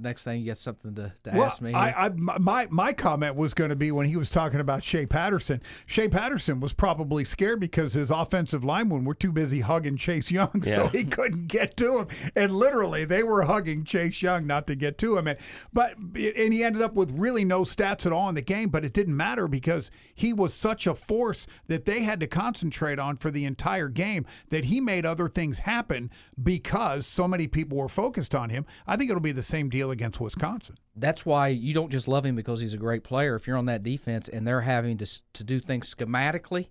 next 0.00 0.24
thing 0.24 0.40
you 0.40 0.46
get 0.46 0.58
something 0.58 0.94
to, 0.94 1.12
to 1.24 1.30
well, 1.32 1.44
ask 1.44 1.60
me? 1.60 1.72
I, 1.72 2.06
I, 2.06 2.08
my 2.10 2.66
my 2.70 2.92
comment 2.92 3.36
was 3.36 3.54
going 3.54 3.70
to 3.70 3.76
be 3.76 3.92
when 3.92 4.06
he 4.06 4.16
was 4.16 4.30
talking 4.30 4.60
about 4.60 4.84
Shea 4.84 5.06
Patterson. 5.06 5.60
Shea 5.86 6.08
Patterson 6.08 6.60
was 6.60 6.72
probably 6.72 7.24
scared 7.24 7.60
because 7.60 7.94
his 7.94 8.10
offensive 8.10 8.64
linemen 8.64 9.04
were 9.04 9.14
too 9.14 9.32
busy 9.32 9.60
hugging 9.60 9.96
Chase 9.96 10.30
Young, 10.30 10.62
so 10.64 10.88
he 10.88 11.04
couldn't 11.04 11.48
get 11.48 11.76
to 11.78 12.00
him. 12.00 12.08
And 12.34 12.52
literally, 12.52 13.04
they 13.04 13.22
were 13.22 13.42
hugging 13.42 13.84
Chase 13.84 14.22
Young 14.22 14.46
not 14.46 14.66
to 14.66 14.74
get 14.74 14.98
to 14.98 15.16
him. 15.16 15.26
And 15.26 15.38
but 15.72 15.96
and 15.96 16.52
he 16.52 16.62
ended 16.62 16.82
up 16.82 16.94
with 16.94 17.10
really 17.12 17.44
no 17.44 17.62
stats 17.62 18.06
at 18.06 18.12
all 18.12 18.28
in 18.28 18.34
the 18.34 18.42
game. 18.42 18.70
But 18.70 18.84
it 18.84 18.92
didn't 18.92 19.16
matter 19.16 19.48
because 19.48 19.90
he 20.14 20.32
was 20.32 20.54
such 20.54 20.86
a 20.86 20.94
force 20.94 21.46
that 21.66 21.84
they 21.84 22.02
had 22.02 22.20
to 22.20 22.26
concentrate 22.26 22.98
on 22.98 23.16
for 23.16 23.30
the 23.30 23.44
entire 23.44 23.88
game. 23.88 24.26
That 24.50 24.66
he 24.66 24.80
made 24.80 25.04
other 25.04 25.28
things 25.28 25.60
happen 25.60 26.10
because 26.42 27.06
so 27.06 27.28
many 27.28 27.46
people 27.46 27.78
were 27.78 27.88
focused 27.88 28.34
on 28.34 28.50
him. 28.50 28.66
I 28.86 28.96
think 28.96 29.10
it'll 29.10 29.20
be 29.20 29.32
the 29.32 29.42
same 29.42 29.68
deal 29.68 29.89
against 29.90 30.20
Wisconsin. 30.20 30.76
that's 30.96 31.24
why 31.26 31.48
you 31.48 31.74
don't 31.74 31.90
just 31.90 32.08
love 32.08 32.24
him 32.26 32.34
because 32.36 32.60
he's 32.60 32.74
a 32.74 32.78
great 32.78 33.04
player. 33.04 33.34
If 33.34 33.46
you're 33.46 33.56
on 33.56 33.66
that 33.66 33.82
defense 33.82 34.28
and 34.28 34.46
they're 34.46 34.60
having 34.62 34.96
to 34.98 35.06
to 35.34 35.44
do 35.44 35.60
things 35.60 35.94
schematically 35.94 36.68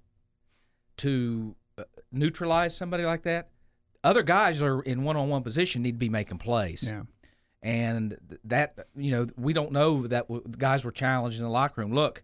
to 0.97 1.55
uh, 1.77 1.84
neutralize 2.12 2.75
somebody 2.75 3.03
like 3.03 3.23
that, 3.23 3.49
other 4.03 4.23
guys 4.23 4.62
are 4.62 4.82
in 4.82 5.03
one-on-one 5.03 5.43
position 5.43 5.82
need 5.82 5.93
to 5.93 5.97
be 5.97 6.10
making 6.10 6.38
plays. 6.38 6.89
Yeah. 6.89 7.03
And 7.62 8.17
that 8.45 8.88
you 8.95 9.12
know 9.12 9.27
we 9.38 9.53
don't 9.53 9.71
know 9.71 10.08
that 10.08 10.27
guys 10.58 10.86
were 10.86 10.91
challenged 10.91 11.38
in 11.38 11.43
the 11.43 11.49
locker 11.49 11.82
room. 11.82 11.93
Look, 11.93 12.23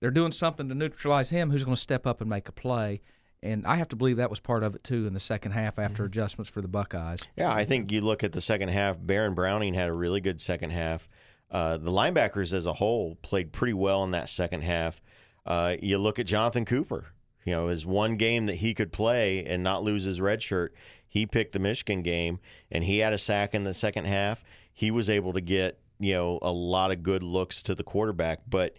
they're 0.00 0.10
doing 0.10 0.32
something 0.32 0.68
to 0.68 0.74
neutralize 0.74 1.30
him. 1.30 1.50
Who's 1.50 1.64
going 1.64 1.74
to 1.74 1.80
step 1.80 2.06
up 2.06 2.20
and 2.20 2.30
make 2.30 2.48
a 2.48 2.52
play? 2.52 3.02
And 3.42 3.66
I 3.66 3.76
have 3.76 3.88
to 3.88 3.96
believe 3.96 4.18
that 4.18 4.30
was 4.30 4.38
part 4.38 4.62
of 4.62 4.76
it 4.76 4.84
too 4.84 5.06
in 5.06 5.14
the 5.14 5.20
second 5.20 5.52
half 5.52 5.78
after 5.78 6.04
adjustments 6.04 6.50
for 6.50 6.60
the 6.60 6.68
Buckeyes. 6.68 7.20
Yeah, 7.36 7.52
I 7.52 7.64
think 7.64 7.90
you 7.90 8.00
look 8.00 8.22
at 8.22 8.32
the 8.32 8.40
second 8.40 8.68
half. 8.68 8.96
Baron 9.00 9.34
Browning 9.34 9.74
had 9.74 9.88
a 9.88 9.92
really 9.92 10.20
good 10.20 10.40
second 10.40 10.70
half. 10.70 11.08
Uh, 11.50 11.76
the 11.76 11.90
linebackers 11.90 12.52
as 12.52 12.66
a 12.66 12.72
whole 12.72 13.16
played 13.16 13.52
pretty 13.52 13.74
well 13.74 14.04
in 14.04 14.12
that 14.12 14.28
second 14.28 14.62
half. 14.62 15.00
Uh, 15.44 15.76
you 15.82 15.98
look 15.98 16.18
at 16.18 16.26
Jonathan 16.26 16.64
Cooper. 16.64 17.06
You 17.44 17.52
know, 17.52 17.66
his 17.66 17.84
one 17.84 18.16
game 18.16 18.46
that 18.46 18.54
he 18.54 18.72
could 18.72 18.92
play 18.92 19.44
and 19.44 19.62
not 19.62 19.82
lose 19.82 20.04
his 20.04 20.20
red 20.20 20.40
shirt. 20.40 20.74
He 21.08 21.26
picked 21.26 21.52
the 21.52 21.58
Michigan 21.58 22.02
game, 22.02 22.38
and 22.70 22.84
he 22.84 22.98
had 22.98 23.12
a 23.12 23.18
sack 23.18 23.54
in 23.54 23.64
the 23.64 23.74
second 23.74 24.04
half. 24.04 24.44
He 24.72 24.90
was 24.90 25.10
able 25.10 25.32
to 25.32 25.40
get 25.40 25.78
you 25.98 26.14
know 26.14 26.38
a 26.42 26.52
lot 26.52 26.92
of 26.92 27.02
good 27.02 27.22
looks 27.22 27.64
to 27.64 27.74
the 27.74 27.82
quarterback, 27.82 28.40
but 28.48 28.76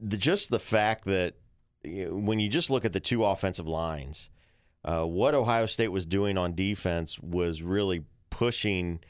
the, 0.00 0.16
just 0.16 0.50
the 0.50 0.58
fact 0.58 1.04
that 1.04 1.34
when 2.10 2.38
you 2.38 2.48
just 2.48 2.70
look 2.70 2.84
at 2.84 2.92
the 2.92 3.00
two 3.00 3.24
offensive 3.24 3.66
lines, 3.66 4.30
uh, 4.84 5.04
what 5.04 5.34
Ohio 5.34 5.66
State 5.66 5.88
was 5.88 6.06
doing 6.06 6.38
on 6.38 6.54
defense 6.54 7.18
was 7.18 7.62
really 7.62 8.04
pushing 8.30 9.00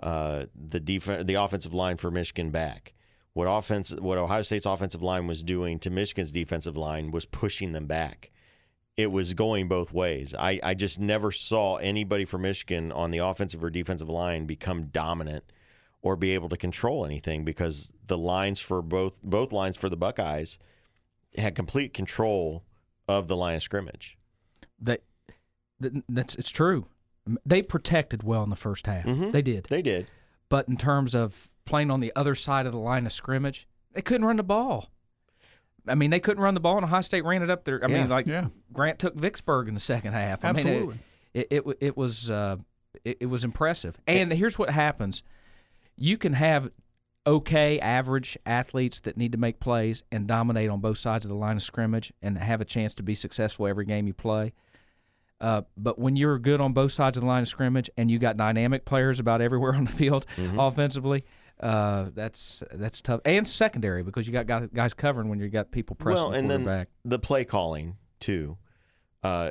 uh, 0.00 0.46
the 0.54 0.80
defense, 0.80 1.24
the 1.24 1.34
offensive 1.34 1.74
line 1.74 1.96
for 1.96 2.10
Michigan 2.10 2.50
back. 2.50 2.94
What 3.32 3.46
offense, 3.46 3.92
what 3.92 4.18
Ohio 4.18 4.42
State's 4.42 4.66
offensive 4.66 5.02
line 5.02 5.26
was 5.26 5.42
doing 5.42 5.78
to 5.80 5.90
Michigan's 5.90 6.32
defensive 6.32 6.76
line 6.76 7.10
was 7.10 7.26
pushing 7.26 7.72
them 7.72 7.86
back. 7.86 8.30
It 8.96 9.12
was 9.12 9.34
going 9.34 9.68
both 9.68 9.92
ways. 9.92 10.34
I, 10.34 10.58
I 10.62 10.74
just 10.74 10.98
never 10.98 11.30
saw 11.30 11.76
anybody 11.76 12.24
from 12.24 12.42
Michigan 12.42 12.92
on 12.92 13.10
the 13.10 13.18
offensive 13.18 13.62
or 13.62 13.68
defensive 13.68 14.08
line 14.08 14.46
become 14.46 14.86
dominant 14.86 15.44
or 16.00 16.16
be 16.16 16.32
able 16.32 16.48
to 16.48 16.56
control 16.56 17.04
anything 17.04 17.44
because 17.44 17.92
the 18.06 18.16
lines 18.16 18.60
for 18.60 18.80
both 18.80 19.20
both 19.22 19.52
lines 19.52 19.76
for 19.76 19.88
the 19.88 19.96
Buckeyes 19.96 20.58
had 21.38 21.54
complete 21.54 21.94
control 21.94 22.64
of 23.08 23.28
the 23.28 23.36
line 23.36 23.54
of 23.54 23.62
scrimmage. 23.62 24.16
That, 24.80 25.02
that 25.80 25.92
that's 26.08 26.34
it's 26.36 26.50
true. 26.50 26.86
They 27.44 27.62
protected 27.62 28.22
well 28.22 28.42
in 28.42 28.50
the 28.50 28.56
first 28.56 28.86
half. 28.86 29.04
Mhm. 29.04 29.32
They 29.32 29.42
did. 29.42 29.64
They 29.66 29.82
did. 29.82 30.10
But 30.48 30.68
in 30.68 30.76
terms 30.76 31.14
of 31.14 31.50
playing 31.64 31.90
on 31.90 32.00
the 32.00 32.12
other 32.14 32.34
side 32.34 32.66
of 32.66 32.72
the 32.72 32.78
line 32.78 33.04
of 33.06 33.12
scrimmage, 33.12 33.66
they 33.92 34.02
couldn't 34.02 34.26
run 34.26 34.36
the 34.36 34.42
ball. 34.44 34.90
I 35.88 35.94
mean, 35.94 36.10
they 36.10 36.20
couldn't 36.20 36.42
run 36.42 36.54
the 36.54 36.60
ball, 36.60 36.76
and 36.76 36.84
Ohio 36.84 37.00
State 37.00 37.24
ran 37.24 37.42
it 37.42 37.50
up 37.50 37.64
there. 37.64 37.80
I 37.84 37.88
Yeah. 37.88 38.00
mean, 38.00 38.08
like 38.10 38.26
Yeah. 38.26 38.48
Grant 38.72 38.98
took 38.98 39.14
Vicksburg 39.14 39.68
in 39.68 39.74
the 39.74 39.80
second 39.80 40.12
half. 40.12 40.44
I 40.44 40.52
mean, 40.52 40.66
Absolutely. 40.66 40.98
it, 41.34 41.46
it, 41.50 41.66
it, 41.66 41.76
it 41.80 41.96
was 41.96 42.30
uh, 42.30 42.56
it, 43.04 43.18
it 43.20 43.26
was 43.26 43.44
impressive. 43.44 43.96
And 44.06 44.32
here's 44.32 44.58
what 44.58 44.70
happens: 44.70 45.22
you 45.96 46.18
can 46.18 46.32
have 46.34 46.70
okay, 47.26 47.80
average 47.80 48.38
athletes 48.46 49.00
that 49.00 49.16
need 49.16 49.32
to 49.32 49.38
make 49.38 49.58
plays 49.58 50.02
and 50.12 50.26
dominate 50.26 50.70
on 50.70 50.80
both 50.80 50.98
sides 50.98 51.24
of 51.24 51.30
the 51.30 51.36
line 51.36 51.56
of 51.56 51.62
scrimmage 51.62 52.12
and 52.22 52.38
have 52.38 52.60
a 52.60 52.64
chance 52.64 52.94
to 52.94 53.02
be 53.02 53.14
successful 53.14 53.66
every 53.66 53.84
game 53.84 54.06
you 54.06 54.14
play. 54.14 54.52
Uh, 55.40 55.62
but 55.76 55.98
when 55.98 56.16
you're 56.16 56.38
good 56.38 56.60
on 56.60 56.72
both 56.72 56.92
sides 56.92 57.18
of 57.18 57.22
the 57.22 57.26
line 57.26 57.42
of 57.42 57.48
scrimmage 57.48 57.90
and 57.96 58.10
you 58.10 58.18
got 58.18 58.36
dynamic 58.36 58.84
players 58.84 59.20
about 59.20 59.40
everywhere 59.40 59.74
on 59.74 59.84
the 59.84 59.90
field 59.90 60.24
offensively, 60.56 61.24
uh, 61.60 62.06
that's 62.14 62.62
that's 62.72 63.00
tough. 63.02 63.20
And 63.24 63.46
secondary 63.46 64.02
because 64.02 64.26
you 64.26 64.32
got 64.32 64.46
guys- 64.72 64.94
covering 64.94 65.28
when 65.28 65.38
you 65.38 65.48
got 65.48 65.70
people 65.70 65.96
pressing 65.96 66.22
well, 66.22 66.30
the 66.30 66.38
and 66.38 66.50
then 66.50 66.86
the 67.04 67.18
play 67.18 67.44
calling 67.44 67.96
too. 68.20 68.56
Uh, 69.22 69.50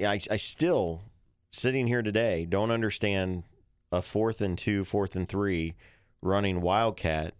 I, 0.00 0.20
I 0.30 0.36
still 0.36 1.02
sitting 1.50 1.86
here 1.86 2.02
today 2.02 2.44
don't 2.44 2.70
understand 2.70 3.44
a 3.90 4.02
fourth 4.02 4.40
and 4.40 4.58
two, 4.58 4.84
fourth 4.84 5.16
and 5.16 5.28
three 5.28 5.74
running 6.22 6.60
wildcat 6.60 7.34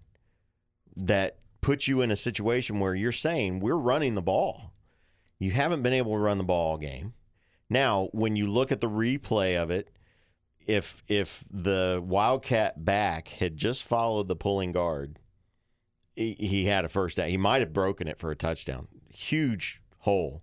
that 0.97 1.38
puts 1.61 1.88
you 1.88 2.01
in 2.01 2.11
a 2.11 2.17
situation 2.17 2.81
where 2.81 2.95
you're 2.95 3.12
saying 3.12 3.61
we're 3.61 3.77
running 3.77 4.14
the 4.14 4.23
ball. 4.23 4.73
You 5.38 5.51
haven't 5.51 5.83
been 5.83 5.93
able 5.93 6.12
to 6.12 6.19
run 6.19 6.38
the 6.38 6.45
ball 6.45 6.73
all 6.73 6.79
game. 6.79 7.14
Now, 7.71 8.09
when 8.12 8.37
you 8.37 8.47
look 8.47 8.73
at 8.73 8.81
the 8.81 8.88
replay 8.88 9.57
of 9.57 9.71
it, 9.71 9.91
if 10.67 11.03
if 11.09 11.45
the 11.51 12.03
wildcat 12.05 12.85
back 12.85 13.29
had 13.29 13.57
just 13.57 13.85
followed 13.85 14.29
the 14.29 14.37
pulling 14.37 14.73
guard, 14.73 15.19
he, 16.14 16.37
he 16.38 16.64
had 16.67 16.85
a 16.85 16.88
first 16.88 17.17
down. 17.17 17.29
He 17.29 17.37
might 17.37 17.61
have 17.62 17.73
broken 17.73 18.09
it 18.09 18.19
for 18.19 18.31
a 18.31 18.37
touchdown. 18.37 18.88
Huge 19.09 19.81
hole. 20.01 20.43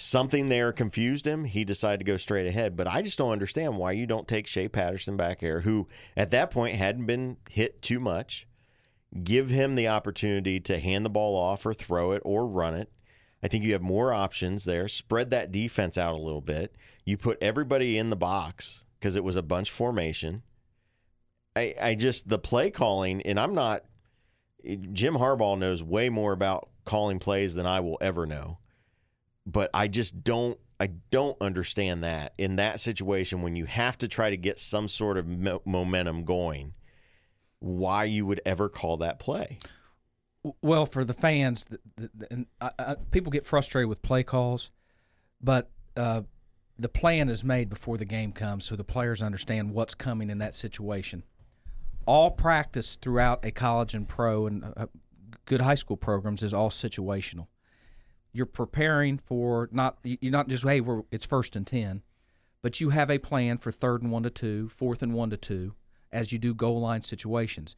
Something 0.00 0.46
there 0.46 0.72
confused 0.72 1.26
him. 1.26 1.42
He 1.42 1.64
decided 1.64 1.98
to 1.98 2.04
go 2.04 2.16
straight 2.16 2.46
ahead. 2.46 2.76
But 2.76 2.86
I 2.86 3.02
just 3.02 3.18
don't 3.18 3.32
understand 3.32 3.76
why 3.76 3.92
you 3.92 4.06
don't 4.06 4.28
take 4.28 4.46
Shea 4.46 4.68
Patterson 4.68 5.16
back 5.16 5.40
here, 5.40 5.60
who 5.60 5.88
at 6.16 6.30
that 6.30 6.52
point 6.52 6.76
hadn't 6.76 7.06
been 7.06 7.36
hit 7.50 7.82
too 7.82 7.98
much. 7.98 8.46
Give 9.24 9.50
him 9.50 9.74
the 9.74 9.88
opportunity 9.88 10.60
to 10.60 10.78
hand 10.78 11.04
the 11.04 11.10
ball 11.10 11.34
off 11.36 11.66
or 11.66 11.74
throw 11.74 12.12
it 12.12 12.22
or 12.24 12.46
run 12.46 12.74
it. 12.74 12.92
I 13.42 13.48
think 13.48 13.64
you 13.64 13.72
have 13.72 13.82
more 13.82 14.12
options 14.12 14.64
there. 14.64 14.86
Spread 14.86 15.30
that 15.30 15.50
defense 15.50 15.98
out 15.98 16.14
a 16.14 16.22
little 16.22 16.42
bit. 16.42 16.76
You 17.04 17.16
put 17.16 17.42
everybody 17.42 17.98
in 17.98 18.10
the 18.10 18.16
box 18.16 18.84
because 19.00 19.16
it 19.16 19.24
was 19.24 19.34
a 19.34 19.42
bunch 19.42 19.70
formation. 19.70 20.44
I, 21.56 21.74
I 21.82 21.94
just 21.96 22.28
the 22.28 22.38
play 22.38 22.70
calling, 22.70 23.20
and 23.22 23.38
I'm 23.40 23.54
not. 23.54 23.84
Jim 24.92 25.14
Harbaugh 25.14 25.58
knows 25.58 25.82
way 25.82 26.08
more 26.08 26.32
about 26.32 26.68
calling 26.84 27.18
plays 27.18 27.56
than 27.56 27.66
I 27.66 27.80
will 27.80 27.98
ever 28.00 28.26
know, 28.26 28.58
but 29.50 29.70
I 29.72 29.88
just 29.88 30.22
don't. 30.22 30.58
I 30.80 30.90
don't 31.10 31.36
understand 31.40 32.04
that 32.04 32.34
in 32.38 32.56
that 32.56 32.78
situation 32.78 33.42
when 33.42 33.56
you 33.56 33.64
have 33.64 33.98
to 33.98 34.06
try 34.06 34.30
to 34.30 34.36
get 34.36 34.60
some 34.60 34.86
sort 34.86 35.18
of 35.18 35.26
mo- 35.26 35.60
momentum 35.64 36.22
going, 36.22 36.72
why 37.58 38.04
you 38.04 38.24
would 38.26 38.40
ever 38.46 38.68
call 38.68 38.98
that 38.98 39.18
play. 39.18 39.58
Well, 40.62 40.86
for 40.86 41.04
the 41.04 41.14
fans, 41.14 41.64
the, 41.64 41.80
the, 41.96 42.10
the, 42.14 42.32
and 42.32 42.46
I, 42.60 42.70
I, 42.78 42.96
people 43.10 43.32
get 43.32 43.44
frustrated 43.44 43.88
with 43.88 44.02
play 44.02 44.22
calls, 44.22 44.70
but 45.40 45.68
uh, 45.96 46.22
the 46.78 46.88
plan 46.88 47.28
is 47.28 47.42
made 47.42 47.68
before 47.68 47.96
the 47.96 48.04
game 48.04 48.30
comes, 48.30 48.64
so 48.64 48.76
the 48.76 48.84
players 48.84 49.20
understand 49.20 49.72
what's 49.72 49.94
coming 49.94 50.30
in 50.30 50.38
that 50.38 50.54
situation. 50.54 51.24
All 52.06 52.30
practice 52.30 52.94
throughout 52.94 53.44
a 53.44 53.50
college 53.50 53.94
and 53.94 54.08
pro 54.08 54.46
and 54.46 54.64
uh, 54.76 54.86
good 55.44 55.60
high 55.60 55.74
school 55.74 55.96
programs 55.96 56.44
is 56.44 56.54
all 56.54 56.70
situational. 56.70 57.48
You're 58.32 58.46
preparing 58.46 59.18
for 59.18 59.68
not 59.72 59.98
you're 60.02 60.32
not 60.32 60.48
just 60.48 60.64
hey 60.64 60.80
we're 60.80 61.02
it's 61.10 61.26
first 61.26 61.56
and 61.56 61.66
ten, 61.66 62.02
but 62.62 62.80
you 62.80 62.90
have 62.90 63.10
a 63.10 63.18
plan 63.18 63.58
for 63.58 63.72
third 63.72 64.02
and 64.02 64.12
one 64.12 64.22
to 64.22 64.30
two, 64.30 64.68
fourth 64.68 65.02
and 65.02 65.14
one 65.14 65.30
to 65.30 65.36
two, 65.36 65.74
as 66.12 66.32
you 66.32 66.38
do 66.38 66.54
goal 66.54 66.80
line 66.80 67.02
situations 67.02 67.74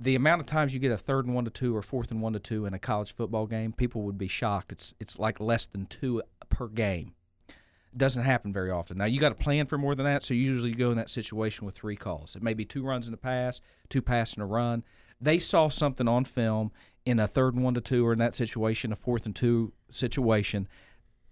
the 0.00 0.14
amount 0.14 0.40
of 0.40 0.46
times 0.46 0.74
you 0.74 0.80
get 0.80 0.92
a 0.92 0.98
third 0.98 1.26
and 1.26 1.34
one 1.34 1.44
to 1.44 1.50
two 1.50 1.76
or 1.76 1.82
fourth 1.82 2.10
and 2.10 2.20
one 2.20 2.32
to 2.32 2.38
two 2.38 2.66
in 2.66 2.74
a 2.74 2.78
college 2.78 3.14
football 3.14 3.46
game, 3.46 3.72
people 3.72 4.02
would 4.02 4.18
be 4.18 4.28
shocked. 4.28 4.72
It's 4.72 4.94
it's 4.98 5.18
like 5.18 5.40
less 5.40 5.66
than 5.66 5.86
two 5.86 6.22
per 6.48 6.68
game. 6.68 7.14
It 7.48 7.98
doesn't 7.98 8.24
happen 8.24 8.52
very 8.52 8.70
often. 8.70 8.98
Now 8.98 9.06
you 9.06 9.20
got 9.20 9.30
to 9.30 9.34
plan 9.34 9.66
for 9.66 9.78
more 9.78 9.94
than 9.94 10.04
that, 10.04 10.22
so 10.22 10.34
you 10.34 10.42
usually 10.42 10.72
go 10.72 10.90
in 10.90 10.96
that 10.96 11.10
situation 11.10 11.66
with 11.66 11.74
three 11.74 11.96
calls. 11.96 12.36
It 12.36 12.42
may 12.42 12.54
be 12.54 12.64
two 12.64 12.82
runs 12.82 13.08
in 13.08 13.14
a 13.14 13.18
pass, 13.18 13.60
two 13.88 14.02
pass 14.02 14.34
and 14.34 14.42
a 14.42 14.46
run. 14.46 14.84
They 15.20 15.38
saw 15.38 15.68
something 15.68 16.06
on 16.06 16.24
film 16.24 16.70
in 17.08 17.18
a 17.18 17.26
third 17.26 17.54
and 17.54 17.64
one 17.64 17.74
to 17.74 17.80
two, 17.80 18.06
or 18.06 18.12
in 18.12 18.18
that 18.18 18.34
situation, 18.34 18.92
a 18.92 18.96
fourth 18.96 19.26
and 19.26 19.34
two 19.34 19.72
situation, 19.90 20.68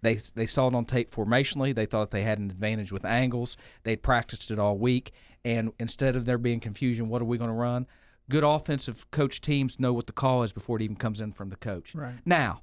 They 0.02 0.14
they 0.34 0.46
saw 0.46 0.68
it 0.68 0.74
on 0.74 0.84
tape 0.84 1.10
formationally. 1.10 1.74
They 1.74 1.86
thought 1.86 2.10
they 2.10 2.22
had 2.22 2.38
an 2.38 2.50
advantage 2.50 2.92
with 2.92 3.04
angles. 3.04 3.56
They'd 3.82 4.02
practiced 4.02 4.50
it 4.50 4.58
all 4.58 4.78
week, 4.78 5.12
and 5.44 5.72
instead 5.78 6.16
of 6.16 6.24
there 6.24 6.38
being 6.38 6.60
confusion, 6.60 7.08
what 7.08 7.22
are 7.22 7.26
we 7.26 7.38
going 7.38 7.50
to 7.50 7.54
run? 7.54 7.86
Good 8.28 8.44
offensive 8.44 9.10
coach 9.10 9.40
teams 9.40 9.78
know 9.78 9.92
what 9.92 10.06
the 10.06 10.12
call 10.12 10.42
is 10.42 10.52
before 10.52 10.76
it 10.76 10.82
even 10.82 10.96
comes 10.96 11.20
in 11.20 11.32
from 11.32 11.48
the 11.50 11.56
coach. 11.56 11.94
Right. 11.94 12.18
Now, 12.24 12.62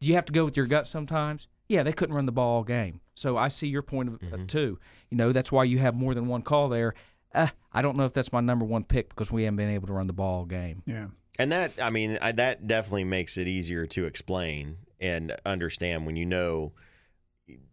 do 0.00 0.06
you 0.06 0.14
have 0.14 0.24
to 0.26 0.32
go 0.32 0.44
with 0.44 0.56
your 0.56 0.66
gut 0.66 0.86
sometimes? 0.86 1.48
Yeah, 1.68 1.82
they 1.82 1.92
couldn't 1.92 2.14
run 2.14 2.26
the 2.26 2.32
ball 2.32 2.56
all 2.56 2.64
game. 2.64 3.00
So 3.14 3.36
I 3.36 3.48
see 3.48 3.68
your 3.68 3.82
point 3.82 4.08
of 4.08 4.32
uh, 4.32 4.38
too. 4.46 4.78
You 5.10 5.16
know, 5.16 5.32
that's 5.32 5.52
why 5.52 5.64
you 5.64 5.78
have 5.78 5.94
more 5.94 6.14
than 6.14 6.26
one 6.26 6.42
call 6.42 6.68
there. 6.68 6.94
Uh, 7.34 7.48
I 7.72 7.82
don't 7.82 7.96
know 7.96 8.04
if 8.04 8.12
that's 8.12 8.32
my 8.32 8.40
number 8.40 8.64
one 8.64 8.84
pick 8.84 9.08
because 9.10 9.30
we 9.30 9.44
haven't 9.44 9.56
been 9.56 9.70
able 9.70 9.86
to 9.88 9.92
run 9.92 10.06
the 10.06 10.12
ball 10.12 10.38
all 10.38 10.44
game. 10.46 10.82
Yeah. 10.86 11.08
And 11.38 11.52
that, 11.52 11.72
I 11.80 11.90
mean, 11.90 12.18
I, 12.20 12.32
that 12.32 12.66
definitely 12.66 13.04
makes 13.04 13.38
it 13.38 13.48
easier 13.48 13.86
to 13.88 14.04
explain 14.04 14.76
and 15.00 15.34
understand 15.46 16.04
when 16.04 16.16
you 16.16 16.26
know 16.26 16.72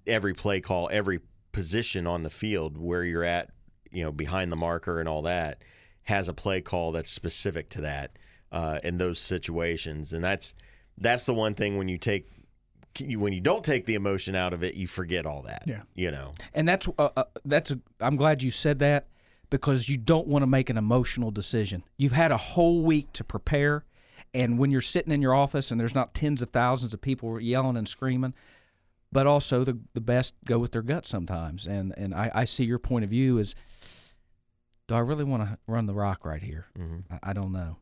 every 0.06 0.34
play 0.34 0.62
call, 0.62 0.90
every 0.92 1.20
position 1.52 2.08
on 2.08 2.22
the 2.22 2.30
field 2.30 2.78
where 2.78 3.04
you're 3.04 3.24
at, 3.24 3.50
you 3.92 4.04
know, 4.04 4.12
behind 4.12 4.52
the 4.52 4.56
marker 4.56 5.00
and 5.00 5.10
all 5.10 5.24
that 5.24 5.64
has 6.04 6.30
a 6.30 6.34
play 6.34 6.62
call 6.62 6.94
that's 6.94 7.10
specific 7.10 7.70
to 7.70 7.82
that 7.82 8.14
uh, 8.52 8.80
in 8.84 8.98
those 8.98 9.20
situations. 9.20 10.14
And 10.14 10.24
that's 10.24 10.56
that's 10.98 11.26
the 11.26 11.34
one 11.34 11.54
thing 11.54 11.78
when 11.78 11.90
you 11.90 11.98
take 11.98 12.30
when 13.16 13.34
you 13.34 13.42
don't 13.42 13.64
take 13.64 13.86
the 13.86 13.96
emotion 13.96 14.36
out 14.36 14.54
of 14.54 14.64
it, 14.64 14.76
you 14.76 14.88
forget 14.88 15.26
all 15.26 15.44
that. 15.44 15.64
Yeah. 15.68 15.84
You 15.96 16.12
know. 16.12 16.34
And 16.54 16.68
that's 16.68 16.88
uh, 16.98 17.10
uh, 17.16 17.24
that's 17.44 17.72
a, 17.72 17.80
I'm 18.00 18.16
glad 18.16 18.42
you 18.42 18.52
said 18.52 18.80
that 18.80 19.08
because 19.50 19.88
you 19.88 19.98
don't 19.98 20.28
want 20.28 20.44
to 20.44 20.48
make 20.48 20.70
an 20.70 20.78
emotional 20.78 21.32
decision. 21.32 21.84
You've 21.98 22.12
had 22.12 22.32
a 22.32 22.38
whole 22.38 22.82
week 22.82 23.14
to 23.14 23.24
prepare, 23.24 23.86
and 24.34 24.60
when 24.60 24.72
you're 24.72 24.82
sitting 24.82 25.14
in 25.14 25.22
your 25.22 25.34
office 25.34 25.72
and 25.72 25.80
there's 25.80 25.96
not 25.96 26.14
tens 26.14 26.42
of 26.42 26.50
thousands 26.50 26.94
of 26.94 27.02
people 27.02 27.40
yelling 27.40 27.78
and 27.78 27.88
screaming, 27.88 28.34
but 29.12 29.26
also 29.26 29.64
the 29.64 29.80
the 29.94 30.02
best 30.02 30.34
go 30.46 30.60
with 30.60 30.74
their 30.74 30.82
gut 30.82 31.06
sometimes. 31.06 31.66
And 31.66 31.94
and 31.98 32.14
I, 32.14 32.32
I 32.34 32.46
see 32.46 32.66
your 32.66 32.80
point 32.80 33.06
of 33.06 33.10
view 33.10 33.38
is, 33.38 33.56
do 34.88 34.96
I 34.96 35.00
really 35.00 35.24
want 35.24 35.44
to 35.44 35.58
run 35.66 35.86
the 35.86 35.94
rock 35.94 36.26
right 36.26 36.42
here? 36.42 36.68
I, 37.10 37.32
I 37.32 37.34
don't 37.34 37.54
know. 37.54 37.78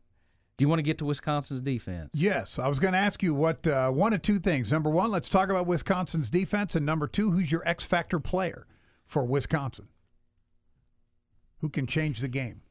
Do 0.56 0.64
you 0.64 0.70
want 0.70 0.78
to 0.78 0.84
get 0.84 0.96
to 0.98 1.04
Wisconsin's 1.04 1.60
defense? 1.60 2.12
Yes, 2.14 2.58
I 2.58 2.68
was 2.68 2.78
going 2.78 2.92
to 2.92 2.98
ask 2.98 3.22
you 3.22 3.34
what 3.34 3.66
uh, 3.66 3.90
one 3.90 4.14
of 4.14 4.22
two 4.22 4.38
things. 4.38 4.72
Number 4.72 4.88
one, 4.88 5.10
let's 5.10 5.28
talk 5.28 5.50
about 5.50 5.66
Wisconsin's 5.66 6.30
defense, 6.30 6.74
and 6.74 6.86
number 6.86 7.06
two, 7.06 7.32
who's 7.32 7.52
your 7.52 7.62
X 7.68 7.84
factor 7.84 8.18
player 8.18 8.66
for 9.04 9.24
Wisconsin? 9.24 9.88
Who 11.66 11.70
can 11.70 11.88
change 11.88 12.20
the 12.20 12.28
game? 12.28 12.62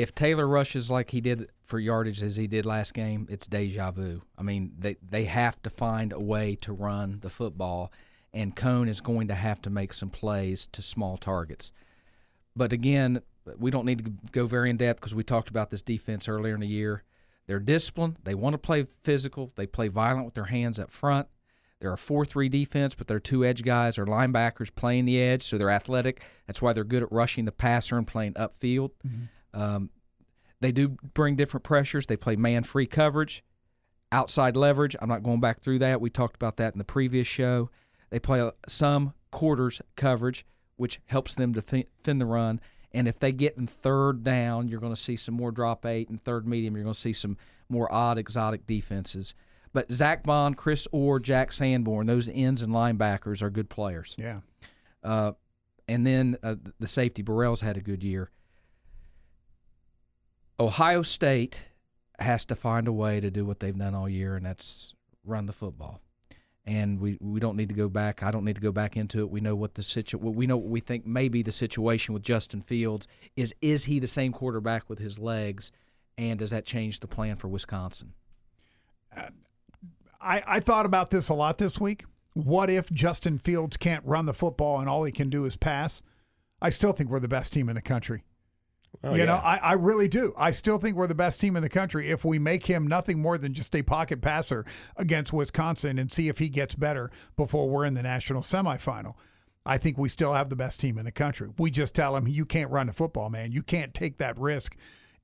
if 0.00 0.14
Taylor 0.14 0.46
rushes 0.46 0.90
like 0.90 1.10
he 1.10 1.20
did 1.20 1.50
for 1.64 1.78
yardage 1.78 2.22
as 2.22 2.36
he 2.36 2.46
did 2.46 2.64
last 2.64 2.94
game, 2.94 3.26
it's 3.30 3.46
deja 3.46 3.90
vu. 3.90 4.22
I 4.38 4.42
mean, 4.42 4.72
they 4.78 4.96
they 5.06 5.24
have 5.24 5.62
to 5.62 5.70
find 5.70 6.12
a 6.12 6.18
way 6.18 6.56
to 6.62 6.72
run 6.72 7.18
the 7.20 7.30
football, 7.30 7.92
and 8.32 8.56
Coan 8.56 8.88
is 8.88 9.00
going 9.00 9.28
to 9.28 9.34
have 9.34 9.60
to 9.62 9.70
make 9.70 9.92
some 9.92 10.08
plays 10.08 10.66
to 10.68 10.80
small 10.80 11.18
targets. 11.18 11.70
But 12.56 12.72
again, 12.72 13.20
we 13.58 13.70
don't 13.70 13.84
need 13.84 14.04
to 14.04 14.12
go 14.32 14.46
very 14.46 14.70
in 14.70 14.78
depth 14.78 15.00
because 15.00 15.14
we 15.14 15.22
talked 15.22 15.50
about 15.50 15.70
this 15.70 15.82
defense 15.82 16.28
earlier 16.28 16.54
in 16.54 16.60
the 16.60 16.66
year. 16.66 17.04
They're 17.46 17.60
disciplined. 17.60 18.16
They 18.24 18.34
want 18.34 18.54
to 18.54 18.58
play 18.58 18.86
physical. 19.02 19.50
They 19.54 19.66
play 19.66 19.88
violent 19.88 20.24
with 20.24 20.34
their 20.34 20.44
hands 20.44 20.78
up 20.78 20.90
front. 20.90 21.28
They're 21.80 21.92
a 21.94 21.98
4 21.98 22.24
3 22.26 22.48
defense, 22.48 22.94
but 22.94 23.06
their 23.08 23.20
two 23.20 23.44
edge 23.44 23.62
guys 23.62 23.98
are 23.98 24.04
linebackers 24.06 24.74
playing 24.74 25.06
the 25.06 25.20
edge, 25.20 25.42
so 25.42 25.56
they're 25.56 25.70
athletic. 25.70 26.22
That's 26.46 26.60
why 26.60 26.72
they're 26.72 26.84
good 26.84 27.02
at 27.02 27.10
rushing 27.10 27.46
the 27.46 27.52
passer 27.52 27.96
and 27.96 28.06
playing 28.06 28.34
upfield. 28.34 28.90
Um, 29.54 29.90
they 30.60 30.72
do 30.72 30.90
bring 31.14 31.36
different 31.36 31.64
pressures. 31.64 32.06
They 32.06 32.18
play 32.18 32.36
man 32.36 32.64
free 32.64 32.86
coverage, 32.86 33.42
outside 34.12 34.56
leverage. 34.56 34.94
I'm 35.00 35.08
not 35.08 35.22
going 35.22 35.40
back 35.40 35.60
through 35.60 35.78
that. 35.78 36.00
We 36.02 36.10
talked 36.10 36.36
about 36.36 36.58
that 36.58 36.74
in 36.74 36.78
the 36.78 36.84
previous 36.84 37.26
show. 37.26 37.70
They 38.10 38.18
play 38.18 38.40
uh, 38.40 38.50
some 38.68 39.14
quarters 39.30 39.80
coverage, 39.96 40.44
which 40.76 41.00
helps 41.06 41.34
them 41.34 41.54
defe- 41.54 41.86
defend 42.02 42.20
the 42.20 42.26
run. 42.26 42.60
And 42.92 43.08
if 43.08 43.18
they 43.18 43.32
get 43.32 43.56
in 43.56 43.66
third 43.66 44.22
down, 44.24 44.68
you're 44.68 44.80
going 44.80 44.94
to 44.94 45.00
see 45.00 45.16
some 45.16 45.34
more 45.34 45.52
drop 45.52 45.86
eight, 45.86 46.08
and 46.10 46.22
third 46.22 46.46
medium, 46.46 46.74
you're 46.74 46.84
going 46.84 46.94
to 46.94 47.00
see 47.00 47.12
some 47.12 47.38
more 47.68 47.90
odd, 47.92 48.18
exotic 48.18 48.66
defenses. 48.66 49.34
But 49.72 49.90
Zack 49.92 50.24
Baun, 50.24 50.54
Chris 50.54 50.88
Orr, 50.90 51.20
Jack 51.20 51.52
Sanborn, 51.52 52.06
those 52.06 52.28
ends 52.28 52.62
and 52.62 52.72
linebackers 52.72 53.42
are 53.42 53.50
good 53.50 53.70
players. 53.70 54.16
Yeah. 54.18 54.40
Uh, 55.02 55.32
and 55.86 56.06
then 56.06 56.36
uh, 56.42 56.56
the 56.78 56.86
safety 56.86 57.22
Burrell's 57.22 57.60
had 57.60 57.76
a 57.76 57.80
good 57.80 58.02
year. 58.02 58.30
Ohio 60.58 61.02
State 61.02 61.66
has 62.18 62.44
to 62.46 62.54
find 62.54 62.86
a 62.86 62.92
way 62.92 63.18
to 63.20 63.30
do 63.30 63.44
what 63.44 63.60
they've 63.60 63.76
done 63.76 63.94
all 63.94 64.08
year, 64.08 64.36
and 64.36 64.44
that's 64.44 64.94
run 65.24 65.46
the 65.46 65.52
football. 65.52 66.00
And 66.66 67.00
we, 67.00 67.16
we 67.20 67.40
don't 67.40 67.56
need 67.56 67.70
to 67.70 67.74
go 67.74 67.88
back. 67.88 68.22
I 68.22 68.30
don't 68.30 68.44
need 68.44 68.56
to 68.56 68.60
go 68.60 68.70
back 68.70 68.96
into 68.96 69.20
it. 69.20 69.30
We 69.30 69.40
know 69.40 69.56
what 69.56 69.74
the 69.74 69.82
situ. 69.82 70.18
We 70.18 70.46
know 70.46 70.58
what 70.58 70.68
we 70.68 70.80
think 70.80 71.06
may 71.06 71.28
be 71.28 71.42
the 71.42 71.52
situation 71.52 72.12
with 72.12 72.22
Justin 72.22 72.60
Fields 72.60 73.08
is. 73.36 73.54
Is 73.62 73.84
he 73.86 73.98
the 73.98 74.06
same 74.06 74.32
quarterback 74.32 74.88
with 74.90 74.98
his 74.98 75.18
legs, 75.18 75.72
and 76.18 76.38
does 76.38 76.50
that 76.50 76.66
change 76.66 77.00
the 77.00 77.08
plan 77.08 77.36
for 77.36 77.48
Wisconsin? 77.48 78.12
I, 80.20 80.42
I 80.46 80.60
thought 80.60 80.86
about 80.86 81.10
this 81.10 81.28
a 81.28 81.34
lot 81.34 81.58
this 81.58 81.80
week. 81.80 82.04
What 82.34 82.70
if 82.70 82.90
Justin 82.90 83.38
Fields 83.38 83.76
can't 83.76 84.04
run 84.04 84.26
the 84.26 84.34
football 84.34 84.80
and 84.80 84.88
all 84.88 85.04
he 85.04 85.12
can 85.12 85.30
do 85.30 85.44
is 85.44 85.56
pass? 85.56 86.02
I 86.62 86.70
still 86.70 86.92
think 86.92 87.10
we're 87.10 87.20
the 87.20 87.28
best 87.28 87.52
team 87.52 87.68
in 87.68 87.74
the 87.74 87.82
country. 87.82 88.24
Oh, 89.02 89.14
you 89.14 89.24
know. 89.24 89.36
I, 89.36 89.56
I 89.56 89.72
really 89.74 90.08
do. 90.08 90.34
I 90.36 90.50
still 90.50 90.78
think 90.78 90.96
we're 90.96 91.06
the 91.06 91.14
best 91.14 91.40
team 91.40 91.56
in 91.56 91.62
the 91.62 91.68
country 91.68 92.10
if 92.10 92.24
we 92.24 92.38
make 92.38 92.66
him 92.66 92.86
nothing 92.86 93.20
more 93.20 93.38
than 93.38 93.54
just 93.54 93.74
a 93.74 93.82
pocket 93.82 94.20
passer 94.20 94.64
against 94.96 95.32
Wisconsin 95.32 95.98
and 95.98 96.12
see 96.12 96.28
if 96.28 96.38
he 96.38 96.48
gets 96.48 96.74
better 96.74 97.10
before 97.36 97.68
we're 97.70 97.84
in 97.84 97.94
the 97.94 98.02
national 98.02 98.42
semifinal. 98.42 99.14
I 99.64 99.78
think 99.78 99.96
we 99.96 100.08
still 100.08 100.34
have 100.34 100.50
the 100.50 100.56
best 100.56 100.80
team 100.80 100.98
in 100.98 101.04
the 101.04 101.12
country. 101.12 101.48
We 101.58 101.70
just 101.70 101.94
tell 101.94 102.16
him 102.16 102.26
you 102.26 102.44
can't 102.44 102.70
run 102.70 102.88
the 102.88 102.92
football, 102.92 103.30
man. 103.30 103.52
You 103.52 103.62
can't 103.62 103.94
take 103.94 104.18
that 104.18 104.38
risk. 104.38 104.76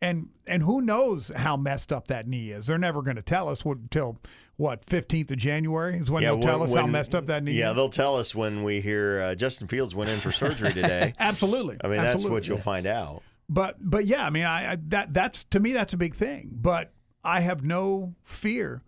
And 0.03 0.28
and 0.47 0.62
who 0.62 0.82
knows 0.82 1.32
how 1.34 1.57
messed 1.57 1.90
up 1.90 2.09
that 2.09 2.28
knee 2.28 2.51
is? 2.51 2.66
They're 2.66 2.76
never 2.76 3.01
going 3.01 3.16
to 3.16 3.22
tell 3.22 3.49
us 3.49 3.64
what, 3.64 3.78
until 3.78 4.20
what 4.57 4.84
fifteenth 4.84 5.30
of 5.30 5.38
January 5.38 5.99
is 5.99 6.11
when 6.11 6.22
they'll 6.22 6.38
tell 6.38 6.61
when- 6.61 6.68
us 6.68 6.74
how 6.74 6.86
messed 6.86 7.14
up 7.14 7.26
that 7.26 7.42
knee 7.42 7.53
Yeah, 7.53 7.70
is. 7.70 7.76
they'll 7.76 7.88
tell 7.88 8.16
us 8.16 8.34
when 8.34 8.62
we 8.62 8.80
hear 8.82 9.20
uh, 9.22 9.34
Justin 9.34 9.68
Fields 9.68 9.94
went 9.94 10.11
in 10.11 10.20
for 10.20 10.32
surgery 10.32 10.72
today. 10.74 11.14
Absolutely. 11.18 11.78
I 11.82 11.88
mean, 11.88 11.97
that's 11.97 12.24
what 12.26 12.47
you'll 12.47 12.59
find 12.59 12.86
out. 12.86 13.22
But 13.49 13.76
but 13.80 14.05
yeah, 14.05 14.26
I 14.26 14.30
mean, 14.30 14.44
I, 14.44 14.72
I 14.72 14.76
that 14.88 15.14
that's 15.14 15.44
to 15.44 15.61
me 15.61 15.72
that's 15.72 15.94
a 15.94 15.97
big 15.97 16.14
thing. 16.14 16.51
But 16.61 16.92
I 17.24 17.40
have 17.40 17.64
no 17.64 18.14
fear 18.22 18.82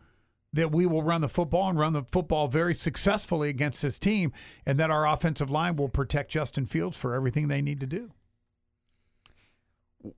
that 0.52 0.72
we 0.72 0.84
will 0.86 1.02
run 1.02 1.20
the 1.22 1.28
football 1.28 1.68
and 1.70 1.78
run 1.78 1.92
the 1.94 2.04
football 2.12 2.48
very 2.48 2.74
successfully 2.74 3.48
against 3.48 3.80
this 3.82 3.98
team, 3.98 4.32
and 4.66 4.78
that 4.78 4.90
our 4.90 5.06
offensive 5.06 5.50
line 5.50 5.76
will 5.76 5.88
protect 5.88 6.30
Justin 6.30 6.66
Fields 6.66 6.96
for 6.96 7.14
everything 7.14 7.48
they 7.48 7.62
need 7.62 7.80
to 7.80 7.86
do. 7.86 8.10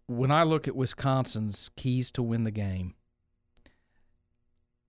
When 0.06 0.30
I 0.30 0.42
look 0.42 0.68
at 0.68 0.76
Wisconsin's 0.76 1.70
keys 1.76 2.10
to 2.12 2.22
win 2.22 2.44
the 2.44 2.50
game, 2.50 2.94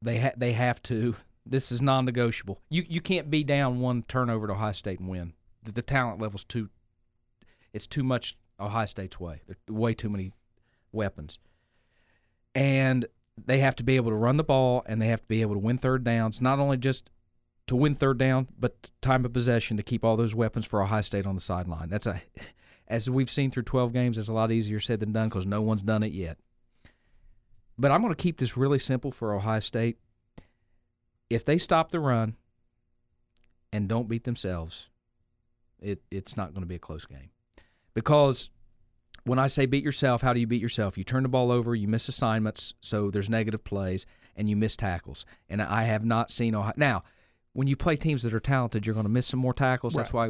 they 0.02 0.20
ha- 0.20 0.34
they 0.38 0.54
have 0.54 0.82
to. 0.84 1.16
This 1.46 1.72
is 1.72 1.82
non-negotiable. 1.82 2.62
You 2.70 2.86
you 2.88 3.02
can't 3.02 3.30
be 3.30 3.44
down 3.44 3.80
one 3.80 4.04
turnover 4.04 4.48
to 4.48 4.54
Ohio 4.54 4.72
State 4.72 5.00
and 5.00 5.10
win. 5.10 5.34
The, 5.64 5.72
the 5.72 5.82
talent 5.82 6.22
level's 6.22 6.44
too. 6.44 6.70
It's 7.74 7.88
too 7.88 8.04
much 8.04 8.38
Ohio 8.60 8.86
State's 8.86 9.20
way. 9.20 9.42
There 9.48 9.58
are 9.70 9.74
way 9.74 9.94
too 9.94 10.10
many 10.10 10.34
weapons, 10.92 11.40
and 12.54 13.06
they 13.46 13.60
have 13.60 13.76
to 13.78 13.84
be 13.84 13.96
able 13.96 14.12
to 14.12 14.16
run 14.16 14.38
the 14.38 14.44
ball 14.44 14.84
and 14.86 15.02
they 15.02 15.08
have 15.08 15.22
to 15.22 15.28
be 15.28 15.42
able 15.42 15.54
to 15.54 15.60
win 15.60 15.78
third 15.78 16.04
downs. 16.04 16.42
Not 16.42 16.60
only 16.60 16.78
just 16.78 17.10
to 17.68 17.76
win 17.76 17.96
third 17.96 18.18
down, 18.18 18.48
but 18.60 18.92
time 19.02 19.26
of 19.26 19.34
possession 19.34 19.78
to 19.78 19.84
keep 19.84 20.04
all 20.04 20.18
those 20.18 20.36
weapons 20.36 20.66
for 20.66 20.82
Ohio 20.82 21.02
State 21.02 21.26
on 21.26 21.36
the 21.36 21.42
sideline. 21.42 21.90
That's 21.90 22.06
a, 22.06 22.22
as 22.92 23.10
we've 23.10 23.32
seen 23.32 23.50
through 23.50 23.64
12 23.64 23.94
games, 23.94 24.18
it's 24.18 24.28
a 24.28 24.34
lot 24.34 24.52
easier 24.52 24.82
said 24.82 25.00
than 25.00 25.14
done 25.14 25.30
because 25.30 25.48
no 25.48 25.62
one's 25.62 25.82
done 25.82 26.04
it 26.04 26.12
yet. 26.12 26.38
But 27.78 27.90
I'm 27.90 28.02
going 28.02 28.14
to 28.14 28.22
keep 28.22 28.38
this 28.38 28.58
really 28.58 28.80
simple 28.80 29.14
for 29.14 29.34
Ohio 29.34 29.60
State. 29.60 29.98
If 31.30 31.46
they 31.46 31.58
stop 31.58 31.92
the 31.92 32.02
run 32.02 32.36
and 33.72 33.88
don't 33.88 34.10
beat 34.10 34.26
themselves, 34.26 34.90
it 35.80 36.02
it's 36.12 36.36
not 36.36 36.54
going 36.54 36.64
to 36.64 36.68
be 36.68 36.76
a 36.76 36.80
close 36.80 37.06
game. 37.06 37.30
Because 37.94 38.50
when 39.24 39.40
I 39.40 39.48
say 39.48 39.66
beat 39.66 39.86
yourself, 39.86 40.22
how 40.22 40.34
do 40.34 40.42
you 40.42 40.48
beat 40.48 40.62
yourself? 40.62 40.98
You 40.98 41.06
turn 41.06 41.24
the 41.24 41.30
ball 41.30 41.50
over, 41.50 41.74
you 41.74 41.88
miss 41.88 42.10
assignments, 42.10 42.74
so 42.82 43.10
there's 43.10 43.30
negative 43.30 43.64
plays, 43.64 44.06
and 44.36 44.50
you 44.50 44.58
miss 44.58 44.76
tackles. 44.76 45.26
And 45.50 45.62
I 45.62 45.84
have 45.84 46.04
not 46.04 46.30
seen 46.30 46.56
Ohio. 46.56 46.74
Now, 46.76 47.04
when 47.54 47.68
you 47.68 47.76
play 47.76 47.96
teams 47.96 48.24
that 48.24 48.34
are 48.34 48.40
talented, 48.40 48.86
you're 48.86 48.94
going 48.94 49.06
to 49.06 49.12
miss 49.12 49.28
some 49.28 49.40
more 49.40 49.54
tackles. 49.54 49.94
That's 49.94 50.14
why 50.14 50.30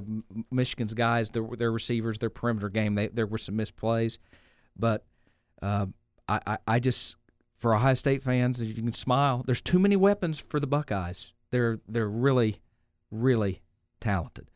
Michigan's 0.50 0.94
guys, 0.94 1.30
their, 1.30 1.44
their 1.58 1.72
receivers, 1.72 2.18
their 2.18 2.32
perimeter 2.32 2.70
game, 2.70 2.96
they, 2.96 3.08
there 3.08 3.28
were 3.28 3.38
some 3.38 3.56
missed 3.56 3.76
plays. 3.76 4.18
But 4.76 5.06
uh, 5.62 5.88
I, 6.28 6.40
I, 6.48 6.58
I 6.68 6.80
just, 6.80 7.18
for 7.58 7.76
Ohio 7.76 7.94
State 7.94 8.24
fans, 8.24 8.62
you 8.62 8.74
can 8.74 8.94
smile. 8.94 9.44
There's 9.46 9.62
too 9.62 9.78
many 9.78 9.96
weapons 9.96 10.40
for 10.40 10.60
the 10.60 10.68
Buckeyes. 10.68 11.34
They're 11.52 11.80
they're 11.88 12.10
really, 12.10 12.62
really 13.12 13.62
talented. 14.00 14.50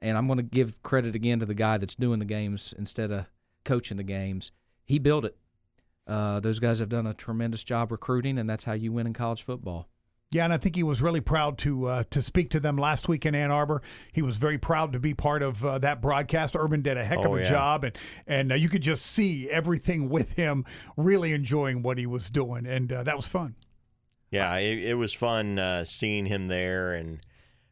And 0.00 0.16
I'm 0.16 0.26
going 0.26 0.38
to 0.38 0.42
give 0.42 0.82
credit 0.82 1.14
again 1.14 1.40
to 1.40 1.46
the 1.46 1.54
guy 1.54 1.76
that's 1.76 1.94
doing 1.94 2.18
the 2.18 2.24
games 2.24 2.72
instead 2.78 3.10
of 3.10 3.26
coaching 3.64 3.96
the 3.96 4.04
games. 4.04 4.52
He 4.84 4.98
built 4.98 5.24
it. 5.24 5.36
Uh, 6.06 6.38
those 6.40 6.60
guys 6.60 6.78
have 6.78 6.88
done 6.88 7.06
a 7.06 7.12
tremendous 7.12 7.64
job 7.64 7.90
recruiting, 7.90 8.38
and 8.38 8.48
that's 8.48 8.64
how 8.64 8.74
you 8.74 8.92
win 8.92 9.06
in 9.06 9.12
college 9.12 9.42
football. 9.42 9.88
Yeah, 10.32 10.42
and 10.44 10.52
I 10.52 10.56
think 10.56 10.74
he 10.74 10.82
was 10.82 11.00
really 11.00 11.20
proud 11.20 11.56
to 11.58 11.86
uh, 11.86 12.04
to 12.10 12.20
speak 12.20 12.50
to 12.50 12.60
them 12.60 12.76
last 12.76 13.06
week 13.08 13.24
in 13.24 13.34
Ann 13.34 13.52
Arbor. 13.52 13.80
He 14.12 14.22
was 14.22 14.36
very 14.38 14.58
proud 14.58 14.92
to 14.92 14.98
be 14.98 15.14
part 15.14 15.40
of 15.40 15.64
uh, 15.64 15.78
that 15.78 16.02
broadcast. 16.02 16.56
Urban 16.56 16.82
did 16.82 16.96
a 16.96 17.04
heck 17.04 17.18
of 17.20 17.26
Oh, 17.28 17.36
a 17.36 17.40
yeah. 17.42 17.48
job, 17.48 17.84
and 17.84 17.96
and 18.26 18.50
uh, 18.52 18.54
you 18.56 18.68
could 18.68 18.82
just 18.82 19.06
see 19.06 19.48
everything 19.48 20.08
with 20.08 20.32
him, 20.32 20.64
really 20.96 21.32
enjoying 21.32 21.82
what 21.82 21.96
he 21.96 22.06
was 22.06 22.28
doing, 22.28 22.66
and 22.66 22.92
uh, 22.92 23.04
that 23.04 23.14
was 23.14 23.28
fun. 23.28 23.54
Yeah, 24.32 24.56
it, 24.56 24.80
it 24.84 24.94
was 24.94 25.14
fun 25.14 25.60
uh, 25.60 25.84
seeing 25.84 26.26
him 26.26 26.48
there 26.48 26.94
and 26.94 27.20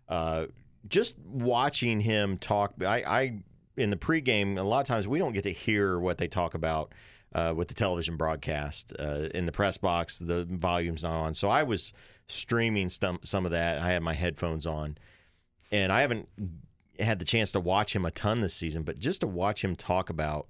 uh, 0.09 0.47
just 0.89 1.19
watching 1.27 2.01
him 2.01 2.39
talk. 2.39 2.75
I, 2.83 3.03
I 3.05 3.43
in 3.77 3.91
the 3.91 3.97
pregame, 3.97 4.57
a 4.59 4.63
lot 4.63 4.81
of 4.81 4.87
times 4.87 5.09
we 5.09 5.19
don't 5.19 5.33
get 5.33 5.43
to 5.43 5.53
hear 5.53 5.99
what 5.99 6.19
they 6.19 6.29
talk 6.29 6.55
about 6.55 6.93
uh, 7.35 7.53
with 7.57 7.67
the 7.67 7.75
television 7.75 8.17
broadcast 8.17 8.93
uh, 9.01 9.29
in 9.35 9.45
the 9.45 9.53
press 9.53 9.77
box. 9.77 10.21
The 10.21 10.45
volume's 10.45 11.03
not 11.03 11.17
on, 11.21 11.35
so 11.35 11.51
I 11.51 11.65
was 11.65 11.93
streaming 12.27 12.89
some 12.89 13.19
some 13.23 13.45
of 13.45 13.53
that. 13.53 13.79
I 13.79 13.91
had 13.93 14.03
my 14.03 14.15
headphones 14.15 14.67
on, 14.67 14.99
and 15.71 15.93
I 15.93 16.01
haven't 16.01 16.29
had 16.99 17.19
the 17.19 17.25
chance 17.25 17.53
to 17.53 17.61
watch 17.61 17.95
him 17.95 18.05
a 18.05 18.11
ton 18.11 18.41
this 18.41 18.55
season, 18.55 18.83
but 18.83 18.99
just 18.99 19.21
to 19.23 19.27
watch 19.27 19.63
him 19.63 19.77
talk 19.77 20.11
about 20.11 20.49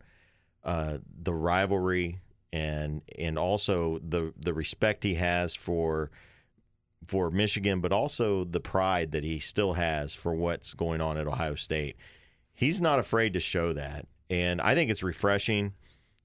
uh, 0.63 0.99
the 1.23 1.35
rivalry 1.35 2.19
and 2.53 3.03
and 3.19 3.39
also 3.39 3.99
the 3.99 4.33
the 4.37 4.55
respect 4.55 5.03
he 5.03 5.15
has 5.15 5.55
for 5.55 6.11
for 7.07 7.31
Michigan, 7.31 7.81
but 7.81 7.93
also 7.93 8.45
the 8.45 8.61
pride 8.61 9.13
that 9.13 9.25
he 9.25 9.39
still 9.39 9.75
has 9.75 10.15
for 10.15 10.35
what's 10.35 10.73
going 10.73 11.01
on 11.01 11.19
at 11.19 11.27
Ohio 11.27 11.55
State. 11.55 11.97
He's 12.55 12.81
not 12.81 12.99
afraid 12.99 13.35
to 13.35 13.41
show 13.41 13.73
that, 13.73 14.07
and 14.31 14.61
I 14.61 14.75
think 14.75 14.91
it's 14.91 15.03
refreshing. 15.03 15.73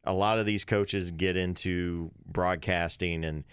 A 0.06 0.14
lot 0.14 0.40
of 0.40 0.46
these 0.46 0.64
coaches 0.64 1.12
get 1.12 1.36
into 1.36 2.10
broadcasting 2.26 3.26
and 3.26 3.44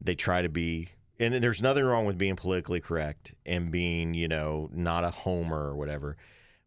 they 0.00 0.14
try 0.14 0.40
to 0.40 0.48
be 0.48 0.88
and 1.18 1.34
there's 1.34 1.62
nothing 1.62 1.84
wrong 1.84 2.04
with 2.04 2.18
being 2.18 2.36
politically 2.36 2.80
correct 2.80 3.34
and 3.44 3.70
being, 3.70 4.14
you 4.14 4.28
know, 4.28 4.68
not 4.72 5.04
a 5.04 5.10
homer 5.10 5.68
or 5.68 5.76
whatever. 5.76 6.16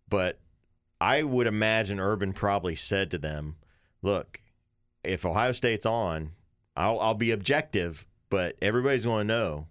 But 0.09 0.39
I 0.99 1.23
would 1.23 1.47
imagine 1.47 1.99
Urban 1.99 2.33
probably 2.33 2.75
said 2.75 3.11
to 3.11 3.17
them, 3.17 3.55
"Look, 4.01 4.41
if 5.03 5.25
Ohio 5.25 5.51
State's 5.51 5.85
on, 5.85 6.31
I'll, 6.75 6.99
I'll 6.99 7.13
be 7.13 7.31
objective, 7.31 8.05
but 8.29 8.55
everybody's 8.61 9.05
going 9.05 9.27
to 9.27 9.33
know 9.33 9.67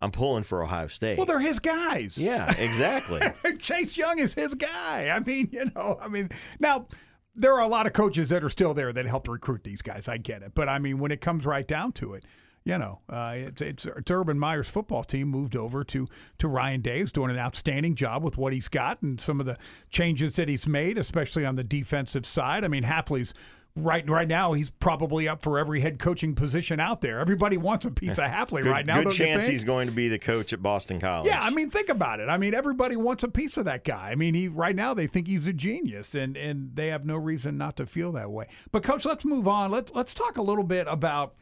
I'm 0.00 0.10
pulling 0.10 0.44
for 0.44 0.62
Ohio 0.62 0.86
State." 0.86 1.18
Well, 1.18 1.26
they're 1.26 1.40
his 1.40 1.58
guys. 1.58 2.16
yeah, 2.16 2.52
exactly. 2.58 3.20
Chase 3.58 3.96
Young 3.96 4.18
is 4.18 4.34
his 4.34 4.54
guy. 4.54 5.08
I 5.08 5.18
mean, 5.20 5.48
you 5.52 5.70
know, 5.74 5.98
I 6.00 6.08
mean, 6.08 6.30
now 6.60 6.86
there 7.34 7.52
are 7.54 7.62
a 7.62 7.68
lot 7.68 7.86
of 7.86 7.92
coaches 7.92 8.28
that 8.30 8.42
are 8.44 8.48
still 8.48 8.74
there 8.74 8.92
that 8.92 9.06
helped 9.06 9.28
recruit 9.28 9.64
these 9.64 9.82
guys. 9.82 10.08
I 10.08 10.18
get 10.18 10.42
it, 10.42 10.52
but 10.54 10.68
I 10.68 10.78
mean, 10.78 10.98
when 10.98 11.10
it 11.10 11.20
comes 11.20 11.44
right 11.44 11.66
down 11.66 11.92
to 11.92 12.14
it, 12.14 12.24
you 12.64 12.78
know, 12.78 13.00
uh, 13.08 13.34
it's, 13.36 13.62
it's 13.62 13.86
it's 13.86 14.10
Urban 14.10 14.38
Meyer's 14.38 14.68
football 14.68 15.02
team 15.02 15.28
moved 15.28 15.56
over 15.56 15.82
to 15.84 16.06
to 16.38 16.48
Ryan 16.48 16.80
Day's 16.80 17.12
doing 17.12 17.30
an 17.30 17.38
outstanding 17.38 17.94
job 17.94 18.22
with 18.22 18.36
what 18.36 18.52
he's 18.52 18.68
got 18.68 19.00
and 19.02 19.20
some 19.20 19.40
of 19.40 19.46
the 19.46 19.56
changes 19.88 20.36
that 20.36 20.48
he's 20.48 20.66
made, 20.66 20.98
especially 20.98 21.44
on 21.46 21.56
the 21.56 21.64
defensive 21.64 22.26
side. 22.26 22.64
I 22.64 22.68
mean, 22.68 22.84
Hafley's 22.84 23.34
Right, 23.76 24.08
right 24.10 24.26
now 24.26 24.52
he's 24.52 24.70
probably 24.70 25.28
up 25.28 25.42
for 25.42 25.56
every 25.56 25.80
head 25.80 26.00
coaching 26.00 26.34
position 26.34 26.80
out 26.80 27.00
there. 27.00 27.20
Everybody 27.20 27.56
wants 27.56 27.86
a 27.86 27.90
piece 27.92 28.18
of 28.18 28.24
Hafley 28.30 28.62
Good, 28.62 28.72
right 28.72 28.84
now. 28.84 29.02
good 29.02 29.12
chance 29.12 29.46
he's 29.46 29.62
going 29.62 29.86
to 29.86 29.94
be 29.94 30.08
the 30.08 30.18
coach 30.18 30.52
at 30.52 30.60
Boston 30.60 30.98
College. 30.98 31.28
Yeah, 31.28 31.40
I 31.40 31.50
mean, 31.50 31.70
think 31.70 31.88
about 31.88 32.18
it. 32.18 32.28
I 32.28 32.36
mean, 32.36 32.52
everybody 32.52 32.96
wants 32.96 33.22
a 33.22 33.28
piece 33.28 33.56
of 33.56 33.66
that 33.66 33.84
guy. 33.84 34.10
I 34.10 34.16
mean, 34.16 34.34
he 34.34 34.48
right 34.48 34.74
now 34.74 34.92
they 34.92 35.06
think 35.06 35.28
he's 35.28 35.46
a 35.46 35.52
genius, 35.52 36.16
and 36.16 36.36
and 36.36 36.74
they 36.74 36.88
have 36.88 37.06
no 37.06 37.14
reason 37.14 37.56
not 37.56 37.76
to 37.76 37.86
feel 37.86 38.10
that 38.12 38.32
way. 38.32 38.48
But 38.72 38.82
coach, 38.82 39.04
let's 39.04 39.24
move 39.24 39.46
on. 39.46 39.70
Let's 39.70 39.92
let's 39.94 40.14
talk 40.14 40.36
a 40.36 40.42
little 40.42 40.64
bit 40.64 40.88
about 40.88 41.34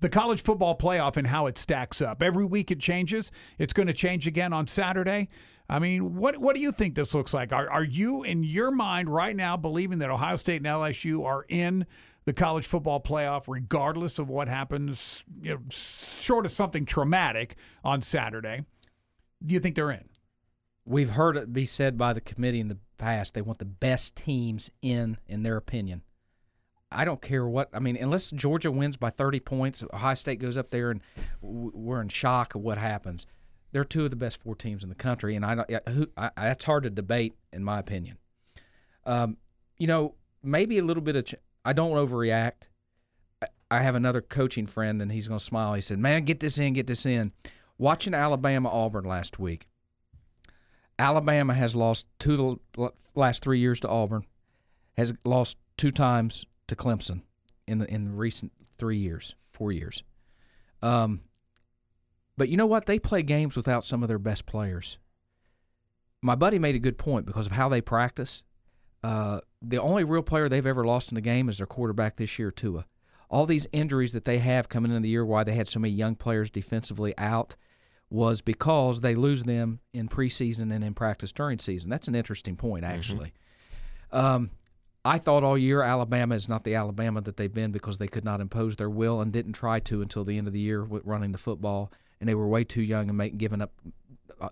the 0.00 0.08
college 0.08 0.42
football 0.42 0.76
playoff 0.76 1.16
and 1.16 1.26
how 1.26 1.46
it 1.46 1.58
stacks 1.58 2.00
up. 2.00 2.22
Every 2.22 2.44
week 2.44 2.70
it 2.70 2.80
changes. 2.80 3.30
It's 3.58 3.72
going 3.72 3.86
to 3.88 3.92
change 3.92 4.26
again 4.26 4.52
on 4.52 4.66
Saturday. 4.66 5.28
I 5.68 5.78
mean, 5.78 6.16
what 6.16 6.38
what 6.38 6.54
do 6.54 6.60
you 6.62 6.72
think 6.72 6.94
this 6.94 7.14
looks 7.14 7.34
like? 7.34 7.52
Are 7.52 7.70
are 7.70 7.84
you 7.84 8.22
in 8.22 8.42
your 8.42 8.70
mind 8.70 9.08
right 9.08 9.36
now 9.36 9.56
believing 9.56 9.98
that 9.98 10.10
Ohio 10.10 10.36
State 10.36 10.56
and 10.56 10.66
LSU 10.66 11.24
are 11.24 11.44
in 11.48 11.86
the 12.24 12.32
college 12.32 12.66
football 12.66 13.00
playoff 13.00 13.44
regardless 13.48 14.18
of 14.18 14.28
what 14.28 14.48
happens, 14.48 15.24
you 15.40 15.54
know, 15.54 15.60
short 15.70 16.46
of 16.46 16.52
something 16.52 16.86
traumatic 16.86 17.56
on 17.84 18.00
Saturday? 18.02 18.64
Do 19.44 19.54
you 19.54 19.60
think 19.60 19.76
they're 19.76 19.90
in? 19.90 20.08
We've 20.84 21.10
heard 21.10 21.36
it 21.36 21.52
be 21.52 21.66
said 21.66 21.98
by 21.98 22.14
the 22.14 22.20
committee 22.20 22.60
in 22.60 22.68
the 22.68 22.78
past 22.96 23.34
they 23.34 23.42
want 23.42 23.58
the 23.58 23.64
best 23.64 24.16
teams 24.16 24.70
in, 24.82 25.18
in 25.26 25.42
their 25.42 25.56
opinion. 25.56 26.02
I 26.90 27.04
don't 27.04 27.20
care 27.20 27.46
what 27.46 27.68
I 27.74 27.80
mean, 27.80 27.96
unless 27.96 28.30
Georgia 28.30 28.70
wins 28.70 28.96
by 28.96 29.10
30 29.10 29.40
points, 29.40 29.84
Ohio 29.92 30.14
State 30.14 30.38
goes 30.38 30.56
up 30.56 30.70
there 30.70 30.90
and 30.90 31.00
we're 31.42 32.00
in 32.00 32.08
shock 32.08 32.54
of 32.54 32.62
what 32.62 32.78
happens. 32.78 33.26
They're 33.72 33.84
two 33.84 34.04
of 34.04 34.10
the 34.10 34.16
best 34.16 34.42
four 34.42 34.54
teams 34.54 34.82
in 34.82 34.88
the 34.88 34.94
country, 34.94 35.36
and 35.36 35.44
I 35.44 35.54
don't. 35.54 35.88
Who, 35.90 36.08
I, 36.16 36.30
that's 36.36 36.64
hard 36.64 36.84
to 36.84 36.90
debate, 36.90 37.34
in 37.52 37.62
my 37.62 37.78
opinion. 37.78 38.16
Um, 39.04 39.36
you 39.76 39.86
know, 39.86 40.14
maybe 40.42 40.78
a 40.78 40.82
little 40.82 41.02
bit 41.02 41.16
of. 41.16 41.26
Ch- 41.26 41.34
I 41.66 41.74
don't 41.74 41.92
overreact. 41.92 42.68
I- 43.42 43.48
I 43.70 43.78
have 43.82 43.94
another 43.94 44.22
coaching 44.22 44.66
friend, 44.66 45.02
and 45.02 45.12
he's 45.12 45.28
going 45.28 45.38
to 45.38 45.44
smile. 45.44 45.74
He 45.74 45.82
said, 45.82 45.98
"Man, 45.98 46.24
get 46.24 46.40
this 46.40 46.56
in, 46.56 46.72
get 46.72 46.86
this 46.86 47.04
in." 47.04 47.32
Watching 47.76 48.14
Alabama 48.14 48.70
Auburn 48.70 49.04
last 49.04 49.38
week, 49.38 49.68
Alabama 50.98 51.52
has 51.52 51.76
lost 51.76 52.06
two 52.18 52.58
the 52.72 52.90
last 53.14 53.42
three 53.42 53.58
years 53.60 53.80
to 53.80 53.88
Auburn, 53.88 54.24
has 54.96 55.12
lost 55.26 55.58
two 55.76 55.90
times 55.90 56.46
to 56.68 56.76
Clemson 56.76 57.22
in 57.66 57.78
the 57.78 57.86
in 57.92 58.04
the 58.04 58.10
recent 58.12 58.52
three 58.78 58.98
years, 58.98 59.34
four 59.50 59.72
years. 59.72 60.02
Um, 60.80 61.22
but 62.36 62.48
you 62.48 62.56
know 62.56 62.66
what? 62.66 62.86
They 62.86 62.98
play 62.98 63.22
games 63.22 63.56
without 63.56 63.84
some 63.84 64.02
of 64.02 64.08
their 64.08 64.18
best 64.18 64.46
players. 64.46 64.98
My 66.22 66.34
buddy 66.36 66.58
made 66.58 66.76
a 66.76 66.80
good 66.80 66.98
point 66.98 67.26
because 67.26 67.46
of 67.46 67.52
how 67.52 67.68
they 67.68 67.80
practice. 67.80 68.42
Uh, 69.02 69.40
the 69.60 69.80
only 69.80 70.04
real 70.04 70.22
player 70.22 70.48
they've 70.48 70.66
ever 70.66 70.84
lost 70.84 71.10
in 71.10 71.16
the 71.16 71.20
game 71.20 71.48
is 71.48 71.58
their 71.58 71.66
quarterback 71.66 72.16
this 72.16 72.38
year, 72.38 72.50
Tua. 72.50 72.86
All 73.30 73.44
these 73.44 73.66
injuries 73.72 74.12
that 74.12 74.24
they 74.24 74.38
have 74.38 74.68
coming 74.68 74.90
into 74.90 75.02
the 75.02 75.08
year, 75.08 75.24
why 75.24 75.44
they 75.44 75.54
had 75.54 75.68
so 75.68 75.80
many 75.80 75.92
young 75.92 76.14
players 76.14 76.50
defensively 76.50 77.12
out, 77.18 77.56
was 78.10 78.40
because 78.40 79.00
they 79.00 79.14
lose 79.14 79.42
them 79.42 79.80
in 79.92 80.08
preseason 80.08 80.72
and 80.72 80.82
in 80.82 80.94
practice 80.94 81.32
during 81.32 81.58
season. 81.58 81.90
That's 81.90 82.08
an 82.08 82.14
interesting 82.14 82.56
point, 82.56 82.84
actually. 82.84 83.32
Um, 84.10 84.50
I 85.04 85.18
thought 85.18 85.44
all 85.44 85.56
year 85.56 85.82
Alabama 85.82 86.34
is 86.34 86.48
not 86.48 86.64
the 86.64 86.74
Alabama 86.74 87.20
that 87.22 87.36
they've 87.36 87.52
been 87.52 87.72
because 87.72 87.98
they 87.98 88.08
could 88.08 88.24
not 88.24 88.40
impose 88.40 88.76
their 88.76 88.90
will 88.90 89.20
and 89.20 89.32
didn't 89.32 89.52
try 89.52 89.80
to 89.80 90.02
until 90.02 90.24
the 90.24 90.36
end 90.36 90.46
of 90.46 90.52
the 90.52 90.60
year 90.60 90.84
with 90.84 91.04
running 91.04 91.32
the 91.32 91.38
football, 91.38 91.92
and 92.20 92.28
they 92.28 92.34
were 92.34 92.48
way 92.48 92.64
too 92.64 92.82
young 92.82 93.08
and 93.08 93.38
giving 93.38 93.62
up. 93.62 93.72
Uh, 94.40 94.48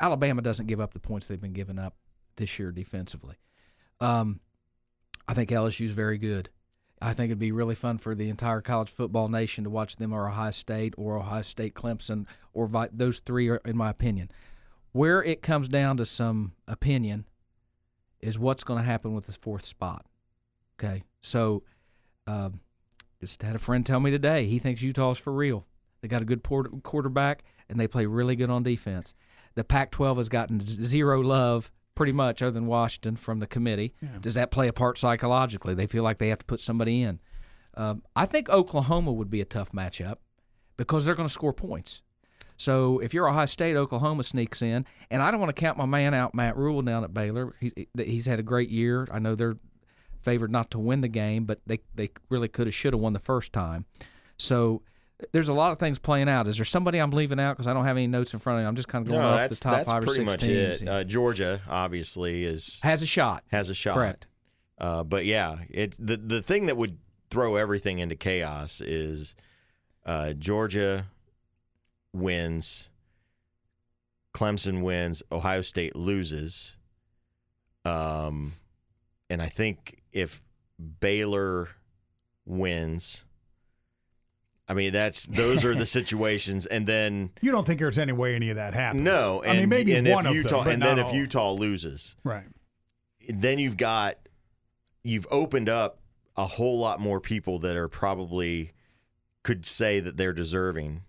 Alabama 0.00 0.42
doesn't 0.42 0.66
give 0.66 0.80
up 0.80 0.94
the 0.94 1.00
points 1.00 1.26
they've 1.26 1.40
been 1.40 1.52
giving 1.52 1.78
up 1.78 1.94
this 2.36 2.58
year 2.58 2.72
defensively. 2.72 3.36
Um, 4.00 4.40
I 5.28 5.34
think 5.34 5.50
LSU 5.50 5.84
is 5.84 5.92
very 5.92 6.18
good. 6.18 6.48
I 7.00 7.14
think 7.14 7.30
it'd 7.30 7.38
be 7.38 7.52
really 7.52 7.74
fun 7.74 7.98
for 7.98 8.14
the 8.14 8.28
entire 8.28 8.60
college 8.60 8.90
football 8.90 9.28
nation 9.28 9.64
to 9.64 9.70
watch 9.70 9.96
them 9.96 10.12
or 10.12 10.28
Ohio 10.28 10.52
State 10.52 10.94
or 10.96 11.18
Ohio 11.18 11.42
State 11.42 11.74
Clemson 11.74 12.26
or 12.52 12.70
those 12.92 13.18
three 13.18 13.48
are, 13.48 13.60
in 13.64 13.76
my 13.76 13.90
opinion. 13.90 14.30
Where 14.92 15.22
it 15.22 15.42
comes 15.42 15.68
down 15.68 15.96
to 15.96 16.04
some 16.04 16.52
opinion 16.68 17.26
is 18.22 18.38
what's 18.38 18.64
going 18.64 18.78
to 18.78 18.84
happen 18.84 19.14
with 19.14 19.26
this 19.26 19.36
fourth 19.36 19.66
spot. 19.66 20.06
Okay, 20.78 21.02
so 21.20 21.62
um, 22.26 22.60
just 23.20 23.42
had 23.42 23.54
a 23.54 23.58
friend 23.58 23.84
tell 23.84 24.00
me 24.00 24.10
today 24.10 24.46
he 24.46 24.58
thinks 24.58 24.82
Utah's 24.82 25.18
for 25.18 25.32
real. 25.32 25.66
They 26.00 26.08
got 26.08 26.22
a 26.22 26.24
good 26.24 26.42
port- 26.42 26.82
quarterback 26.82 27.44
and 27.68 27.78
they 27.78 27.86
play 27.86 28.06
really 28.06 28.36
good 28.36 28.50
on 28.50 28.62
defense. 28.62 29.14
The 29.54 29.64
Pac-12 29.64 30.16
has 30.16 30.28
gotten 30.28 30.60
zero 30.60 31.20
love 31.20 31.70
pretty 31.94 32.12
much 32.12 32.42
other 32.42 32.50
than 32.52 32.66
Washington 32.66 33.16
from 33.16 33.38
the 33.38 33.46
committee. 33.46 33.94
Does 34.20 34.34
that 34.34 34.50
play 34.50 34.66
a 34.68 34.72
part 34.72 34.98
psychologically? 34.98 35.74
They 35.74 35.86
feel 35.86 36.02
like 36.02 36.18
they 36.18 36.28
have 36.28 36.38
to 36.38 36.44
put 36.44 36.60
somebody 36.60 37.02
in. 37.02 37.20
Um, 37.76 38.02
I 38.16 38.26
think 38.26 38.48
Oklahoma 38.48 39.12
would 39.12 39.30
be 39.30 39.40
a 39.40 39.44
tough 39.44 39.72
matchup 39.72 40.16
because 40.76 41.04
they're 41.04 41.14
going 41.14 41.28
to 41.28 41.32
score 41.32 41.52
points. 41.52 42.02
So 42.62 43.00
if 43.00 43.12
you're 43.12 43.28
Ohio 43.28 43.46
State, 43.46 43.74
Oklahoma 43.74 44.22
sneaks 44.22 44.62
in, 44.62 44.86
and 45.10 45.20
I 45.20 45.32
don't 45.32 45.40
want 45.40 45.54
to 45.54 45.60
count 45.60 45.76
my 45.76 45.84
man 45.84 46.14
out, 46.14 46.32
Matt 46.32 46.56
Rhule 46.56 46.80
down 46.82 47.02
at 47.02 47.12
Baylor. 47.12 47.56
He, 47.58 47.88
he's 47.96 48.26
had 48.26 48.38
a 48.38 48.42
great 48.44 48.70
year. 48.70 49.08
I 49.10 49.18
know 49.18 49.34
they're 49.34 49.56
favored 50.20 50.52
not 50.52 50.70
to 50.70 50.78
win 50.78 51.00
the 51.00 51.08
game, 51.08 51.44
but 51.44 51.58
they 51.66 51.80
they 51.96 52.10
really 52.28 52.46
could 52.46 52.68
have 52.68 52.74
should 52.74 52.92
have 52.92 53.00
won 53.00 53.14
the 53.14 53.18
first 53.18 53.52
time. 53.52 53.84
So 54.36 54.82
there's 55.32 55.48
a 55.48 55.52
lot 55.52 55.72
of 55.72 55.80
things 55.80 55.98
playing 55.98 56.28
out. 56.28 56.46
Is 56.46 56.56
there 56.56 56.64
somebody 56.64 56.98
I'm 56.98 57.10
leaving 57.10 57.40
out 57.40 57.56
because 57.56 57.66
I 57.66 57.74
don't 57.74 57.84
have 57.84 57.96
any 57.96 58.06
notes 58.06 58.32
in 58.32 58.38
front 58.38 58.60
of 58.60 58.62
me? 58.62 58.68
I'm 58.68 58.76
just 58.76 58.86
kind 58.86 59.04
of 59.04 59.10
going 59.10 59.22
no, 59.22 59.28
off 59.28 59.50
the 59.50 59.56
top 59.56 59.72
that's 59.72 59.90
five 59.90 60.04
or 60.04 60.06
pretty 60.06 60.20
six 60.20 60.32
much 60.32 60.40
teams. 60.42 60.82
it. 60.82 60.88
Uh, 60.88 61.02
Georgia 61.02 61.60
obviously 61.68 62.44
is 62.44 62.78
Has 62.84 63.02
a 63.02 63.06
shot. 63.06 63.42
has 63.50 63.70
a 63.70 63.74
shot. 63.74 63.96
Correct. 63.96 64.28
Uh, 64.78 65.02
but 65.02 65.24
yeah, 65.24 65.58
it 65.68 65.96
the 65.98 66.16
the 66.16 66.40
thing 66.40 66.66
that 66.66 66.76
would 66.76 66.96
throw 67.28 67.56
everything 67.56 67.98
into 67.98 68.14
chaos 68.14 68.80
is 68.80 69.34
uh, 70.06 70.32
Georgia 70.34 71.06
wins, 72.12 72.88
Clemson 74.34 74.82
wins, 74.82 75.22
Ohio 75.30 75.62
State 75.62 75.94
loses. 75.96 76.76
Um, 77.84 78.54
and 79.28 79.42
I 79.42 79.46
think 79.46 80.02
if 80.12 80.42
Baylor 81.00 81.68
wins, 82.46 83.24
I 84.68 84.74
mean, 84.74 84.92
that's 84.92 85.26
those 85.26 85.64
are 85.64 85.74
the 85.74 85.86
situations, 85.98 86.66
and 86.66 86.86
then 86.86 87.30
You 87.40 87.50
don't 87.50 87.66
think 87.66 87.80
there's 87.80 87.98
any 87.98 88.12
way 88.12 88.34
any 88.34 88.50
of 88.50 88.56
that 88.56 88.74
happens? 88.74 89.02
no, 89.02 89.42
and 89.42 89.52
I 89.52 89.60
mean 89.60 89.68
maybe 89.68 89.94
and 89.94 90.08
one 90.08 90.24
if 90.26 90.30
of 90.30 90.36
Utah, 90.36 90.64
them, 90.64 90.74
and 90.74 90.82
then 90.82 90.98
if 90.98 91.06
all. 91.06 91.14
Utah 91.14 91.52
loses, 91.52 92.16
right. 92.24 92.46
then 93.28 93.58
you've 93.58 93.76
got 93.76 94.16
you've 95.02 95.26
opened 95.30 95.68
up 95.68 95.98
a 96.36 96.46
whole 96.46 96.78
lot 96.78 97.00
more 97.00 97.20
people 97.20 97.58
that 97.58 97.76
are 97.76 97.88
probably 97.88 98.72
could 99.42 99.66
say 99.66 100.00
that 100.00 100.16
they're 100.16 100.32
deserving 100.32 101.02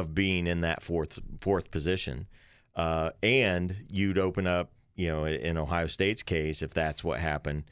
of 0.00 0.14
being 0.14 0.46
in 0.46 0.60
that 0.60 0.82
fourth 0.82 1.18
fourth 1.40 1.70
position, 1.70 2.26
uh, 2.74 3.10
and 3.22 3.74
you'd 3.88 4.18
open 4.18 4.46
up, 4.46 4.70
you 4.94 5.08
know, 5.08 5.24
in 5.24 5.56
Ohio 5.56 5.86
State's 5.86 6.22
case, 6.22 6.62
if 6.62 6.74
that's 6.74 7.02
what 7.02 7.18
happened, 7.18 7.64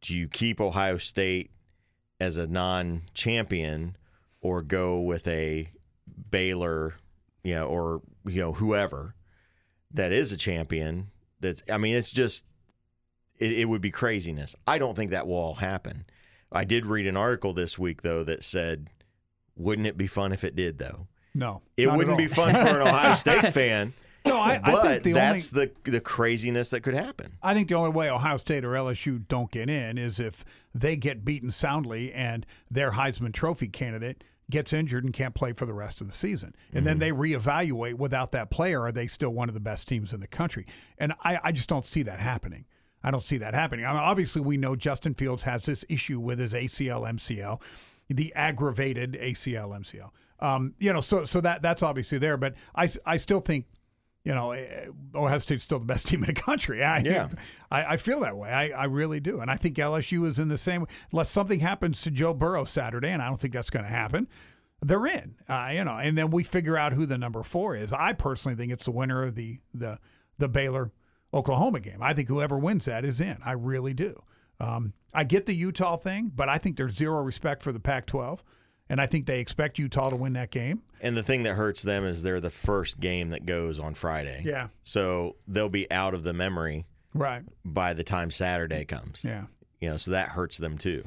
do 0.00 0.16
you 0.16 0.28
keep 0.28 0.60
Ohio 0.60 0.98
State 0.98 1.50
as 2.20 2.36
a 2.36 2.46
non-champion 2.46 3.96
or 4.40 4.62
go 4.62 5.00
with 5.00 5.26
a 5.26 5.70
Baylor, 6.30 6.94
you 7.42 7.54
know, 7.54 7.66
or 7.66 8.02
you 8.26 8.40
know 8.40 8.52
whoever 8.52 9.14
that 9.92 10.12
is 10.12 10.32
a 10.32 10.36
champion? 10.36 11.08
That's 11.40 11.62
I 11.70 11.78
mean, 11.78 11.96
it's 11.96 12.12
just 12.12 12.44
it, 13.38 13.52
it 13.52 13.64
would 13.64 13.80
be 13.80 13.90
craziness. 13.90 14.54
I 14.66 14.78
don't 14.78 14.94
think 14.94 15.10
that 15.10 15.26
will 15.26 15.36
all 15.36 15.54
happen. 15.54 16.04
I 16.52 16.64
did 16.64 16.86
read 16.86 17.06
an 17.06 17.16
article 17.16 17.54
this 17.54 17.78
week 17.78 18.02
though 18.02 18.22
that 18.24 18.44
said, 18.44 18.90
"Wouldn't 19.56 19.88
it 19.88 19.96
be 19.96 20.06
fun 20.06 20.32
if 20.32 20.44
it 20.44 20.54
did?" 20.54 20.78
Though 20.78 21.08
No, 21.34 21.62
it 21.76 21.90
wouldn't 21.90 22.18
be 22.18 22.26
fun 22.26 22.54
for 22.54 22.80
an 22.80 22.86
Ohio 22.86 23.14
State 23.14 23.52
fan. 23.52 23.92
No, 24.26 24.38
I, 24.38 24.58
I 24.62 24.82
think 24.82 25.02
the 25.02 25.12
that's 25.12 25.52
only 25.52 25.70
the 25.84 25.90
the 25.90 26.00
craziness 26.00 26.70
that 26.70 26.80
could 26.80 26.94
happen. 26.94 27.32
I 27.42 27.52
think 27.52 27.68
the 27.68 27.74
only 27.74 27.90
way 27.90 28.10
Ohio 28.10 28.38
State 28.38 28.64
or 28.64 28.70
LSU 28.70 29.26
don't 29.28 29.50
get 29.50 29.68
in 29.68 29.98
is 29.98 30.18
if 30.18 30.44
they 30.74 30.96
get 30.96 31.24
beaten 31.24 31.50
soundly 31.50 32.12
and 32.12 32.46
their 32.70 32.92
Heisman 32.92 33.34
Trophy 33.34 33.68
candidate 33.68 34.24
gets 34.50 34.72
injured 34.72 35.04
and 35.04 35.12
can't 35.12 35.34
play 35.34 35.52
for 35.52 35.66
the 35.66 35.72
rest 35.72 36.00
of 36.00 36.06
the 36.06 36.12
season. 36.12 36.54
And 36.72 36.86
then 36.86 36.98
mm-hmm. 36.98 37.18
they 37.18 37.34
reevaluate 37.34 37.94
without 37.94 38.32
that 38.32 38.50
player, 38.50 38.82
are 38.82 38.92
they 38.92 39.06
still 39.06 39.30
one 39.30 39.48
of 39.48 39.54
the 39.54 39.60
best 39.60 39.88
teams 39.88 40.12
in 40.12 40.20
the 40.20 40.26
country? 40.26 40.66
And 40.98 41.14
I, 41.22 41.38
I 41.42 41.52
just 41.52 41.68
don't 41.68 41.84
see 41.84 42.02
that 42.02 42.20
happening. 42.20 42.66
I 43.02 43.10
don't 43.10 43.22
see 43.22 43.38
that 43.38 43.54
happening. 43.54 43.84
I 43.84 43.92
mean, 43.92 44.00
obviously, 44.00 44.40
we 44.40 44.56
know 44.56 44.76
Justin 44.76 45.14
Fields 45.14 45.42
has 45.42 45.66
this 45.66 45.84
issue 45.88 46.20
with 46.20 46.38
his 46.38 46.54
ACL, 46.54 47.08
MCL, 47.08 47.60
the 48.08 48.34
aggravated 48.34 49.12
ACL, 49.14 49.78
MCL. 49.78 50.10
Um, 50.44 50.74
you 50.78 50.92
know, 50.92 51.00
so 51.00 51.24
so 51.24 51.40
that 51.40 51.62
that's 51.62 51.82
obviously 51.82 52.18
there. 52.18 52.36
But 52.36 52.54
I, 52.74 52.88
I 53.06 53.16
still 53.16 53.40
think 53.40 53.66
you 54.24 54.34
know, 54.34 54.52
eh, 54.52 54.86
Ohio 55.14 55.38
State's 55.38 55.64
still 55.64 55.78
the 55.78 55.84
best 55.84 56.06
team 56.08 56.22
in 56.24 56.34
the 56.34 56.40
country. 56.40 56.82
I, 56.82 56.98
Yeah. 56.98 57.28
I, 57.70 57.84
I 57.84 57.96
feel 57.96 58.20
that 58.20 58.36
way. 58.36 58.50
I, 58.50 58.70
I 58.70 58.84
really 58.84 59.20
do. 59.20 59.40
And 59.40 59.50
I 59.50 59.56
think 59.56 59.76
LSU 59.76 60.26
is 60.26 60.38
in 60.38 60.48
the 60.48 60.58
same 60.58 60.86
Unless 61.12 61.30
something 61.30 61.60
happens 61.60 62.00
to 62.02 62.10
Joe 62.10 62.34
Burrow 62.34 62.64
Saturday, 62.64 63.10
and 63.10 63.22
I 63.22 63.26
don't 63.26 63.38
think 63.38 63.52
that's 63.52 63.70
going 63.70 63.84
to 63.84 63.90
happen, 63.90 64.28
they're 64.82 65.06
in. 65.06 65.36
Uh, 65.48 65.70
you 65.72 65.84
know, 65.84 65.98
and 65.98 66.16
then 66.16 66.30
we 66.30 66.42
figure 66.42 66.76
out 66.76 66.92
who 66.92 67.06
the 67.06 67.18
number 67.18 67.42
four 67.42 67.76
is. 67.76 67.92
I 67.92 68.12
personally 68.12 68.56
think 68.56 68.72
it's 68.72 68.86
the 68.86 68.92
winner 68.92 69.22
of 69.22 69.34
the 69.34 69.60
the 69.72 69.98
the 70.38 70.48
Baylor 70.48 70.90
Oklahoma 71.32 71.80
game. 71.80 72.02
I 72.02 72.14
think 72.14 72.28
whoever 72.28 72.58
wins 72.58 72.86
that 72.86 73.04
is 73.04 73.20
in. 73.20 73.38
I 73.44 73.52
really 73.52 73.94
do. 73.94 74.20
Um, 74.60 74.92
I 75.12 75.24
get 75.24 75.46
the 75.46 75.54
Utah 75.54 75.96
thing, 75.96 76.32
but 76.34 76.48
I 76.48 76.58
think 76.58 76.76
there's 76.76 76.94
zero 76.94 77.22
respect 77.22 77.62
for 77.62 77.72
the 77.72 77.80
Pac-12, 77.80 78.40
and 78.88 79.00
I 79.00 79.06
think 79.06 79.26
they 79.26 79.40
expect 79.40 79.78
Utah 79.78 80.10
to 80.10 80.16
win 80.16 80.34
that 80.34 80.50
game. 80.50 80.82
And 81.00 81.16
the 81.16 81.22
thing 81.22 81.42
that 81.44 81.54
hurts 81.54 81.82
them 81.82 82.04
is 82.04 82.22
they're 82.22 82.40
the 82.40 82.50
first 82.50 83.00
game 83.00 83.30
that 83.30 83.46
goes 83.46 83.80
on 83.80 83.94
Friday. 83.94 84.42
Yeah. 84.44 84.68
So 84.82 85.36
they'll 85.48 85.68
be 85.68 85.90
out 85.90 86.14
of 86.14 86.22
the 86.22 86.32
memory 86.32 86.84
Right. 87.14 87.42
by 87.64 87.92
the 87.94 88.04
time 88.04 88.30
Saturday 88.30 88.84
comes. 88.84 89.24
Yeah. 89.24 89.46
You 89.80 89.90
know, 89.90 89.96
so 89.96 90.10
that 90.12 90.28
hurts 90.30 90.58
them 90.58 90.78
too. 90.78 91.04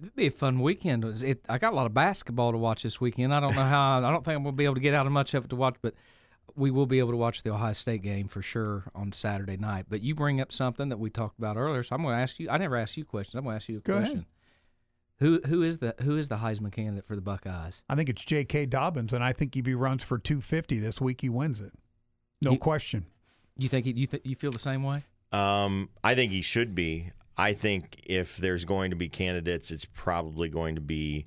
It'd 0.00 0.16
be 0.16 0.26
a 0.26 0.30
fun 0.30 0.60
weekend. 0.60 1.04
It- 1.04 1.22
It, 1.22 1.40
I 1.48 1.58
got 1.58 1.72
a 1.72 1.76
lot 1.76 1.86
of 1.86 1.94
basketball 1.94 2.52
to 2.52 2.58
watch 2.58 2.82
this 2.82 3.00
weekend. 3.00 3.32
I 3.32 3.40
don't 3.40 3.54
know 3.54 3.62
how. 3.62 3.98
I 3.98 4.10
don't 4.10 4.24
think 4.24 4.36
I'm 4.36 4.42
going 4.42 4.54
to 4.54 4.56
be 4.56 4.64
able 4.64 4.74
to 4.74 4.80
get 4.80 4.94
out 4.94 5.06
of 5.06 5.12
much 5.12 5.34
of 5.34 5.44
it 5.44 5.48
to 5.50 5.56
watch, 5.56 5.76
but 5.82 5.94
we 6.56 6.70
will 6.70 6.86
be 6.86 6.98
able 6.98 7.10
to 7.12 7.16
watch 7.16 7.42
the 7.42 7.50
Ohio 7.52 7.72
State 7.72 8.02
game 8.02 8.26
for 8.28 8.42
sure 8.42 8.84
on 8.94 9.12
Saturday 9.12 9.56
night. 9.56 9.86
But 9.88 10.02
you 10.02 10.14
bring 10.14 10.40
up 10.40 10.52
something 10.52 10.88
that 10.88 10.98
we 10.98 11.10
talked 11.10 11.38
about 11.38 11.56
earlier, 11.56 11.82
so 11.84 11.94
I'm 11.94 12.02
going 12.02 12.16
to 12.16 12.20
ask 12.22 12.38
you. 12.40 12.50
I 12.50 12.58
never 12.58 12.76
asked 12.76 12.96
you 12.96 13.04
questions. 13.04 13.36
I'm 13.36 13.44
going 13.44 13.52
to 13.54 13.56
ask 13.56 13.68
you 13.68 13.78
a 13.78 13.80
Go 13.80 13.98
ahead. 13.98 14.24
Question. 15.24 15.50
Who 15.50 15.56
who 15.56 15.62
is 15.62 15.78
the 15.78 15.94
who 16.02 16.16
is 16.16 16.28
the 16.28 16.36
Heisman 16.36 16.72
candidate 16.72 17.06
for 17.06 17.14
the 17.16 17.22
Buckeyes? 17.22 17.82
I 17.88 17.94
think 17.94 18.08
it's 18.08 18.24
J.K. 18.24 18.66
Dobbins, 18.66 19.12
and 19.12 19.22
I 19.24 19.32
think 19.32 19.56
if 19.56 19.66
he 19.66 19.74
runs 19.74 20.02
for 20.02 20.18
250 20.18 20.78
this 20.78 21.00
week, 21.00 21.20
he 21.20 21.28
wins 21.28 21.60
it. 21.60 21.72
No 22.42 22.52
You- 22.52 22.58
question. 22.58 23.06
You 23.56 23.68
think 23.68 23.86
he, 23.86 23.92
you 23.92 24.06
th- 24.08 24.22
you 24.26 24.34
feel 24.34 24.50
the 24.50 24.58
same 24.58 24.82
way? 24.82 25.04
Um, 25.30 25.88
I 26.02 26.14
think 26.16 26.32
he 26.32 26.42
should 26.42 26.74
be. 26.74 27.10
I 27.36 27.52
think 27.52 28.00
if 28.06 28.36
there's 28.36 28.64
going 28.64 28.90
to 28.90 28.96
be 28.96 29.08
candidates, 29.08 29.70
it's 29.70 29.84
probably 29.84 30.48
going 30.48 30.74
to 30.74 30.80
be 30.80 31.26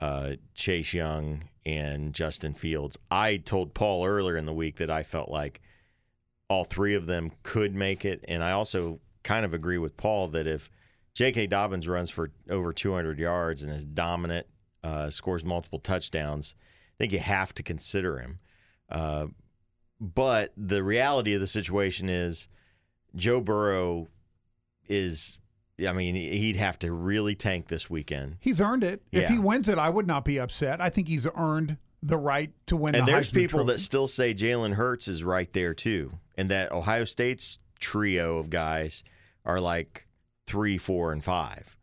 uh, 0.00 0.34
Chase 0.54 0.94
Young 0.94 1.42
and 1.66 2.14
Justin 2.14 2.54
Fields. 2.54 2.98
I 3.10 3.36
told 3.36 3.74
Paul 3.74 4.06
earlier 4.06 4.36
in 4.38 4.46
the 4.46 4.52
week 4.54 4.76
that 4.76 4.90
I 4.90 5.02
felt 5.02 5.30
like 5.30 5.60
all 6.48 6.64
three 6.64 6.94
of 6.94 7.04
them 7.06 7.32
could 7.42 7.74
make 7.74 8.04
it, 8.06 8.24
and 8.28 8.42
I 8.42 8.52
also 8.52 9.00
kind 9.22 9.44
of 9.44 9.52
agree 9.52 9.78
with 9.78 9.96
Paul 9.98 10.28
that 10.28 10.46
if 10.46 10.70
J.K. 11.18 11.48
Dobbins 11.48 11.88
runs 11.88 12.10
for 12.10 12.30
over 12.48 12.72
200 12.72 13.18
yards 13.18 13.64
and 13.64 13.74
is 13.74 13.84
dominant, 13.84 14.46
uh, 14.84 15.10
scores 15.10 15.44
multiple 15.44 15.80
touchdowns, 15.80 16.54
I 16.60 16.94
think 16.96 17.12
you 17.12 17.18
have 17.18 17.52
to 17.54 17.64
consider 17.64 18.20
him. 18.20 18.38
Uh, 18.88 19.26
but 20.00 20.52
the 20.56 20.80
reality 20.84 21.34
of 21.34 21.40
the 21.40 21.48
situation 21.48 22.08
is 22.08 22.48
Joe 23.16 23.40
Burrow 23.40 24.06
is, 24.88 25.40
I 25.84 25.92
mean, 25.92 26.14
he'd 26.14 26.54
have 26.54 26.78
to 26.78 26.92
really 26.92 27.34
tank 27.34 27.66
this 27.66 27.90
weekend. 27.90 28.36
He's 28.38 28.60
earned 28.60 28.84
it. 28.84 29.02
If 29.10 29.28
he 29.28 29.40
wins 29.40 29.68
it, 29.68 29.76
I 29.76 29.90
would 29.90 30.06
not 30.06 30.24
be 30.24 30.38
upset. 30.38 30.80
I 30.80 30.88
think 30.88 31.08
he's 31.08 31.26
earned 31.34 31.78
the 32.00 32.16
right 32.16 32.52
to 32.66 32.76
win 32.76 32.94
And 32.94 33.08
the 33.08 33.10
there's 33.10 33.32
Heisman 33.32 33.34
people 33.34 33.64
that 33.64 33.80
still 33.80 34.06
say 34.06 34.34
Jalen 34.34 34.74
Hurts 34.74 35.08
is 35.08 35.24
right 35.24 35.52
there 35.52 35.74
too, 35.74 36.12
and 36.36 36.48
that 36.52 36.70
Ohio 36.70 37.04
State's 37.04 37.58
trio 37.80 38.38
of 38.38 38.50
guys 38.50 39.02
are 39.44 39.60
like 39.60 40.07
three, 40.48 40.78
four, 40.78 41.12
and 41.12 41.22
five. 41.22 41.76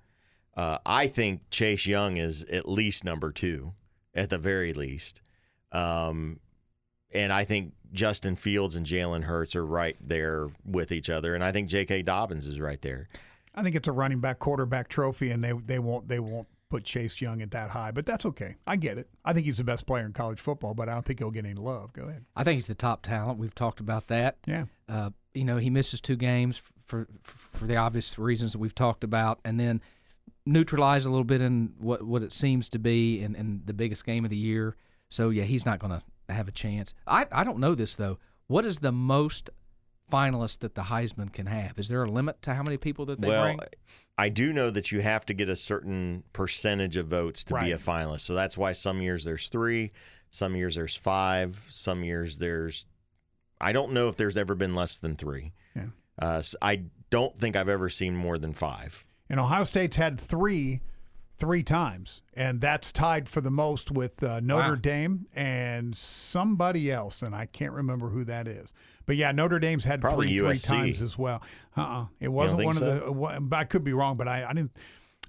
Uh, 0.57 0.80
I 0.86 1.07
think 1.07 1.49
Chase 1.49 1.86
Young 1.86 2.18
is 2.18 2.43
at 2.45 2.68
least 2.68 3.03
number 3.03 3.32
two, 3.32 3.74
at 4.13 4.30
the 4.30 4.38
very 4.38 4.74
least. 4.74 5.22
Um, 5.72 6.39
and 7.13 7.32
I 7.32 7.43
think 7.43 7.74
Justin 7.93 8.36
Fields 8.36 8.76
and 8.76 8.86
Jalen 8.86 9.24
Hurts 9.24 9.55
are 9.55 9.66
right 9.66 9.95
there 10.01 10.49
with 10.66 10.91
each 10.91 11.09
other, 11.09 11.36
and 11.36 11.43
I 11.43 11.51
think 11.51 11.70
J.K. 11.70 12.01
Dobbins 12.01 12.47
is 12.47 12.59
right 12.59 12.82
there. 12.82 13.07
I 13.53 13.63
think 13.63 13.76
it's 13.76 13.88
a 13.88 13.91
running 13.91 14.20
back 14.20 14.39
quarterback 14.39 14.89
trophy, 14.89 15.32
and 15.32 15.43
they 15.43 15.53
they 15.53 15.80
won't 15.80 16.07
they 16.07 16.20
won't 16.20 16.47
put 16.70 16.84
Chase 16.84 17.22
Young 17.22 17.41
at 17.41 17.51
that 17.51 17.70
high, 17.70 17.91
but 17.91 18.05
that's 18.05 18.26
okay. 18.26 18.55
I 18.66 18.76
get 18.76 18.97
it. 18.97 19.07
I 19.24 19.34
think 19.34 19.45
he's 19.45 19.57
the 19.57 19.63
best 19.63 19.86
player 19.86 20.05
in 20.05 20.13
college 20.13 20.39
football, 20.39 20.74
but 20.74 20.89
I 20.89 20.93
don't 20.93 21.05
think 21.05 21.20
he'll 21.20 21.32
get 21.32 21.45
any 21.45 21.53
love. 21.53 21.93
Go 21.93 22.03
ahead. 22.03 22.26
I 22.36 22.43
think 22.43 22.55
he's 22.55 22.68
the 22.68 22.76
top 22.76 23.01
talent. 23.03 23.39
We've 23.39 23.55
talked 23.55 23.80
about 23.80 24.07
that. 24.07 24.38
Yeah. 24.45 24.66
Uh, 24.89 25.11
you 25.34 25.45
know, 25.45 25.57
he 25.57 25.70
misses 25.70 26.01
two 26.01 26.16
games 26.16 26.61
for 26.86 27.07
for 27.21 27.65
the 27.65 27.75
obvious 27.75 28.17
reasons 28.17 28.53
that 28.53 28.59
we've 28.59 28.75
talked 28.75 29.03
about, 29.03 29.39
and 29.43 29.59
then 29.59 29.81
neutralize 30.45 31.05
a 31.05 31.09
little 31.09 31.25
bit 31.25 31.41
in 31.41 31.73
what 31.77 32.03
what 32.03 32.23
it 32.23 32.31
seems 32.31 32.69
to 32.69 32.79
be 32.79 33.21
in, 33.21 33.36
in 33.36 33.61
the 33.65 33.73
biggest 33.73 34.05
game 34.05 34.23
of 34.23 34.29
the 34.29 34.38
year. 34.38 34.75
So 35.09 35.29
yeah, 35.29 35.43
he's 35.43 35.65
not 35.65 35.79
going 35.79 35.99
to 35.99 36.33
have 36.33 36.47
a 36.47 36.51
chance. 36.51 36.93
I 37.07 37.25
I 37.31 37.43
don't 37.43 37.59
know 37.59 37.75
this 37.75 37.95
though. 37.95 38.19
What 38.47 38.65
is 38.65 38.79
the 38.79 38.91
most 38.91 39.49
finalists 40.11 40.59
that 40.59 40.75
the 40.75 40.83
Heisman 40.83 41.33
can 41.33 41.47
have? 41.47 41.77
Is 41.77 41.88
there 41.88 42.03
a 42.03 42.09
limit 42.09 42.41
to 42.43 42.53
how 42.53 42.63
many 42.63 42.77
people 42.77 43.05
that 43.07 43.19
they 43.19 43.27
bring 43.27 43.39
well, 43.39 43.57
bring? 43.57 43.69
I 44.17 44.29
do 44.29 44.53
know 44.53 44.69
that 44.69 44.91
you 44.91 45.01
have 45.01 45.25
to 45.25 45.33
get 45.33 45.49
a 45.49 45.55
certain 45.55 46.23
percentage 46.31 46.95
of 46.95 47.07
votes 47.07 47.43
to 47.45 47.55
be 47.55 47.71
a 47.71 47.77
finalist. 47.77 48.21
So 48.21 48.33
that's 48.33 48.57
why 48.57 48.71
some 48.71 49.01
years 49.01 49.23
there's 49.25 49.49
three, 49.49 49.91
some 50.29 50.55
years 50.55 50.75
there's 50.75 50.95
five, 50.95 51.65
some 51.69 52.03
years 52.03 52.38
there's. 52.38 52.86
I 53.59 53.71
don't 53.71 53.93
know 53.93 54.09
if 54.09 54.17
there's 54.17 54.38
ever 54.38 54.53
been 54.53 54.75
less 54.75 54.97
than 54.97 55.15
three. 55.15 55.53
Yeah. 56.22 56.28
Uh, 56.28 56.38
s- 56.39 56.55
I 56.61 56.84
don't 57.09 57.38
think 57.38 57.55
I've 57.55 57.70
ever 57.70 57.89
seen 57.89 58.16
more 58.16 58.38
than 58.38 58.53
five. 58.53 59.05
And 59.30 59.39
Ohio 59.39 59.63
State's 59.63 59.97
had 59.97 60.20
three, 60.20 60.82
three 61.38 61.63
times, 61.63 62.22
and 62.34 62.61
that's 62.61 62.91
tied 62.91 63.28
for 63.28 63.41
the 63.41 63.49
most 63.51 63.89
with 63.91 64.22
uh, 64.24 64.39
Notre 64.39 64.70
Wow. 64.70 64.76
Dame 64.76 65.26
and 65.36 65.95
somebody 65.95 66.91
else, 66.91 67.22
and 67.22 67.34
I 67.36 67.45
can't 67.47 67.74
remember 67.74 68.09
who 68.09 68.24
that 68.26 68.47
is. 68.47 68.74
But 69.07 69.16
yeah, 69.18 69.32
Notre 69.32 69.59
Dame's 69.59 69.84
had 69.86 70.01
Probably 70.01 70.28
three 70.38 70.55
three 70.55 70.57
times 70.57 71.01
as 71.01 71.18
well. 71.18 71.41
Uh, 71.76 71.82
uh 71.82 72.05
it 72.20 72.28
wasn't 72.30 72.59
think 72.59 72.66
one 72.68 72.76
so? 72.76 72.88
of 72.88 73.05
the. 73.05 73.11
wa- 73.11 73.39
I 73.51 73.63
could 73.63 73.84
be 73.84 73.93
wrong, 73.93 74.16
but 74.18 74.28
I, 74.28 74.45
I 74.45 74.53
didn't. 74.53 74.76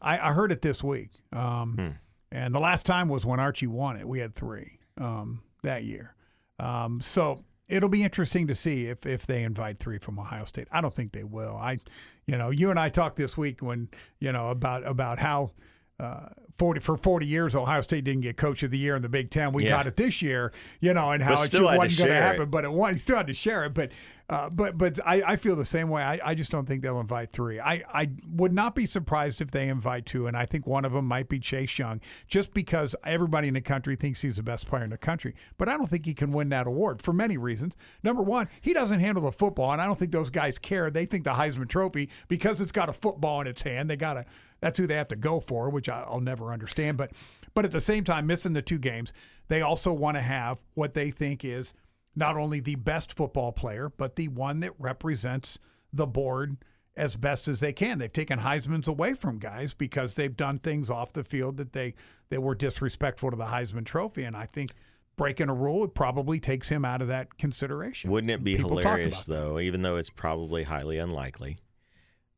I, 0.03 0.18
I 0.18 0.32
heard 0.34 0.53
it 0.53 0.61
this 0.62 0.84
week, 0.84 1.11
um, 1.32 1.72
Hmm. 1.78 1.89
and 2.30 2.55
the 2.55 2.61
last 2.61 2.84
time 2.84 3.09
was 3.09 3.24
when 3.24 3.41
Archie 3.41 3.66
won 3.66 3.97
it. 3.97 4.07
We 4.07 4.18
had 4.18 4.34
three 4.34 4.78
um, 4.99 5.43
that 5.62 5.84
year, 5.84 6.14
um, 6.59 7.01
so 7.01 7.45
it'll 7.68 7.88
be 7.88 8.02
interesting 8.02 8.46
to 8.46 8.54
see 8.54 8.86
if 8.86 9.06
if 9.06 9.26
they 9.26 9.42
invite 9.42 9.78
three 9.78 9.98
from 9.98 10.18
Ohio 10.18 10.44
State. 10.44 10.68
I 10.70 10.80
don't 10.80 10.94
think 10.94 11.12
they 11.12 11.24
will. 11.24 11.56
I, 11.56 11.78
you 12.26 12.36
know, 12.36 12.50
you 12.50 12.70
and 12.70 12.78
I 12.78 12.88
talked 12.88 13.16
this 13.16 13.36
week 13.36 13.62
when 13.62 13.88
you 14.18 14.32
know 14.32 14.50
about 14.50 14.86
about 14.86 15.18
how 15.18 15.50
uh, 15.99 16.26
40 16.59 16.80
for 16.80 16.97
40 16.97 17.26
years 17.26 17.55
Ohio 17.55 17.80
State 17.82 18.05
didn't 18.05 18.22
get 18.22 18.36
coach 18.36 18.62
of 18.62 18.70
the 18.70 18.78
year 18.78 18.97
in 18.97 19.03
the 19.03 19.09
Big 19.09 19.30
10 19.30 19.53
we 19.53 19.64
Yeah. 19.64 19.70
got 19.70 19.86
it 19.86 19.97
this 19.97 20.22
year 20.22 20.53
you 20.80 20.92
know 20.94 21.11
and 21.11 21.22
how 21.22 21.34
it 21.34 21.38
still 21.38 21.64
just 21.64 21.76
wasn't 21.78 21.99
going 21.99 22.16
to 22.16 22.22
happen 22.22 22.42
it. 22.42 22.51
but 22.51 22.64
it 22.64 22.72
was, 22.72 22.94
he 22.94 22.99
still 22.99 23.16
had 23.16 23.26
to 23.26 23.34
share 23.34 23.64
it 23.64 23.74
but 23.74 23.92
uh, 24.28 24.51
but 24.51 24.76
but 24.76 24.99
I, 25.07 25.22
I 25.24 25.36
feel 25.36 25.55
the 25.55 25.64
same 25.64 25.88
way. 25.88 26.03
I, 26.03 26.18
I 26.24 26.34
just 26.34 26.51
don't 26.51 26.66
think 26.66 26.82
they'll 26.82 26.99
invite 26.99 27.30
three. 27.30 27.61
I, 27.61 27.84
I 27.94 28.11
would 28.28 28.53
not 28.53 28.74
be 28.74 28.84
surprised 28.84 29.40
if 29.40 29.53
they 29.53 29.68
invite 29.68 30.05
two 30.05 30.26
and 30.26 30.36
I 30.36 30.47
think 30.47 30.66
one 30.66 30.84
of 30.84 30.92
them 30.92 31.07
might 31.07 31.28
be 31.28 31.38
Chase 31.38 31.78
Young 31.78 32.01
just 32.26 32.53
because 32.53 32.97
everybody 33.05 33.49
in 33.49 33.55
the 33.55 33.61
country 33.61 33.94
thinks 33.94 34.22
he's 34.22 34.36
the 34.36 34.42
best 34.42 34.66
player 34.66 34.82
in 34.84 34.90
the 34.90 34.99
country 34.99 35.34
but 35.59 35.68
I 35.68 35.76
don't 35.76 35.86
think 35.88 36.05
he 36.07 36.14
can 36.14 36.32
win 36.32 36.49
that 36.51 36.66
award 36.66 37.03
for 37.03 37.12
many 37.12 37.36
reasons. 37.38 37.76
Number 38.03 38.22
one 38.22 38.49
he 38.61 38.72
doesn't 38.72 39.01
handle 39.01 39.22
the 39.22 39.32
football 39.32 39.72
and 39.72 39.80
I 39.80 39.86
don't 39.86 39.99
think 39.99 40.11
those 40.12 40.30
guys 40.30 40.59
care. 40.59 40.90
They 40.90 41.07
think 41.07 41.24
the 41.24 41.30
Heisman 41.34 41.68
Trophy 41.68 42.09
because 42.28 42.61
it's 42.61 42.72
got 42.72 42.88
a 42.88 42.92
football 42.94 43.40
in 43.42 43.47
its 43.47 43.62
hand 43.62 43.88
they 43.88 43.97
got 43.97 44.14
to 44.14 44.24
that's 44.66 44.80
who 44.80 44.86
they 44.88 44.96
have 44.96 45.06
to 45.06 45.16
go 45.16 45.38
for, 45.38 45.70
which 45.70 45.88
I'll 45.88 46.20
never 46.20 46.52
understand. 46.52 46.98
But 46.98 47.12
but 47.54 47.64
at 47.64 47.70
the 47.70 47.80
same 47.80 48.02
time, 48.02 48.26
missing 48.26 48.52
the 48.52 48.62
two 48.62 48.80
games, 48.80 49.12
they 49.46 49.62
also 49.62 49.92
want 49.92 50.16
to 50.16 50.20
have 50.20 50.60
what 50.74 50.94
they 50.94 51.10
think 51.10 51.44
is 51.44 51.72
not 52.16 52.36
only 52.36 52.58
the 52.58 52.74
best 52.74 53.16
football 53.16 53.52
player, 53.52 53.92
but 53.96 54.16
the 54.16 54.26
one 54.26 54.58
that 54.60 54.72
represents 54.78 55.60
the 55.92 56.06
board 56.06 56.56
as 56.96 57.14
best 57.14 57.46
as 57.46 57.60
they 57.60 57.72
can. 57.72 57.98
They've 57.98 58.12
taken 58.12 58.40
Heisman's 58.40 58.88
away 58.88 59.14
from 59.14 59.38
guys 59.38 59.72
because 59.72 60.16
they've 60.16 60.36
done 60.36 60.58
things 60.58 60.90
off 60.90 61.12
the 61.12 61.22
field 61.22 61.58
that 61.58 61.72
they 61.72 61.94
that 62.30 62.42
were 62.42 62.56
disrespectful 62.56 63.30
to 63.30 63.36
the 63.36 63.44
Heisman 63.46 63.84
Trophy, 63.86 64.24
and 64.24 64.36
I 64.36 64.46
think. 64.46 64.72
Breaking 65.16 65.48
a 65.48 65.54
rule, 65.54 65.82
it 65.82 65.94
probably 65.94 66.38
takes 66.38 66.68
him 66.68 66.84
out 66.84 67.00
of 67.00 67.08
that 67.08 67.38
consideration. 67.38 68.10
Wouldn't 68.10 68.30
it 68.30 68.44
be 68.44 68.56
People 68.56 68.76
hilarious 68.76 69.24
about 69.24 69.34
that. 69.34 69.48
though, 69.48 69.58
even 69.60 69.80
though 69.80 69.96
it's 69.96 70.10
probably 70.10 70.62
highly 70.62 70.98
unlikely? 70.98 71.56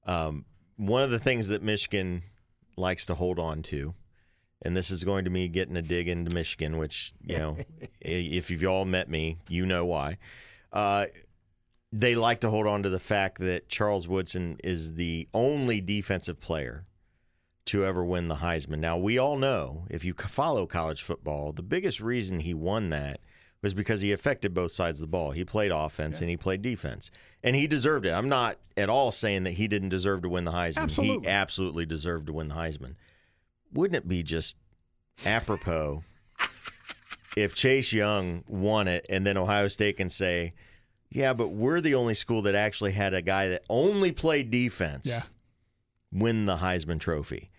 Um, 0.06 0.44
one 0.78 1.02
of 1.02 1.10
the 1.10 1.18
things 1.18 1.48
that 1.48 1.62
Michigan 1.62 2.22
likes 2.76 3.04
to 3.06 3.14
hold 3.14 3.38
on 3.38 3.62
to, 3.64 3.94
and 4.62 4.76
this 4.76 4.90
is 4.90 5.04
going 5.04 5.24
to 5.24 5.30
me 5.30 5.48
getting 5.48 5.76
a 5.76 5.82
dig 5.82 6.08
into 6.08 6.34
Michigan, 6.34 6.78
which 6.78 7.12
you 7.22 7.36
know, 7.36 7.56
if 8.00 8.50
you've 8.50 8.64
all 8.64 8.86
met 8.86 9.10
me, 9.10 9.36
you 9.48 9.66
know 9.66 9.84
why. 9.84 10.16
Uh, 10.72 11.06
they 11.92 12.14
like 12.14 12.40
to 12.40 12.50
hold 12.50 12.66
on 12.66 12.82
to 12.82 12.90
the 12.90 12.98
fact 12.98 13.38
that 13.38 13.68
Charles 13.68 14.06
Woodson 14.06 14.58
is 14.62 14.94
the 14.94 15.28
only 15.32 15.80
defensive 15.80 16.40
player 16.40 16.84
to 17.66 17.84
ever 17.84 18.04
win 18.04 18.28
the 18.28 18.36
Heisman. 18.36 18.78
Now, 18.78 18.96
we 18.98 19.18
all 19.18 19.36
know 19.36 19.84
if 19.90 20.04
you 20.04 20.14
follow 20.14 20.66
college 20.66 21.02
football, 21.02 21.52
the 21.52 21.62
biggest 21.62 22.00
reason 22.00 22.40
he 22.40 22.54
won 22.54 22.90
that 22.90 23.20
was 23.62 23.74
because 23.74 24.00
he 24.00 24.12
affected 24.12 24.54
both 24.54 24.70
sides 24.72 24.98
of 24.98 25.02
the 25.02 25.11
ball. 25.11 25.32
He 25.32 25.44
played 25.44 25.72
offense 25.72 26.20
and 26.20 26.30
he 26.30 26.36
played 26.36 26.62
defense. 26.62 27.11
And 27.42 27.56
he 27.56 27.66
deserved 27.66 28.06
it. 28.06 28.11
I'm 28.12 28.28
not 28.28 28.56
at 28.76 28.88
all 28.88 29.11
saying 29.12 29.42
that 29.44 29.52
he 29.52 29.66
didn't 29.68 29.88
deserve 29.88 30.22
to 30.22 30.28
win 30.28 30.44
the 30.44 30.52
Heisman. 30.52 30.78
Absolutely. 30.82 31.26
He 31.28 31.32
absolutely 31.32 31.86
deserved 31.86 32.26
to 32.28 32.32
win 32.32 32.48
the 32.48 32.54
Heisman. 32.54 32.94
Wouldn't 33.72 33.96
it 33.96 34.09
be 34.09 34.22
just 34.22 34.56
apropos 35.26 36.04
if 37.36 37.54
Chase 37.54 37.92
Young 37.92 38.44
won 38.48 38.88
it 38.88 39.06
and 39.09 39.26
then 39.26 39.36
Ohio 39.36 39.68
State 39.68 39.96
can 39.96 40.09
say, 40.09 40.54
yeah, 41.11 41.32
but 41.32 41.48
we're 41.48 41.80
the 41.80 41.94
only 41.94 42.14
school 42.14 42.42
that 42.42 42.54
actually 42.54 42.92
had 42.92 43.14
a 43.14 43.22
guy 43.22 43.48
that 43.48 43.62
only 43.68 44.12
played 44.12 44.50
defense 44.50 45.06
Yeah. 45.09 45.20
win 46.12 46.46
the 46.46 46.56
Heisman 46.56 47.00
Trophy. 47.00 47.50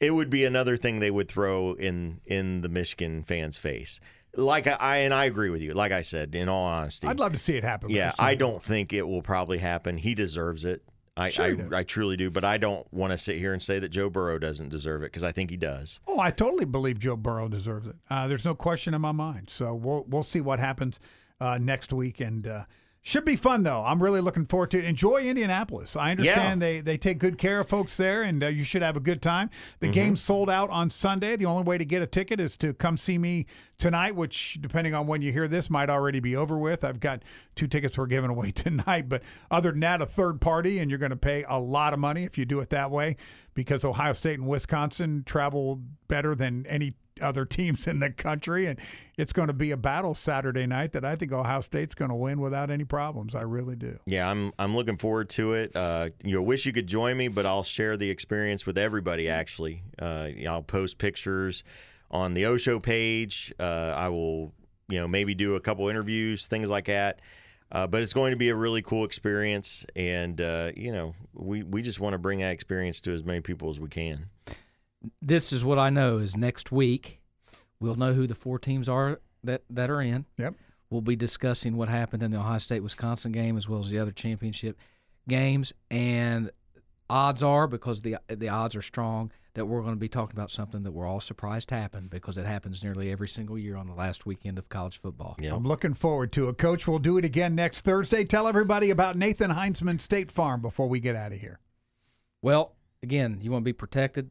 It 0.00 0.10
would 0.10 0.28
be 0.28 0.44
another 0.44 0.76
thing 0.76 0.98
they 1.00 1.10
would 1.10 1.28
throw 1.28 1.74
in 1.74 2.18
in 2.26 2.60
the 2.60 2.68
Michigan 2.68 3.22
fans' 3.22 3.56
face. 3.56 4.00
Like 4.36 4.66
I, 4.66 4.98
and 4.98 5.14
I 5.14 5.26
agree 5.26 5.50
with 5.50 5.62
you. 5.62 5.72
Like 5.74 5.92
I 5.92 6.02
said, 6.02 6.34
in 6.34 6.48
all 6.48 6.64
honesty, 6.64 7.06
I'd 7.06 7.20
love 7.20 7.32
to 7.32 7.38
see 7.38 7.56
it 7.56 7.64
happen. 7.64 7.90
yeah, 7.90 8.12
I 8.18 8.34
don't 8.34 8.62
think 8.62 8.92
it 8.92 9.06
will 9.06 9.22
probably 9.22 9.58
happen. 9.58 9.96
He 9.96 10.14
deserves 10.14 10.64
it. 10.64 10.82
I, 11.16 11.28
Sure. 11.28 11.56
I, 11.72 11.78
I 11.78 11.82
truly 11.84 12.16
do, 12.16 12.28
but 12.28 12.44
I 12.44 12.58
don't 12.58 12.92
want 12.92 13.12
to 13.12 13.16
sit 13.16 13.38
here 13.38 13.52
and 13.52 13.62
say 13.62 13.78
that 13.78 13.90
Joe 13.90 14.10
Burrow 14.10 14.36
doesn't 14.40 14.70
deserve 14.70 15.02
it 15.02 15.06
because 15.12 15.22
I 15.22 15.30
think 15.30 15.48
he 15.50 15.56
does. 15.56 16.00
Oh, 16.08 16.18
I 16.18 16.32
totally 16.32 16.64
believe 16.64 16.98
Joe 16.98 17.16
Burrow 17.16 17.46
deserves 17.48 17.86
it. 17.86 17.94
Uh, 18.10 18.26
there's 18.26 18.44
no 18.44 18.56
question 18.56 18.94
in 18.94 19.00
my 19.00 19.12
mind. 19.12 19.48
So 19.48 19.74
we'll 19.74 20.04
we'll 20.08 20.24
see 20.24 20.40
what 20.40 20.58
happens 20.58 20.98
uh, 21.40 21.58
next 21.58 21.92
week, 21.92 22.18
and 22.20 22.46
uh, 22.48 22.64
should 23.06 23.26
be 23.26 23.36
fun 23.36 23.64
though. 23.64 23.84
I'm 23.84 24.02
really 24.02 24.22
looking 24.22 24.46
forward 24.46 24.70
to 24.70 24.78
it. 24.78 24.86
Enjoy 24.86 25.18
Indianapolis. 25.18 25.94
I 25.94 26.12
understand 26.12 26.62
they 26.62 26.80
they 26.80 26.96
take 26.96 27.18
good 27.18 27.36
care 27.36 27.60
of 27.60 27.68
folks 27.68 27.98
there, 27.98 28.22
and 28.22 28.42
uh, 28.42 28.46
you 28.46 28.64
should 28.64 28.80
have 28.80 28.96
a 28.96 29.00
good 29.00 29.20
time. 29.20 29.50
The 29.80 29.88
game's 29.88 30.22
sold 30.22 30.48
out 30.48 30.70
on 30.70 30.88
Sunday. 30.88 31.36
The 31.36 31.44
only 31.44 31.64
way 31.64 31.76
to 31.76 31.84
get 31.84 32.00
a 32.00 32.06
ticket 32.06 32.40
is 32.40 32.56
to 32.56 32.72
come 32.72 32.96
see 32.96 33.18
me 33.18 33.44
tonight, 33.76 34.16
which 34.16 34.56
depending 34.62 34.94
on 34.94 35.06
when 35.06 35.20
you 35.20 35.32
hear 35.32 35.46
this 35.46 35.68
might 35.68 35.90
already 35.90 36.18
be 36.18 36.34
over 36.34 36.56
with. 36.56 36.82
I've 36.82 36.98
got 36.98 37.22
two 37.54 37.66
tickets 37.66 37.98
we're 37.98 38.06
giving 38.06 38.30
away 38.30 38.50
tonight, 38.52 39.10
but 39.10 39.22
other 39.50 39.70
than 39.72 39.80
that, 39.80 40.00
a 40.00 40.06
third 40.06 40.40
party, 40.40 40.78
and 40.78 40.90
you're 40.90 40.98
going 40.98 41.10
to 41.10 41.16
pay 41.16 41.44
a 41.46 41.60
lot 41.60 41.92
of 41.92 41.98
money 41.98 42.24
if 42.24 42.38
you 42.38 42.46
do 42.46 42.58
it 42.60 42.70
that 42.70 42.90
way 42.90 43.16
because 43.52 43.84
Ohio 43.84 44.14
State 44.14 44.38
and 44.38 44.48
Wisconsin 44.48 45.24
travel 45.26 45.82
better 46.08 46.34
than 46.34 46.64
any 46.66 46.94
other 47.20 47.44
teams 47.44 47.86
in 47.86 48.00
the 48.00 48.10
country, 48.10 48.66
and 48.66 48.78
it's 49.16 49.32
going 49.32 49.48
to 49.48 49.54
be 49.54 49.70
a 49.70 49.76
battle 49.76 50.14
Saturday 50.14 50.66
night 50.66 50.92
that 50.92 51.04
I 51.04 51.16
think 51.16 51.32
Ohio 51.32 51.60
State's 51.60 51.94
going 51.94 52.10
to 52.10 52.14
win 52.14 52.40
without 52.40 52.70
any 52.70 52.84
problems. 52.84 53.34
I 53.34 53.42
really 53.42 53.76
do. 53.76 53.98
Yeah, 54.06 54.30
I'm 54.30 54.52
I'm 54.58 54.74
looking 54.74 54.96
forward 54.96 55.28
to 55.30 55.54
it. 55.54 55.74
Uh, 55.74 56.10
you 56.24 56.34
know, 56.34 56.42
wish 56.42 56.66
you 56.66 56.72
could 56.72 56.86
join 56.86 57.16
me, 57.16 57.28
but 57.28 57.46
I'll 57.46 57.62
share 57.62 57.96
the 57.96 58.08
experience 58.08 58.66
with 58.66 58.78
everybody. 58.78 59.28
Actually, 59.28 59.82
uh, 60.00 60.28
I'll 60.48 60.62
post 60.62 60.98
pictures 60.98 61.64
on 62.10 62.34
the 62.34 62.46
O 62.46 62.56
Show 62.56 62.80
page. 62.80 63.52
Uh, 63.58 63.92
I 63.96 64.08
will, 64.08 64.52
you 64.88 64.98
know, 65.00 65.08
maybe 65.08 65.34
do 65.34 65.56
a 65.56 65.60
couple 65.60 65.88
interviews, 65.88 66.46
things 66.46 66.70
like 66.70 66.86
that. 66.86 67.20
Uh, 67.72 67.86
but 67.86 68.02
it's 68.02 68.12
going 68.12 68.30
to 68.30 68.36
be 68.36 68.50
a 68.50 68.54
really 68.54 68.82
cool 68.82 69.04
experience, 69.04 69.84
and 69.96 70.40
uh, 70.40 70.70
you 70.76 70.92
know, 70.92 71.14
we 71.32 71.62
we 71.64 71.82
just 71.82 71.98
want 71.98 72.12
to 72.12 72.18
bring 72.18 72.38
that 72.38 72.52
experience 72.52 73.00
to 73.00 73.12
as 73.12 73.24
many 73.24 73.40
people 73.40 73.68
as 73.68 73.80
we 73.80 73.88
can. 73.88 74.26
This 75.20 75.52
is 75.52 75.64
what 75.64 75.78
I 75.78 75.90
know 75.90 76.18
is 76.18 76.36
next 76.36 76.72
week 76.72 77.20
we'll 77.80 77.96
know 77.96 78.12
who 78.12 78.26
the 78.26 78.34
four 78.34 78.58
teams 78.58 78.88
are 78.88 79.20
that, 79.42 79.62
that 79.70 79.90
are 79.90 80.00
in. 80.00 80.26
Yep. 80.38 80.54
We'll 80.90 81.00
be 81.00 81.16
discussing 81.16 81.76
what 81.76 81.88
happened 81.88 82.22
in 82.22 82.30
the 82.30 82.38
Ohio 82.38 82.58
State 82.58 82.80
Wisconsin 82.80 83.32
game 83.32 83.56
as 83.56 83.68
well 83.68 83.80
as 83.80 83.90
the 83.90 83.98
other 83.98 84.12
championship 84.12 84.78
games. 85.28 85.72
And 85.90 86.50
odds 87.10 87.42
are, 87.42 87.66
because 87.66 88.02
the 88.02 88.16
the 88.28 88.48
odds 88.48 88.76
are 88.76 88.82
strong, 88.82 89.32
that 89.54 89.66
we're 89.66 89.80
going 89.80 89.94
to 89.94 90.00
be 90.00 90.08
talking 90.08 90.36
about 90.36 90.50
something 90.50 90.82
that 90.82 90.92
we're 90.92 91.06
all 91.06 91.20
surprised 91.20 91.70
happened 91.70 92.10
because 92.10 92.36
it 92.36 92.46
happens 92.46 92.82
nearly 92.82 93.10
every 93.10 93.28
single 93.28 93.58
year 93.58 93.76
on 93.76 93.86
the 93.86 93.94
last 93.94 94.26
weekend 94.26 94.58
of 94.58 94.68
college 94.68 94.98
football. 94.98 95.36
Yeah. 95.40 95.54
I'm 95.54 95.64
looking 95.64 95.94
forward 95.94 96.32
to 96.32 96.48
it. 96.48 96.58
Coach, 96.58 96.86
we'll 96.86 96.98
do 96.98 97.18
it 97.18 97.24
again 97.24 97.54
next 97.54 97.82
Thursday. 97.82 98.24
Tell 98.24 98.48
everybody 98.48 98.90
about 98.90 99.16
Nathan 99.16 99.52
Heinzman 99.52 100.00
State 100.00 100.30
Farm 100.30 100.60
before 100.60 100.88
we 100.88 101.00
get 101.00 101.14
out 101.14 101.32
of 101.32 101.38
here. 101.38 101.60
Well, 102.42 102.74
again, 103.02 103.38
you 103.40 103.50
want 103.50 103.62
to 103.62 103.68
be 103.68 103.72
protected. 103.72 104.30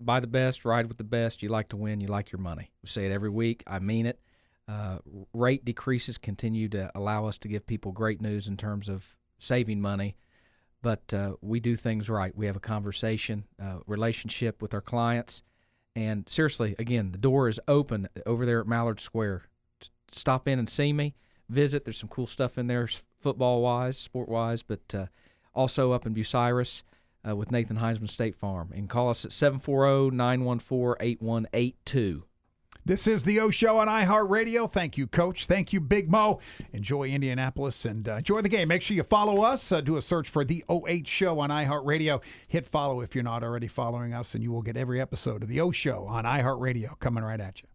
Buy 0.00 0.20
the 0.20 0.26
best, 0.26 0.64
ride 0.64 0.86
with 0.86 0.98
the 0.98 1.04
best. 1.04 1.42
You 1.42 1.48
like 1.48 1.68
to 1.68 1.76
win, 1.76 2.00
you 2.00 2.08
like 2.08 2.32
your 2.32 2.40
money. 2.40 2.70
We 2.82 2.88
say 2.88 3.06
it 3.06 3.12
every 3.12 3.30
week. 3.30 3.62
I 3.66 3.78
mean 3.78 4.06
it. 4.06 4.20
Uh, 4.66 4.98
rate 5.34 5.64
decreases 5.64 6.16
continue 6.16 6.68
to 6.70 6.90
allow 6.94 7.26
us 7.26 7.36
to 7.38 7.48
give 7.48 7.66
people 7.66 7.92
great 7.92 8.22
news 8.22 8.48
in 8.48 8.56
terms 8.56 8.88
of 8.88 9.16
saving 9.38 9.80
money, 9.80 10.16
but 10.80 11.12
uh, 11.12 11.34
we 11.42 11.60
do 11.60 11.76
things 11.76 12.08
right. 12.08 12.34
We 12.34 12.46
have 12.46 12.56
a 12.56 12.60
conversation, 12.60 13.44
uh, 13.62 13.80
relationship 13.86 14.62
with 14.62 14.72
our 14.72 14.80
clients, 14.80 15.42
and 15.94 16.26
seriously, 16.28 16.74
again, 16.78 17.12
the 17.12 17.18
door 17.18 17.48
is 17.48 17.60
open 17.68 18.08
over 18.24 18.46
there 18.46 18.60
at 18.60 18.66
Mallard 18.66 19.00
Square. 19.00 19.42
Stop 20.10 20.48
in 20.48 20.58
and 20.58 20.68
see 20.68 20.92
me. 20.92 21.14
Visit. 21.50 21.84
There's 21.84 21.98
some 21.98 22.08
cool 22.08 22.26
stuff 22.26 22.56
in 22.56 22.66
there, 22.66 22.88
football 23.20 23.60
wise, 23.60 23.98
sport 23.98 24.28
wise, 24.28 24.62
but 24.62 24.94
uh, 24.94 25.06
also 25.54 25.92
up 25.92 26.06
in 26.06 26.14
Bucyrus 26.14 26.82
uh, 27.28 27.36
with 27.36 27.50
Nathan 27.50 27.78
Heisman 27.78 28.08
State 28.08 28.36
Farm. 28.36 28.72
And 28.74 28.88
call 28.88 29.10
us 29.10 29.24
at 29.24 29.32
740 29.32 30.16
914 30.16 30.96
8182. 31.00 32.24
This 32.86 33.06
is 33.06 33.24
the 33.24 33.40
O 33.40 33.48
Show 33.48 33.78
on 33.78 33.88
iHeartRadio. 33.88 34.70
Thank 34.70 34.98
you, 34.98 35.06
Coach. 35.06 35.46
Thank 35.46 35.72
you, 35.72 35.80
Big 35.80 36.10
Mo. 36.10 36.38
Enjoy 36.74 37.04
Indianapolis 37.04 37.86
and 37.86 38.06
uh, 38.06 38.16
enjoy 38.16 38.42
the 38.42 38.50
game. 38.50 38.68
Make 38.68 38.82
sure 38.82 38.94
you 38.94 39.02
follow 39.02 39.42
us. 39.42 39.72
Uh, 39.72 39.80
do 39.80 39.96
a 39.96 40.02
search 40.02 40.28
for 40.28 40.44
the 40.44 40.62
O8 40.68 41.06
Show 41.06 41.40
on 41.40 41.48
iHeartRadio. 41.48 42.22
Hit 42.46 42.66
follow 42.66 43.00
if 43.00 43.14
you're 43.14 43.24
not 43.24 43.42
already 43.42 43.68
following 43.68 44.12
us, 44.12 44.34
and 44.34 44.42
you 44.42 44.52
will 44.52 44.60
get 44.60 44.76
every 44.76 45.00
episode 45.00 45.42
of 45.42 45.48
the 45.48 45.60
O 45.60 45.70
Show 45.70 46.04
on 46.04 46.24
iHeartRadio 46.24 46.98
coming 46.98 47.24
right 47.24 47.40
at 47.40 47.62
you. 47.62 47.68